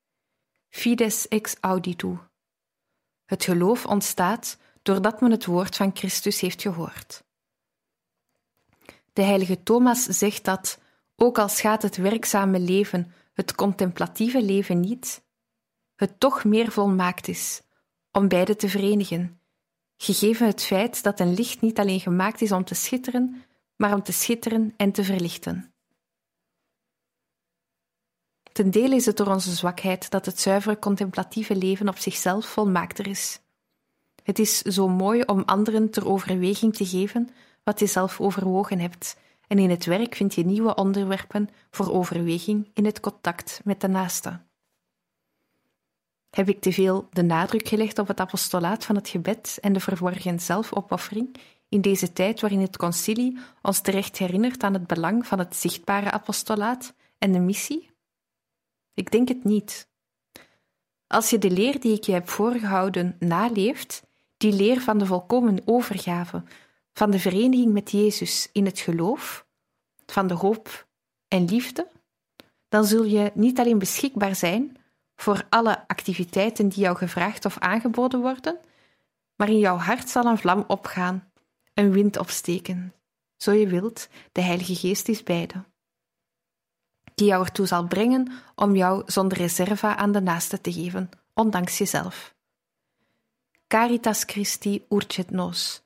Fides 0.68 1.28
ex 1.28 1.56
auditu. 1.60 2.18
Het 3.24 3.44
geloof 3.44 3.86
ontstaat 3.86 4.58
doordat 4.82 5.20
men 5.20 5.30
het 5.30 5.44
woord 5.46 5.76
van 5.76 5.90
Christus 5.96 6.40
heeft 6.40 6.62
gehoord. 6.62 7.24
De 9.12 9.22
heilige 9.22 9.62
Thomas 9.62 10.02
zegt 10.02 10.44
dat, 10.44 10.80
ook 11.16 11.38
al 11.38 11.48
schaadt 11.48 11.82
het 11.82 11.96
werkzame 11.96 12.58
leven, 12.58 13.14
het 13.32 13.54
contemplatieve 13.54 14.42
leven 14.42 14.80
niet, 14.80 15.22
het 16.00 16.20
toch 16.20 16.44
meer 16.44 16.70
volmaakt 16.70 17.28
is 17.28 17.62
om 18.12 18.28
beide 18.28 18.56
te 18.56 18.68
verenigen, 18.68 19.40
gegeven 19.96 20.46
het 20.46 20.62
feit 20.62 21.02
dat 21.02 21.20
een 21.20 21.34
licht 21.34 21.60
niet 21.60 21.78
alleen 21.78 22.00
gemaakt 22.00 22.40
is 22.40 22.52
om 22.52 22.64
te 22.64 22.74
schitteren, 22.74 23.42
maar 23.76 23.94
om 23.94 24.02
te 24.02 24.12
schitteren 24.12 24.74
en 24.76 24.92
te 24.92 25.04
verlichten. 25.04 25.72
Ten 28.52 28.70
dele 28.70 28.94
is 28.94 29.06
het 29.06 29.16
door 29.16 29.26
onze 29.26 29.54
zwakheid 29.54 30.10
dat 30.10 30.26
het 30.26 30.40
zuivere 30.40 30.78
contemplatieve 30.78 31.56
leven 31.56 31.88
op 31.88 31.98
zichzelf 31.98 32.46
volmaakter 32.46 33.06
is. 33.06 33.40
Het 34.22 34.38
is 34.38 34.58
zo 34.58 34.88
mooi 34.88 35.22
om 35.22 35.42
anderen 35.44 35.90
ter 35.90 36.06
overweging 36.06 36.74
te 36.74 36.86
geven 36.86 37.28
wat 37.64 37.80
je 37.80 37.86
zelf 37.86 38.20
overwogen 38.20 38.78
hebt, 38.78 39.16
en 39.46 39.58
in 39.58 39.70
het 39.70 39.84
werk 39.84 40.14
vind 40.14 40.34
je 40.34 40.44
nieuwe 40.44 40.74
onderwerpen 40.74 41.48
voor 41.70 41.92
overweging 41.92 42.70
in 42.74 42.84
het 42.84 43.00
contact 43.00 43.60
met 43.64 43.80
de 43.80 43.88
naaste. 43.88 44.40
Heb 46.30 46.48
ik 46.48 46.60
te 46.60 46.72
veel 46.72 47.08
de 47.12 47.22
nadruk 47.22 47.68
gelegd 47.68 47.98
op 47.98 48.08
het 48.08 48.20
apostolaat 48.20 48.84
van 48.84 48.94
het 48.94 49.08
gebed 49.08 49.58
en 49.60 49.72
de 49.72 49.80
verworgen 49.80 50.40
zelfopoffering 50.40 51.36
in 51.68 51.80
deze 51.80 52.12
tijd 52.12 52.40
waarin 52.40 52.60
het 52.60 52.76
concilie 52.76 53.38
ons 53.62 53.80
terecht 53.80 54.18
herinnert 54.18 54.62
aan 54.62 54.72
het 54.72 54.86
belang 54.86 55.26
van 55.26 55.38
het 55.38 55.56
zichtbare 55.56 56.10
apostolaat 56.10 56.94
en 57.18 57.32
de 57.32 57.38
missie? 57.38 57.90
Ik 58.94 59.10
denk 59.10 59.28
het 59.28 59.44
niet. 59.44 59.88
Als 61.06 61.30
je 61.30 61.38
de 61.38 61.50
leer 61.50 61.80
die 61.80 61.96
ik 61.96 62.04
je 62.04 62.12
heb 62.12 62.28
voorgehouden 62.28 63.16
naleeft, 63.18 64.02
die 64.36 64.52
leer 64.52 64.80
van 64.80 64.98
de 64.98 65.06
volkomen 65.06 65.62
overgave, 65.64 66.42
van 66.92 67.10
de 67.10 67.18
vereniging 67.18 67.72
met 67.72 67.90
Jezus 67.90 68.48
in 68.52 68.64
het 68.64 68.78
geloof, 68.78 69.46
van 70.06 70.26
de 70.26 70.34
hoop 70.34 70.86
en 71.28 71.44
liefde, 71.44 71.88
dan 72.68 72.84
zul 72.84 73.04
je 73.04 73.30
niet 73.34 73.58
alleen 73.58 73.78
beschikbaar 73.78 74.36
zijn 74.36 74.76
voor 75.20 75.46
alle 75.48 75.88
activiteiten 75.88 76.68
die 76.68 76.80
jou 76.80 76.96
gevraagd 76.96 77.44
of 77.44 77.58
aangeboden 77.58 78.20
worden, 78.20 78.58
maar 79.36 79.48
in 79.48 79.58
jouw 79.58 79.76
hart 79.76 80.08
zal 80.08 80.24
een 80.24 80.38
vlam 80.38 80.64
opgaan, 80.66 81.30
een 81.74 81.90
wind 81.90 82.18
opsteken. 82.18 82.94
Zo 83.36 83.52
je 83.52 83.66
wilt, 83.66 84.08
de 84.32 84.40
Heilige 84.40 84.74
Geest 84.74 85.08
is 85.08 85.22
beide. 85.22 85.64
Die 87.14 87.26
jou 87.26 87.44
ertoe 87.44 87.66
zal 87.66 87.86
brengen 87.86 88.32
om 88.54 88.76
jou 88.76 89.02
zonder 89.06 89.38
reserva 89.38 89.96
aan 89.96 90.12
de 90.12 90.20
naaste 90.20 90.60
te 90.60 90.72
geven, 90.72 91.10
ondanks 91.34 91.78
jezelf. 91.78 92.34
Caritas 93.66 94.22
Christi 94.26 94.84
urcet 94.88 95.30
nos. 95.30 95.82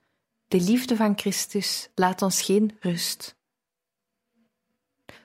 De 0.48 0.60
liefde 0.60 0.96
van 0.96 1.18
Christus 1.18 1.88
laat 1.94 2.22
ons 2.22 2.42
geen 2.42 2.76
rust. 2.80 3.36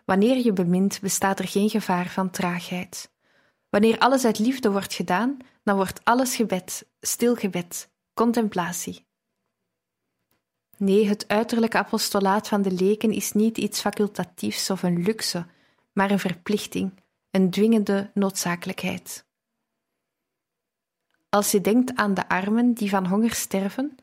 Wanneer 0.05 0.37
je 0.37 0.53
bemint, 0.53 0.99
bestaat 1.01 1.39
er 1.39 1.47
geen 1.47 1.69
gevaar 1.69 2.07
van 2.07 2.29
traagheid. 2.29 3.09
Wanneer 3.69 3.97
alles 3.97 4.25
uit 4.25 4.39
liefde 4.39 4.71
wordt 4.71 4.93
gedaan, 4.93 5.37
dan 5.63 5.75
wordt 5.75 6.05
alles 6.05 6.35
gebed, 6.35 6.85
stilgebed, 6.99 7.89
contemplatie. 8.13 9.07
Nee, 10.77 11.07
het 11.07 11.27
uiterlijke 11.27 11.77
apostolaat 11.77 12.47
van 12.47 12.61
de 12.61 12.71
leken 12.71 13.11
is 13.11 13.31
niet 13.31 13.57
iets 13.57 13.81
facultatiefs 13.81 14.69
of 14.69 14.83
een 14.83 15.01
luxe, 15.01 15.45
maar 15.93 16.11
een 16.11 16.19
verplichting, 16.19 16.93
een 17.31 17.49
dwingende 17.49 18.11
noodzakelijkheid. 18.13 19.25
Als 21.29 21.51
je 21.51 21.61
denkt 21.61 21.95
aan 21.95 22.13
de 22.13 22.29
armen 22.29 22.73
die 22.73 22.89
van 22.89 23.05
honger 23.05 23.33
sterven, 23.33 23.95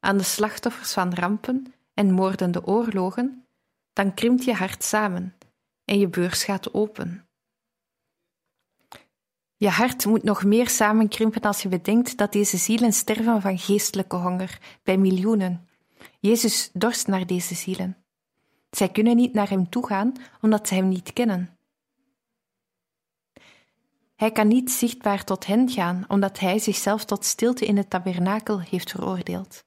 aan 0.00 0.16
de 0.16 0.22
slachtoffers 0.22 0.92
van 0.92 1.14
rampen 1.14 1.74
en 1.94 2.12
moordende 2.12 2.66
oorlogen, 2.66 3.46
dan 3.92 4.14
krimpt 4.14 4.44
je 4.44 4.54
hart 4.54 4.84
samen 4.84 5.36
en 5.84 5.98
je 5.98 6.08
beurs 6.08 6.44
gaat 6.44 6.74
open. 6.74 7.29
Je 9.60 9.68
hart 9.68 10.06
moet 10.06 10.22
nog 10.22 10.44
meer 10.44 10.68
samenkrimpen 10.68 11.40
als 11.40 11.62
je 11.62 11.68
bedenkt 11.68 12.16
dat 12.16 12.32
deze 12.32 12.56
zielen 12.56 12.92
sterven 12.92 13.40
van 13.40 13.58
geestelijke 13.58 14.16
honger 14.16 14.58
bij 14.82 14.96
miljoenen. 14.96 15.68
Jezus 16.18 16.70
dorst 16.72 17.06
naar 17.06 17.26
deze 17.26 17.54
zielen. 17.54 17.96
Zij 18.70 18.88
kunnen 18.88 19.16
niet 19.16 19.32
naar 19.32 19.48
hem 19.48 19.68
toegaan 19.68 20.12
omdat 20.40 20.68
ze 20.68 20.74
hem 20.74 20.88
niet 20.88 21.12
kennen. 21.12 21.56
Hij 24.16 24.30
kan 24.32 24.48
niet 24.48 24.70
zichtbaar 24.70 25.24
tot 25.24 25.46
hen 25.46 25.68
gaan, 25.68 26.04
omdat 26.08 26.38
hij 26.38 26.58
zichzelf 26.58 27.04
tot 27.04 27.24
stilte 27.24 27.66
in 27.66 27.76
het 27.76 27.90
tabernakel 27.90 28.60
heeft 28.60 28.90
veroordeeld. 28.90 29.64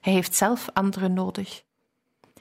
Hij 0.00 0.12
heeft 0.12 0.34
zelf 0.34 0.68
anderen 0.72 1.12
nodig. 1.12 1.64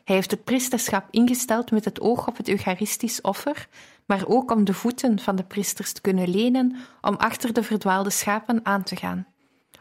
Hij 0.04 0.16
heeft 0.16 0.32
het 0.32 0.44
priesterschap 0.44 1.08
ingesteld 1.12 1.72
met 1.72 1.86
het 1.86 2.00
oog 2.00 2.28
op 2.28 2.38
het 2.38 2.50
Eucharistisch 2.50 3.22
offer, 3.22 3.68
maar 4.12 4.28
ook 4.28 4.52
om 4.52 4.64
de 4.64 4.74
voeten 4.74 5.20
van 5.20 5.36
de 5.36 5.44
priesters 5.44 5.92
te 5.92 6.02
kunnen 6.02 6.30
lenen 6.30 6.76
om 7.02 7.16
achter 7.16 7.54
de 7.54 7.64
verdwaalde 7.64 8.10
schapen 8.10 8.66
aan 8.66 8.84
te 8.84 8.96
gaan, 8.96 9.28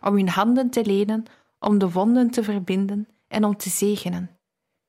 om 0.00 0.14
hun 0.14 0.28
handen 0.28 0.70
te 0.70 0.84
lenen, 0.84 1.24
om 1.58 1.78
de 1.78 1.90
wonden 1.90 2.30
te 2.30 2.42
verbinden 2.42 3.08
en 3.28 3.44
om 3.44 3.56
te 3.56 3.70
zegenen. 3.70 4.38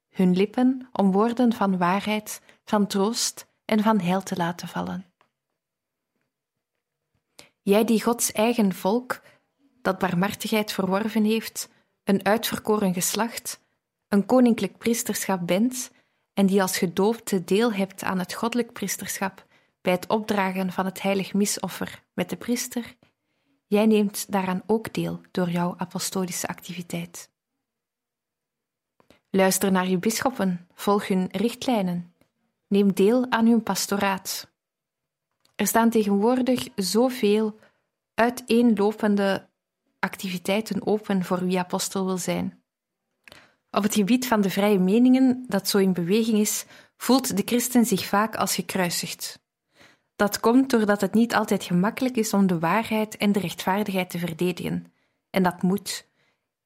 hun 0.10 0.36
lippen 0.36 0.90
om 0.92 1.12
woorden 1.12 1.54
van 1.54 1.78
waarheid, 1.78 2.42
van 2.66 2.88
troost 2.88 3.48
en 3.66 3.84
van 3.84 4.00
heil 4.00 4.22
te 4.24 4.36
laten 4.36 4.68
vallen. 4.68 5.06
Jij 7.62 7.86
die 7.86 8.04
Gods 8.04 8.32
eigen 8.32 8.74
volk, 8.74 9.22
dat 9.82 10.00
barmhartigheid 10.00 10.72
verworven 10.72 11.24
heeft, 11.24 11.70
een 12.04 12.26
uitverkoren 12.26 12.94
geslacht, 12.94 13.62
een 14.08 14.26
koninklijk 14.26 14.78
priesterschap 14.78 15.48
bent 15.48 15.92
en 16.34 16.46
die 16.46 16.62
als 16.62 16.78
gedoopte 16.78 17.44
deel 17.44 17.74
hebt 17.74 18.04
aan 18.04 18.20
het 18.20 18.34
goddelijk 18.34 18.74
priesterschap 18.74 19.46
bij 19.82 19.94
het 19.94 20.08
opdragen 20.08 20.72
van 20.72 20.86
het 20.86 21.02
heilig 21.02 21.34
misoffer 21.34 22.04
met 22.14 22.30
de 22.30 22.36
priester, 22.36 22.96
jij 23.68 23.86
neemt 23.86 24.32
daaraan 24.32 24.64
ook 24.66 24.94
deel 24.94 25.22
door 25.32 25.50
jouw 25.50 25.74
apostolische 25.78 26.48
activiteit. 26.48 27.30
Luister 29.30 29.72
naar 29.72 29.86
uw 29.86 30.00
bisschoppen, 30.00 30.68
volg 30.74 31.08
hun 31.08 31.28
richtlijnen, 31.32 32.14
neem 32.68 32.94
deel 32.94 33.26
aan 33.32 33.46
hun 33.46 33.64
pastoraat. 33.64 34.52
Er 35.56 35.68
staan 35.68 35.90
tegenwoordig 35.90 36.68
zoveel 36.76 37.60
uiteenlopende 38.14 39.50
activiteiten 40.00 40.88
open 40.88 41.24
voor 41.24 41.46
wie 41.46 41.60
apostel 41.60 42.06
wil 42.06 42.18
zijn. 42.18 42.61
Op 43.72 43.84
het 43.84 43.96
gebied 43.96 44.28
van 44.28 44.42
de 44.42 44.50
vrije 44.50 44.80
meningen, 44.80 45.46
dat 45.48 45.70
zo 45.70 45.78
in 45.78 45.94
beweging 45.94 46.38
is, 46.38 46.66
voelt 46.98 47.38
de 47.38 47.44
christen 47.46 47.86
zich 47.86 48.06
vaak 48.06 48.36
als 48.36 48.56
gekruisigd. 48.56 49.40
Dat 50.16 50.40
komt 50.40 50.70
doordat 50.70 51.02
het 51.02 51.14
niet 51.14 51.36
altijd 51.36 51.64
gemakkelijk 51.64 52.16
is 52.16 52.34
om 52.34 52.48
de 52.48 52.60
waarheid 52.60 53.18
en 53.18 53.32
de 53.32 53.40
rechtvaardigheid 53.40 54.10
te 54.10 54.20
verdedigen. 54.20 54.94
En 55.30 55.44
dat 55.44 55.62
moet. 55.62 56.10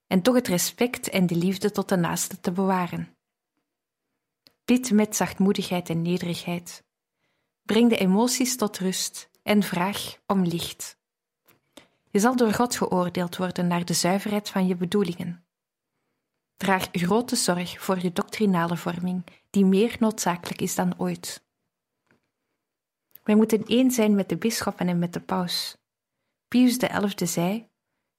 En 0.08 0.22
toch 0.22 0.36
het 0.36 0.47
respect 0.47 1.10
en 1.10 1.28
de 1.28 1.36
liefde 1.36 1.72
tot 1.72 1.89
de 1.89 1.95
naaste 1.95 2.39
te 2.39 2.51
bewaren. 2.51 3.16
Bid 4.66 4.91
met 4.91 5.16
zachtmoedigheid 5.16 5.89
en 5.89 6.01
nederigheid. 6.01 6.84
Breng 7.62 7.89
de 7.89 7.97
emoties 7.97 8.58
tot 8.58 8.78
rust 8.78 9.30
en 9.43 9.64
vraag 9.64 10.18
om 10.26 10.43
licht. 10.43 10.97
Je 12.10 12.20
zal 12.20 12.36
door 12.36 12.53
God 12.53 12.76
geoordeeld 12.76 13.38
worden 13.38 13.68
naar 13.68 13.86
de 13.86 13.93
zuiverheid 13.93 14.49
van 14.49 14.68
je 14.68 14.76
bedoelingen. 14.76 15.44
Draag 16.58 16.88
grote 16.91 17.36
zorg 17.36 17.80
voor 17.80 17.99
je 17.99 18.12
doctrinale 18.12 18.78
vorming, 18.78 19.24
die 19.49 19.66
meer 19.66 19.95
noodzakelijk 19.99 20.62
is 20.62 20.76
dan 20.76 20.99
ooit. 20.99 21.43
Wij 23.24 23.36
moeten 23.36 23.66
één 23.66 23.91
zijn 23.91 24.16
met 24.16 24.30
de 24.30 24.38
bisschoppen 24.38 24.88
en 24.88 24.99
met 24.99 25.14
de 25.14 25.20
paus. 25.20 25.78
Pius 26.47 26.78
XI 26.78 27.28
zei: 27.28 27.68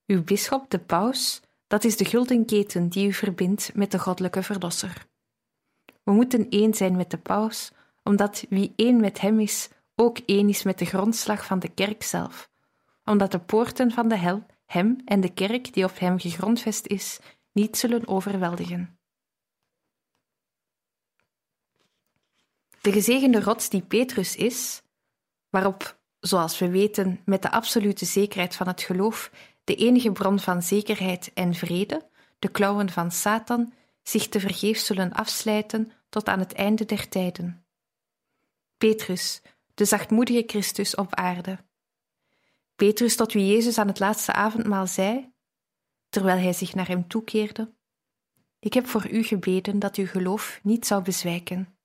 Uw 0.07 0.25
bisschop, 0.25 0.71
de 0.71 0.79
paus, 0.79 1.41
dat 1.67 1.85
is 1.85 1.97
de 1.97 2.05
gulden 2.05 2.45
keten 2.45 2.89
die 2.89 3.07
u 3.07 3.13
verbindt 3.13 3.75
met 3.75 3.91
de 3.91 3.99
goddelijke 3.99 4.43
verlosser. 4.43 5.07
We 6.03 6.13
moeten 6.13 6.49
één 6.49 6.75
zijn 6.75 6.97
met 6.97 7.11
de 7.11 7.19
paus, 7.19 7.73
omdat 8.03 8.45
wie 8.49 8.73
één 8.77 9.01
met 9.01 9.21
hem 9.21 9.41
is, 9.41 9.69
ook 9.95 10.19
één 10.19 10.49
is 10.49 10.63
met 10.63 10.79
de 10.79 10.85
grondslag 10.85 11.47
van 11.47 11.59
de 11.59 11.69
kerk 11.69 12.03
zelf, 12.03 12.51
omdat 13.05 13.33
de 13.33 13.39
poorten 13.39 13.91
van 13.91 14.09
de 14.09 14.17
hel 14.17 14.47
hem 14.67 14.97
en 15.05 15.21
de 15.21 15.33
kerk 15.33 15.73
die 15.73 15.85
op 15.85 15.99
hem 15.99 16.19
gegrondvest 16.19 16.87
is, 16.87 17.19
niet 17.57 17.77
zullen 17.77 18.09
overweldigen. 18.09 18.99
De 22.81 22.93
gezegende 22.93 23.41
rots 23.41 23.69
die 23.69 23.83
Petrus 23.83 24.37
is, 24.37 24.83
waarop, 25.49 25.99
zoals 26.21 26.59
we 26.59 26.69
weten, 26.69 27.21
met 27.25 27.43
de 27.43 27.51
absolute 27.51 28.05
zekerheid 28.05 28.57
van 28.57 28.67
het 28.67 28.83
geloof 28.83 29.31
de 29.65 29.75
enige 29.75 30.13
bron 30.13 30.41
van 30.41 30.63
zekerheid 30.63 31.31
en 31.35 31.55
vrede, 31.55 32.09
de 32.39 32.49
klauwen 32.49 32.91
van 32.91 33.11
Satan, 33.11 33.73
zich 34.03 34.29
te 34.29 34.41
vergeefs 34.41 34.87
zullen 34.87 35.13
afslijten 35.13 35.93
tot 36.09 36.29
aan 36.29 36.39
het 36.39 36.53
einde 36.53 36.85
der 36.85 37.09
tijden. 37.09 37.67
Petrus, 38.79 39.43
de 39.75 39.85
zachtmoedige 39.85 40.43
Christus 40.47 40.95
op 40.95 41.15
aarde. 41.15 41.59
Petrus, 42.75 43.17
tot 43.17 43.33
wie 43.33 43.47
Jezus 43.47 43.79
aan 43.79 43.89
het 43.89 43.99
laatste 43.99 44.33
avondmaal 44.33 44.87
zei, 44.87 45.35
terwijl 46.09 46.39
hij 46.39 46.53
zich 46.53 46.75
naar 46.75 46.89
hem 46.89 47.09
toekeerde: 47.09 47.75
Ik 48.59 48.73
heb 48.73 48.87
voor 48.87 49.11
u 49.11 49.23
gebeden 49.23 49.79
dat 49.79 49.97
uw 49.97 50.07
geloof 50.07 50.61
niet 50.63 50.87
zou 50.87 51.03
bezwijken. 51.03 51.79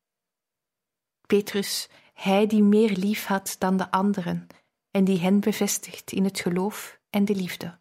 Petrus, 1.28 1.90
hij 2.14 2.48
die 2.48 2.64
meer 2.64 2.92
lief 2.92 3.26
had 3.26 3.56
dan 3.60 3.78
de 3.78 3.92
anderen 3.92 4.48
en 4.92 5.04
die 5.04 5.20
hen 5.20 5.40
bevestigt 5.40 6.12
in 6.12 6.24
het 6.24 6.40
geloof 6.40 7.00
en 7.10 7.26
de 7.26 7.36
liefde. 7.36 7.80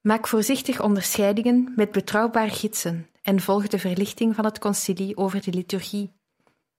Maak 0.00 0.26
voorzichtig 0.26 0.80
onderscheidingen 0.80 1.72
met 1.76 1.92
betrouwbare 1.92 2.50
gidsen 2.50 3.10
en 3.22 3.40
volg 3.40 3.66
de 3.68 3.78
verlichting 3.78 4.34
van 4.34 4.44
het 4.44 4.58
concilie 4.58 5.16
over 5.16 5.42
de 5.42 5.50
liturgie, 5.50 6.12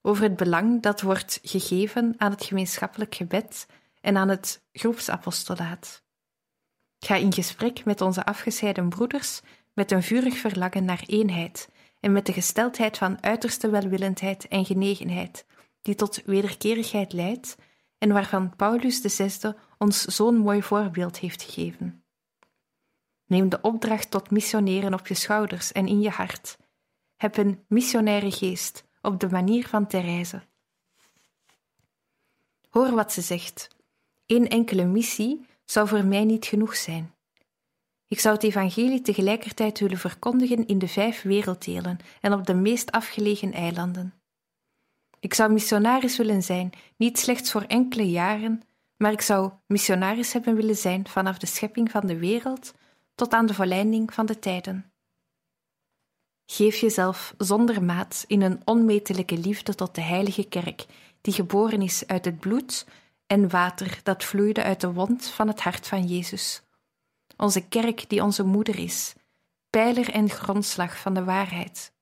over 0.02 0.22
het 0.22 0.36
belang 0.36 0.82
dat 0.82 1.00
wordt 1.00 1.38
gegeven 1.42 2.14
aan 2.16 2.30
het 2.30 2.44
gemeenschappelijk 2.44 3.14
gebed 3.14 3.66
en 4.06 4.16
aan 4.16 4.28
het 4.28 4.62
groepsapostolaat. 4.72 6.04
Ga 6.98 7.14
in 7.14 7.32
gesprek 7.32 7.84
met 7.84 8.00
onze 8.00 8.24
afgescheiden 8.24 8.88
broeders 8.88 9.40
met 9.72 9.90
een 9.90 10.02
vurig 10.02 10.36
verlangen 10.36 10.84
naar 10.84 11.02
eenheid 11.06 11.68
en 12.00 12.12
met 12.12 12.26
de 12.26 12.32
gesteldheid 12.32 12.98
van 12.98 13.22
uiterste 13.22 13.70
welwillendheid 13.70 14.48
en 14.48 14.64
genegenheid, 14.64 15.46
die 15.82 15.94
tot 15.94 16.22
wederkerigheid 16.24 17.12
leidt 17.12 17.56
en 17.98 18.12
waarvan 18.12 18.56
Paulus 18.56 19.00
VI 19.00 19.52
ons 19.78 20.04
zo'n 20.04 20.36
mooi 20.36 20.62
voorbeeld 20.62 21.18
heeft 21.18 21.42
gegeven. 21.42 22.04
Neem 23.24 23.48
de 23.48 23.60
opdracht 23.60 24.10
tot 24.10 24.30
missioneren 24.30 24.94
op 24.94 25.06
je 25.06 25.14
schouders 25.14 25.72
en 25.72 25.86
in 25.86 26.00
je 26.00 26.10
hart. 26.10 26.58
Heb 27.16 27.36
een 27.36 27.64
missionaire 27.68 28.30
geest 28.30 28.84
op 29.02 29.20
de 29.20 29.28
manier 29.28 29.68
van 29.68 29.86
Therese. 29.86 30.42
Hoor 32.70 32.90
wat 32.90 33.12
ze 33.12 33.20
zegt. 33.20 33.75
Eén 34.26 34.48
enkele 34.48 34.84
missie 34.84 35.46
zou 35.64 35.88
voor 35.88 36.04
mij 36.04 36.24
niet 36.24 36.46
genoeg 36.46 36.76
zijn. 36.76 37.14
Ik 38.08 38.20
zou 38.20 38.34
het 38.34 38.44
evangelie 38.44 39.00
tegelijkertijd 39.00 39.80
willen 39.80 39.98
verkondigen 39.98 40.66
in 40.66 40.78
de 40.78 40.88
vijf 40.88 41.22
werelddelen 41.22 41.98
en 42.20 42.32
op 42.32 42.46
de 42.46 42.54
meest 42.54 42.90
afgelegen 42.90 43.52
eilanden. 43.52 44.14
Ik 45.20 45.34
zou 45.34 45.52
missionaris 45.52 46.16
willen 46.16 46.42
zijn, 46.42 46.70
niet 46.96 47.18
slechts 47.18 47.50
voor 47.50 47.62
enkele 47.62 48.10
jaren, 48.10 48.62
maar 48.96 49.12
ik 49.12 49.20
zou 49.20 49.50
missionaris 49.66 50.32
hebben 50.32 50.54
willen 50.54 50.76
zijn 50.76 51.08
vanaf 51.08 51.38
de 51.38 51.46
schepping 51.46 51.90
van 51.90 52.06
de 52.06 52.18
wereld 52.18 52.74
tot 53.14 53.32
aan 53.32 53.46
de 53.46 53.54
volleinding 53.54 54.14
van 54.14 54.26
de 54.26 54.38
tijden. 54.38 54.92
Geef 56.46 56.76
jezelf 56.76 57.34
zonder 57.38 57.82
maat 57.84 58.24
in 58.26 58.42
een 58.42 58.60
onmetelijke 58.64 59.38
liefde 59.38 59.74
tot 59.74 59.94
de 59.94 60.00
heilige 60.00 60.44
kerk, 60.44 60.86
die 61.20 61.34
geboren 61.34 61.82
is 61.82 62.06
uit 62.06 62.24
het 62.24 62.40
bloed 62.40 62.86
en 63.26 63.48
water 63.48 64.00
dat 64.02 64.24
vloeide 64.24 64.62
uit 64.62 64.80
de 64.80 64.92
wond 64.92 65.26
van 65.26 65.48
het 65.48 65.60
hart 65.60 65.86
van 65.86 66.06
Jezus. 66.06 66.62
Onze 67.36 67.68
kerk 67.68 68.08
die 68.08 68.22
onze 68.22 68.42
moeder 68.44 68.78
is, 68.78 69.14
pijler 69.70 70.10
en 70.10 70.30
grondslag 70.30 70.98
van 70.98 71.14
de 71.14 71.24
waarheid. 71.24 71.92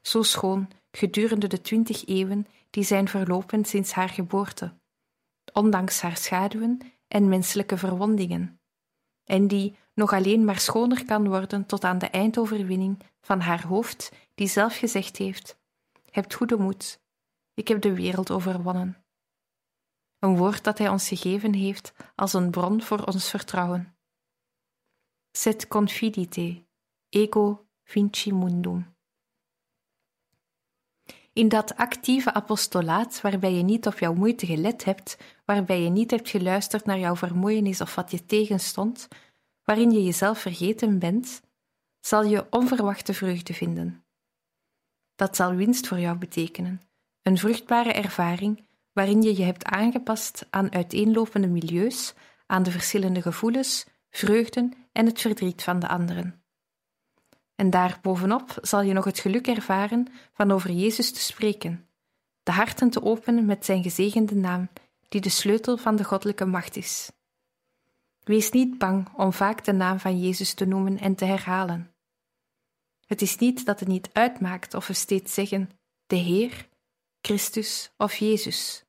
Zo 0.00 0.22
schoon 0.22 0.68
gedurende 0.90 1.46
de 1.46 1.60
twintig 1.60 2.06
eeuwen 2.06 2.46
die 2.70 2.84
zijn 2.84 3.08
verlopen 3.08 3.64
sinds 3.64 3.92
haar 3.92 4.08
geboorte, 4.08 4.74
ondanks 5.52 6.00
haar 6.00 6.16
schaduwen 6.16 6.78
en 7.08 7.28
menselijke 7.28 7.76
verwondingen, 7.76 8.60
en 9.24 9.48
die 9.48 9.76
nog 9.94 10.12
alleen 10.12 10.44
maar 10.44 10.58
schoner 10.58 11.04
kan 11.04 11.28
worden 11.28 11.66
tot 11.66 11.84
aan 11.84 11.98
de 11.98 12.08
eindoverwinning 12.08 13.02
van 13.20 13.40
haar 13.40 13.66
hoofd, 13.66 14.12
die 14.34 14.48
zelf 14.48 14.76
gezegd 14.76 15.16
heeft: 15.16 15.56
Hebt 16.10 16.34
goede 16.34 16.56
moed, 16.56 17.00
ik 17.54 17.68
heb 17.68 17.80
de 17.80 17.94
wereld 17.94 18.30
overwonnen. 18.30 19.03
Een 20.24 20.36
woord 20.36 20.64
dat 20.64 20.78
hij 20.78 20.88
ons 20.88 21.08
gegeven 21.08 21.54
heeft 21.54 21.92
als 22.14 22.32
een 22.32 22.50
bron 22.50 22.82
voor 22.82 23.04
ons 23.04 23.30
vertrouwen. 23.30 23.96
Set 25.30 25.68
confidite, 25.68 26.64
ego 27.08 27.66
vinci 27.82 28.32
mundum. 28.32 28.96
In 31.32 31.48
dat 31.48 31.76
actieve 31.76 32.32
apostolaat, 32.32 33.20
waarbij 33.20 33.52
je 33.52 33.62
niet 33.62 33.86
op 33.86 33.98
jouw 33.98 34.14
moeite 34.14 34.46
gelet 34.46 34.84
hebt, 34.84 35.16
waarbij 35.44 35.82
je 35.82 35.90
niet 35.90 36.10
hebt 36.10 36.28
geluisterd 36.28 36.84
naar 36.84 36.98
jouw 36.98 37.16
vermoeienis 37.16 37.80
of 37.80 37.94
wat 37.94 38.10
je 38.10 38.26
tegenstond, 38.26 39.08
waarin 39.64 39.90
je 39.90 40.04
jezelf 40.04 40.38
vergeten 40.38 40.98
bent, 40.98 41.42
zal 42.00 42.24
je 42.24 42.46
onverwachte 42.50 43.14
vreugde 43.14 43.54
vinden. 43.54 44.04
Dat 45.14 45.36
zal 45.36 45.54
winst 45.54 45.86
voor 45.86 45.98
jou 45.98 46.18
betekenen, 46.18 46.80
een 47.22 47.38
vruchtbare 47.38 47.92
ervaring 47.92 48.72
waarin 48.94 49.22
je 49.22 49.36
je 49.36 49.42
hebt 49.42 49.64
aangepast 49.64 50.46
aan 50.50 50.72
uiteenlopende 50.72 51.48
milieus, 51.48 52.14
aan 52.46 52.62
de 52.62 52.70
verschillende 52.70 53.22
gevoelens, 53.22 53.86
vreugden 54.10 54.74
en 54.92 55.06
het 55.06 55.20
verdriet 55.20 55.62
van 55.62 55.78
de 55.78 55.88
anderen. 55.88 56.44
En 57.54 57.70
daarbovenop 57.70 58.58
zal 58.60 58.82
je 58.82 58.92
nog 58.92 59.04
het 59.04 59.18
geluk 59.18 59.46
ervaren 59.46 60.06
van 60.32 60.50
over 60.50 60.70
Jezus 60.70 61.12
te 61.12 61.20
spreken, 61.20 61.88
de 62.42 62.52
harten 62.52 62.90
te 62.90 63.02
openen 63.02 63.44
met 63.44 63.64
zijn 63.64 63.82
gezegende 63.82 64.34
naam, 64.34 64.68
die 65.08 65.20
de 65.20 65.28
sleutel 65.28 65.76
van 65.76 65.96
de 65.96 66.04
goddelijke 66.04 66.44
macht 66.44 66.76
is. 66.76 67.12
Wees 68.20 68.50
niet 68.50 68.78
bang 68.78 69.08
om 69.16 69.32
vaak 69.32 69.64
de 69.64 69.72
naam 69.72 69.98
van 69.98 70.20
Jezus 70.20 70.54
te 70.54 70.64
noemen 70.64 70.98
en 70.98 71.14
te 71.14 71.24
herhalen. 71.24 71.94
Het 73.06 73.22
is 73.22 73.36
niet 73.36 73.66
dat 73.66 73.80
het 73.80 73.88
niet 73.88 74.10
uitmaakt 74.12 74.74
of 74.74 74.86
we 74.86 74.92
steeds 74.92 75.34
zeggen 75.34 75.70
de 76.06 76.16
Heer, 76.16 76.68
Christus 77.20 77.92
of 77.96 78.14
Jezus. 78.14 78.83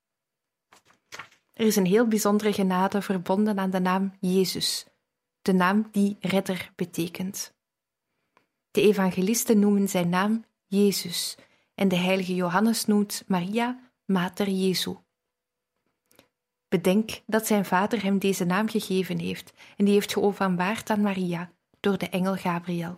Er 1.56 1.66
is 1.66 1.76
een 1.76 1.86
heel 1.86 2.08
bijzondere 2.08 2.54
genade 2.54 3.02
verbonden 3.02 3.60
aan 3.60 3.70
de 3.70 3.80
naam 3.80 4.14
Jezus, 4.20 4.86
de 5.42 5.54
naam 5.54 5.88
die 5.92 6.18
redder 6.20 6.72
betekent. 6.76 7.54
De 8.72 8.82
evangelisten 8.82 9.60
noemen 9.60 9.90
zijn 9.90 10.10
naam 10.10 10.46
Jezus 10.66 11.36
en 11.76 11.88
de 11.88 11.96
heilige 11.96 12.36
Johannes 12.36 12.86
noemt 12.86 13.24
Maria 13.28 13.80
Mater 14.06 14.50
Jesu. 14.50 14.96
Bedenk 16.68 17.22
dat 17.26 17.48
zijn 17.48 17.66
vader 17.66 18.04
hem 18.04 18.20
deze 18.20 18.46
naam 18.46 18.70
gegeven 18.70 19.20
heeft 19.20 19.54
en 19.78 19.86
die 19.86 19.94
heeft 19.94 20.14
geopenbaard 20.14 20.90
aan 20.90 21.02
Maria 21.02 21.52
door 21.80 21.98
de 21.98 22.10
engel 22.10 22.36
Gabriel. 22.36 22.98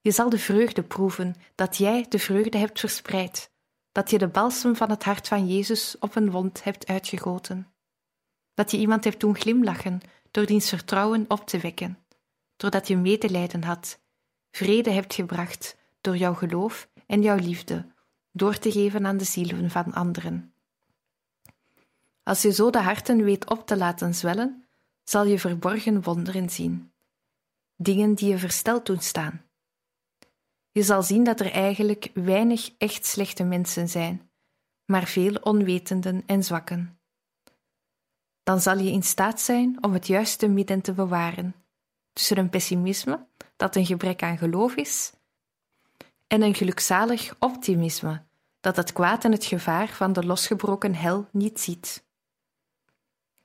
Je 0.00 0.10
zal 0.10 0.28
de 0.28 0.38
vreugde 0.38 0.82
proeven 0.82 1.34
dat 1.54 1.76
jij 1.76 2.06
de 2.08 2.18
vreugde 2.18 2.58
hebt 2.58 2.80
verspreid, 2.80 3.52
dat 3.94 4.10
je 4.10 4.18
de 4.18 4.28
balsem 4.28 4.76
van 4.76 4.90
het 4.90 5.04
hart 5.04 5.28
van 5.28 5.46
Jezus 5.46 5.96
op 5.98 6.16
een 6.16 6.30
wond 6.30 6.64
hebt 6.64 6.86
uitgegoten, 6.86 7.72
dat 8.54 8.70
je 8.70 8.76
iemand 8.76 9.04
hebt 9.04 9.20
doen 9.20 9.36
glimlachen 9.36 10.00
door 10.30 10.46
diens 10.46 10.68
vertrouwen 10.68 11.24
op 11.28 11.46
te 11.46 11.58
wekken, 11.58 11.98
doordat 12.56 12.88
je 12.88 12.96
medelijden 12.96 13.62
had, 13.62 14.00
vrede 14.50 14.90
hebt 14.90 15.14
gebracht 15.14 15.76
door 16.00 16.16
jouw 16.16 16.34
geloof 16.34 16.88
en 17.06 17.22
jouw 17.22 17.36
liefde, 17.36 17.86
door 18.32 18.58
te 18.58 18.72
geven 18.72 19.06
aan 19.06 19.16
de 19.16 19.24
zielen 19.24 19.70
van 19.70 19.92
anderen. 19.92 20.54
Als 22.22 22.42
je 22.42 22.52
zo 22.52 22.70
de 22.70 22.80
harten 22.80 23.24
weet 23.24 23.50
op 23.50 23.66
te 23.66 23.76
laten 23.76 24.14
zwellen, 24.14 24.64
zal 25.04 25.26
je 25.26 25.38
verborgen 25.38 26.02
wonderen 26.02 26.50
zien, 26.50 26.92
dingen 27.76 28.14
die 28.14 28.28
je 28.28 28.38
versteld 28.38 28.86
doen 28.86 29.00
staan. 29.00 29.44
Je 30.74 30.82
zal 30.82 31.02
zien 31.02 31.24
dat 31.24 31.40
er 31.40 31.52
eigenlijk 31.52 32.10
weinig 32.14 32.70
echt 32.78 33.06
slechte 33.06 33.44
mensen 33.44 33.88
zijn, 33.88 34.30
maar 34.84 35.06
veel 35.06 35.34
onwetenden 35.34 36.22
en 36.26 36.44
zwakken. 36.44 36.98
Dan 38.42 38.60
zal 38.60 38.78
je 38.78 38.90
in 38.90 39.02
staat 39.02 39.40
zijn 39.40 39.84
om 39.84 39.92
het 39.92 40.06
juiste 40.06 40.48
midden 40.48 40.80
te 40.80 40.92
bewaren 40.92 41.54
tussen 42.12 42.38
een 42.38 42.48
pessimisme, 42.50 43.26
dat 43.56 43.76
een 43.76 43.86
gebrek 43.86 44.22
aan 44.22 44.38
geloof 44.38 44.74
is, 44.74 45.12
en 46.26 46.42
een 46.42 46.54
gelukzalig 46.54 47.36
optimisme, 47.38 48.22
dat 48.60 48.76
het 48.76 48.92
kwaad 48.92 49.24
en 49.24 49.32
het 49.32 49.44
gevaar 49.44 49.88
van 49.88 50.12
de 50.12 50.26
losgebroken 50.26 50.94
hel 50.94 51.28
niet 51.30 51.60
ziet. 51.60 52.04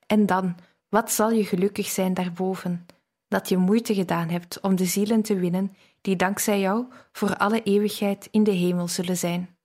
En 0.06 0.26
dan, 0.26 0.56
wat 0.88 1.12
zal 1.12 1.32
je 1.32 1.46
gelukkig 1.46 1.88
zijn 1.88 2.14
daarboven, 2.14 2.86
dat 3.30 3.50
je 3.50 3.58
moeite 3.58 3.94
gedaan 3.94 4.30
hebt 4.30 4.60
om 4.60 4.76
de 4.76 4.86
zielen 4.86 5.22
te 5.22 5.36
winnen 5.36 5.76
die 6.02 6.16
dankzij 6.16 6.60
jou 6.60 6.86
voor 7.12 7.38
alle 7.38 7.64
eeuwigheid 7.64 8.28
in 8.32 8.44
de 8.44 8.52
hemel 8.52 8.88
zullen 8.88 9.18
zijn. 9.18 9.58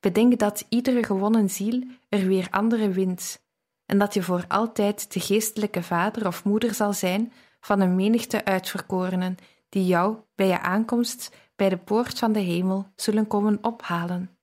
Bedenk 0.00 0.38
dat 0.38 0.64
iedere 0.68 1.04
gewonnen 1.04 1.50
ziel 1.50 1.82
er 2.08 2.26
weer 2.26 2.48
andere 2.50 2.88
wint, 2.88 3.42
en 3.86 3.98
dat 3.98 4.14
je 4.14 4.22
voor 4.22 4.44
altijd 4.48 5.12
de 5.12 5.20
geestelijke 5.20 5.82
vader 5.82 6.26
of 6.26 6.44
moeder 6.44 6.74
zal 6.74 6.92
zijn 6.92 7.32
van 7.60 7.80
een 7.80 7.94
menigte 7.94 8.44
uitverkorenen 8.44 9.36
die 9.68 9.86
jou 9.86 10.16
bij 10.34 10.46
je 10.46 10.60
aankomst 10.60 11.36
bij 11.56 11.68
de 11.68 11.76
poort 11.76 12.18
van 12.18 12.32
de 12.32 12.40
hemel 12.40 12.86
zullen 12.96 13.26
komen 13.26 13.58
ophalen, 13.62 14.38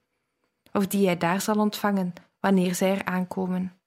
of 0.71 0.87
die 0.87 1.01
jij 1.01 1.17
daar 1.17 1.41
zal 1.41 1.55
ontvangen 1.55 2.13
wanneer 2.39 2.75
zij 2.75 2.97
er 2.97 3.05
aankomen. 3.05 3.79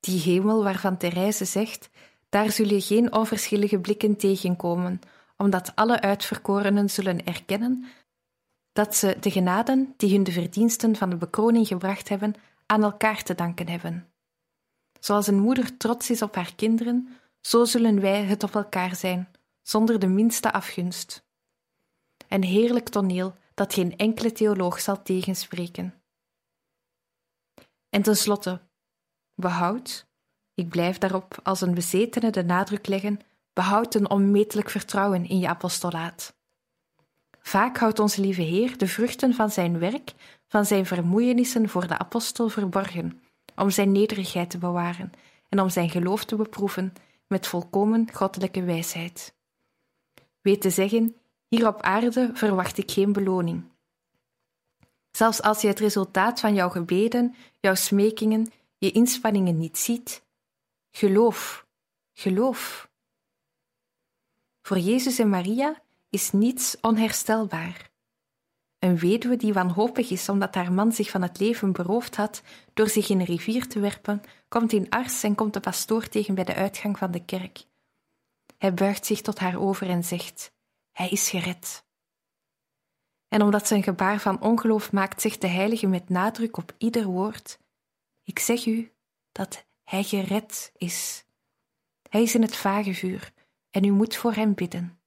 Die 0.00 0.20
hemel 0.20 0.62
waarvan 0.62 0.96
Therese 0.96 1.44
zegt, 1.44 1.90
daar 2.28 2.50
zul 2.50 2.66
je 2.66 2.80
geen 2.80 3.12
onverschillige 3.12 3.78
blikken 3.78 4.16
tegenkomen, 4.16 5.00
omdat 5.36 5.76
alle 5.76 6.00
uitverkorenen 6.00 6.90
zullen 6.90 7.24
erkennen 7.24 7.84
dat 8.72 8.96
ze 8.96 9.16
de 9.20 9.30
genaden 9.30 9.94
die 9.96 10.12
hun 10.12 10.24
de 10.24 10.32
verdiensten 10.32 10.96
van 10.96 11.10
de 11.10 11.16
bekroning 11.16 11.66
gebracht 11.66 12.08
hebben, 12.08 12.34
aan 12.66 12.82
elkaar 12.82 13.22
te 13.22 13.34
danken 13.34 13.68
hebben. 13.68 14.12
Zoals 15.00 15.26
een 15.26 15.38
moeder 15.38 15.76
trots 15.76 16.10
is 16.10 16.22
op 16.22 16.34
haar 16.34 16.54
kinderen, 16.54 17.08
zo 17.40 17.64
zullen 17.64 18.00
wij 18.00 18.24
het 18.24 18.42
op 18.42 18.54
elkaar 18.54 18.96
zijn, 18.96 19.28
zonder 19.62 19.98
de 19.98 20.06
minste 20.06 20.52
afgunst. 20.52 21.28
Een 22.28 22.42
heerlijk 22.44 22.88
toneel 22.88 23.34
dat 23.54 23.74
geen 23.74 23.96
enkele 23.96 24.32
theoloog 24.32 24.80
zal 24.80 25.02
tegenspreken. 25.02 25.94
En 27.88 28.02
tenslotte, 28.02 28.60
behoud, 29.40 30.06
ik 30.54 30.68
blijf 30.68 30.98
daarop 30.98 31.38
als 31.42 31.60
een 31.60 31.74
bezetene 31.74 32.30
de 32.30 32.44
nadruk 32.44 32.86
leggen, 32.86 33.20
behoud 33.52 33.94
een 33.94 34.10
onmetelijk 34.10 34.70
vertrouwen 34.70 35.28
in 35.28 35.38
je 35.38 35.48
apostolaat. 35.48 36.34
Vaak 37.42 37.78
houdt 37.78 37.98
onze 37.98 38.20
lieve 38.20 38.42
Heer 38.42 38.78
de 38.78 38.86
vruchten 38.86 39.34
van 39.34 39.50
zijn 39.50 39.78
werk, 39.78 40.12
van 40.46 40.66
zijn 40.66 40.86
vermoeienissen 40.86 41.68
voor 41.68 41.86
de 41.86 41.98
apostel 41.98 42.48
verborgen, 42.48 43.22
om 43.56 43.70
zijn 43.70 43.92
nederigheid 43.92 44.50
te 44.50 44.58
bewaren 44.58 45.12
en 45.48 45.60
om 45.60 45.68
zijn 45.68 45.90
geloof 45.90 46.24
te 46.24 46.36
beproeven 46.36 46.92
met 47.26 47.46
volkomen 47.46 48.08
goddelijke 48.12 48.62
wijsheid. 48.62 49.34
Weet 50.40 50.60
te 50.60 50.70
zeggen, 50.70 51.14
hier 51.48 51.66
op 51.66 51.82
aarde 51.82 52.30
verwacht 52.34 52.78
ik 52.78 52.90
geen 52.90 53.12
beloning. 53.12 53.64
Zelfs 55.10 55.42
als 55.42 55.60
je 55.60 55.68
het 55.68 55.78
resultaat 55.78 56.40
van 56.40 56.54
jouw 56.54 56.68
gebeden, 56.68 57.34
jouw 57.60 57.74
smekingen, 57.74 58.52
je 58.80 58.90
inspanningen 58.90 59.58
niet 59.58 59.78
ziet, 59.78 60.24
geloof, 60.90 61.66
geloof. 62.12 62.90
Voor 64.62 64.78
Jezus 64.78 65.18
en 65.18 65.28
Maria 65.28 65.82
is 66.10 66.32
niets 66.32 66.76
onherstelbaar. 66.80 67.90
Een 68.78 68.98
weduwe 68.98 69.36
die 69.36 69.52
wanhopig 69.52 70.10
is 70.10 70.28
omdat 70.28 70.54
haar 70.54 70.72
man 70.72 70.92
zich 70.92 71.10
van 71.10 71.22
het 71.22 71.38
leven 71.38 71.72
beroofd 71.72 72.16
had 72.16 72.42
door 72.74 72.88
zich 72.88 73.08
in 73.08 73.20
een 73.20 73.26
rivier 73.26 73.68
te 73.68 73.80
werpen, 73.80 74.22
komt 74.48 74.72
in 74.72 74.90
ars 74.90 75.22
en 75.22 75.34
komt 75.34 75.52
de 75.52 75.60
pastoor 75.60 76.08
tegen 76.08 76.34
bij 76.34 76.44
de 76.44 76.54
uitgang 76.54 76.98
van 76.98 77.10
de 77.10 77.24
kerk. 77.24 77.64
Hij 78.58 78.74
buigt 78.74 79.06
zich 79.06 79.20
tot 79.20 79.38
haar 79.38 79.58
over 79.58 79.88
en 79.88 80.04
zegt: 80.04 80.52
Hij 80.92 81.08
is 81.08 81.30
gered. 81.30 81.84
En 83.28 83.42
omdat 83.42 83.66
ze 83.66 83.74
een 83.74 83.82
gebaar 83.82 84.20
van 84.20 84.42
ongeloof 84.42 84.92
maakt, 84.92 85.20
zegt 85.20 85.40
de 85.40 85.48
heilige 85.48 85.86
met 85.86 86.08
nadruk 86.08 86.56
op 86.56 86.74
ieder 86.78 87.04
woord: 87.04 87.58
Ik 88.30 88.38
zeg 88.38 88.66
u 88.66 88.92
dat 89.32 89.66
hij 89.84 90.02
gered 90.02 90.72
is. 90.76 91.24
Hij 92.08 92.22
is 92.22 92.34
in 92.34 92.42
het 92.42 92.56
vagevuur 92.56 93.32
en 93.70 93.84
u 93.84 93.90
moet 93.90 94.16
voor 94.16 94.32
hem 94.32 94.54
bidden. 94.54 95.00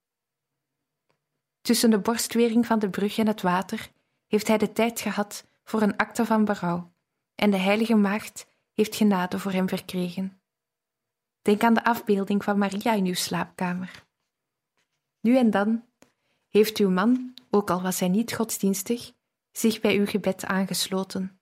Tussen 1.62 1.90
de 1.90 2.00
borstwering 2.00 2.66
van 2.66 2.80
de 2.80 2.90
brug 2.90 3.18
en 3.18 3.28
het 3.28 3.42
water 3.42 3.92
heeft 4.28 4.48
hij 4.48 4.58
de 4.58 4.72
tijd 4.72 5.00
gehad 5.00 5.48
voor 5.64 5.82
een 5.82 5.98
acte 5.98 6.26
van 6.26 6.46
berouw, 6.46 6.94
en 7.36 7.52
de 7.52 7.58
heilige 7.58 7.96
maagd 7.96 8.48
heeft 8.74 8.96
genade 8.96 9.40
voor 9.40 9.52
hem 9.52 9.70
verkregen. 9.70 10.42
Denk 11.42 11.64
aan 11.64 11.74
de 11.74 11.84
afbeelding 11.84 12.44
van 12.44 12.58
Maria 12.58 12.94
in 12.94 13.06
uw 13.06 13.14
slaapkamer. 13.14 14.06
Nu 15.20 15.38
en 15.38 15.50
dan 15.50 15.86
heeft 16.50 16.78
uw 16.78 16.90
man, 16.90 17.34
ook 17.50 17.70
al 17.70 17.82
was 17.82 18.00
hij 18.00 18.10
niet 18.10 18.34
godsdienstig, 18.34 19.12
zich 19.52 19.82
bij 19.82 19.98
uw 19.98 20.06
gebed 20.06 20.46
aangesloten. 20.46 21.38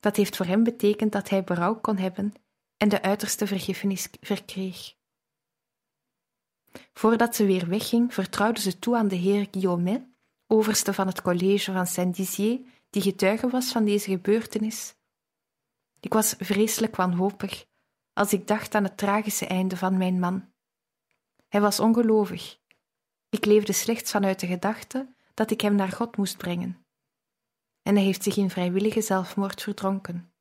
Dat 0.00 0.16
heeft 0.16 0.36
voor 0.36 0.46
hem 0.46 0.64
betekend 0.64 1.12
dat 1.12 1.28
hij 1.28 1.44
berouw 1.44 1.80
kon 1.80 1.96
hebben 1.96 2.32
en 2.76 2.88
de 2.88 3.02
uiterste 3.02 3.46
vergiffenis 3.46 4.08
verkreeg. 4.20 4.94
Voordat 6.92 7.36
ze 7.36 7.46
weer 7.46 7.68
wegging, 7.68 8.14
vertrouwde 8.14 8.60
ze 8.60 8.78
toe 8.78 8.96
aan 8.96 9.08
de 9.08 9.16
heer 9.16 9.48
Guillaumet, 9.50 10.06
overste 10.46 10.92
van 10.92 11.06
het 11.06 11.22
college 11.22 11.72
van 11.72 11.86
Saint-Dizier, 11.86 12.60
die 12.90 13.02
getuige 13.02 13.48
was 13.48 13.72
van 13.72 13.84
deze 13.84 14.10
gebeurtenis. 14.10 14.94
Ik 16.00 16.12
was 16.12 16.34
vreselijk 16.38 16.96
wanhopig 16.96 17.66
als 18.12 18.32
ik 18.32 18.46
dacht 18.46 18.74
aan 18.74 18.84
het 18.84 18.96
tragische 18.96 19.46
einde 19.46 19.76
van 19.76 19.96
mijn 19.96 20.18
man. 20.18 20.52
Hij 21.48 21.60
was 21.60 21.80
ongelovig. 21.80 22.58
Ik 23.28 23.44
leefde 23.44 23.72
slechts 23.72 24.10
vanuit 24.10 24.40
de 24.40 24.46
gedachte 24.46 25.14
dat 25.34 25.50
ik 25.50 25.60
hem 25.60 25.74
naar 25.74 25.92
God 25.92 26.16
moest 26.16 26.36
brengen. 26.36 26.85
En 27.86 27.94
hij 27.94 28.04
heeft 28.04 28.22
zich 28.22 28.36
in 28.36 28.50
vrijwillige 28.50 29.00
zelfmoord 29.00 29.62
verdronken. 29.62 30.32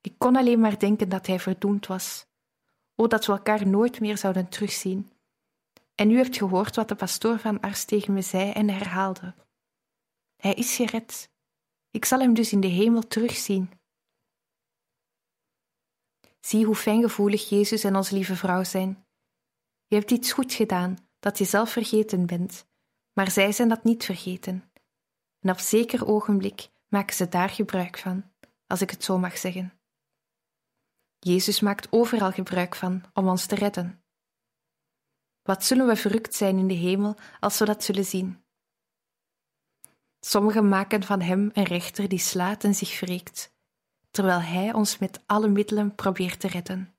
Ik 0.00 0.14
kon 0.18 0.36
alleen 0.36 0.60
maar 0.60 0.78
denken 0.78 1.08
dat 1.08 1.26
hij 1.26 1.40
verdoemd 1.40 1.86
was. 1.86 2.26
O, 2.94 3.06
dat 3.06 3.26
we 3.26 3.32
elkaar 3.32 3.66
nooit 3.66 4.00
meer 4.00 4.18
zouden 4.18 4.48
terugzien. 4.48 5.12
En 5.94 6.10
u 6.10 6.16
hebt 6.16 6.36
gehoord 6.36 6.76
wat 6.76 6.88
de 6.88 6.94
pastoor 6.94 7.38
van 7.38 7.60
Ars 7.60 7.84
tegen 7.84 8.14
me 8.14 8.22
zei 8.22 8.50
en 8.52 8.68
herhaalde. 8.68 9.34
Hij 10.36 10.54
is 10.54 10.76
gered. 10.76 11.30
Ik 11.90 12.04
zal 12.04 12.20
hem 12.20 12.34
dus 12.34 12.52
in 12.52 12.60
de 12.60 12.66
hemel 12.66 13.02
terugzien. 13.02 13.70
Zie 16.40 16.64
hoe 16.64 16.76
fijngevoelig 16.76 17.48
Jezus 17.48 17.84
en 17.84 17.96
onze 17.96 18.14
lieve 18.14 18.36
vrouw 18.36 18.64
zijn. 18.64 19.06
Je 19.86 19.94
hebt 19.96 20.10
iets 20.10 20.32
goed 20.32 20.52
gedaan, 20.52 21.08
dat 21.18 21.38
je 21.38 21.44
zelf 21.44 21.70
vergeten 21.70 22.26
bent, 22.26 22.66
maar 23.12 23.30
zij 23.30 23.52
zijn 23.52 23.68
dat 23.68 23.84
niet 23.84 24.04
vergeten. 24.04 24.67
En 25.40 25.50
op 25.50 25.58
zeker 25.58 26.06
ogenblik 26.06 26.68
maken 26.88 27.14
ze 27.14 27.28
daar 27.28 27.48
gebruik 27.48 27.98
van, 27.98 28.30
als 28.66 28.80
ik 28.80 28.90
het 28.90 29.04
zo 29.04 29.18
mag 29.18 29.38
zeggen. 29.38 29.72
Jezus 31.18 31.60
maakt 31.60 31.92
overal 31.92 32.32
gebruik 32.32 32.74
van 32.74 33.04
om 33.12 33.28
ons 33.28 33.46
te 33.46 33.54
redden. 33.54 34.02
Wat 35.42 35.64
zullen 35.64 35.86
we 35.86 35.96
verrukt 35.96 36.34
zijn 36.34 36.58
in 36.58 36.68
de 36.68 36.74
hemel 36.74 37.16
als 37.40 37.58
we 37.58 37.64
dat 37.64 37.84
zullen 37.84 38.04
zien? 38.04 38.44
Sommigen 40.20 40.68
maken 40.68 41.02
van 41.02 41.20
hem 41.20 41.50
een 41.52 41.64
rechter 41.64 42.08
die 42.08 42.18
slaat 42.18 42.64
en 42.64 42.74
zich 42.74 43.00
wreekt, 43.00 43.54
terwijl 44.10 44.40
hij 44.40 44.72
ons 44.72 44.98
met 44.98 45.22
alle 45.26 45.48
middelen 45.48 45.94
probeert 45.94 46.40
te 46.40 46.48
redden. 46.48 46.97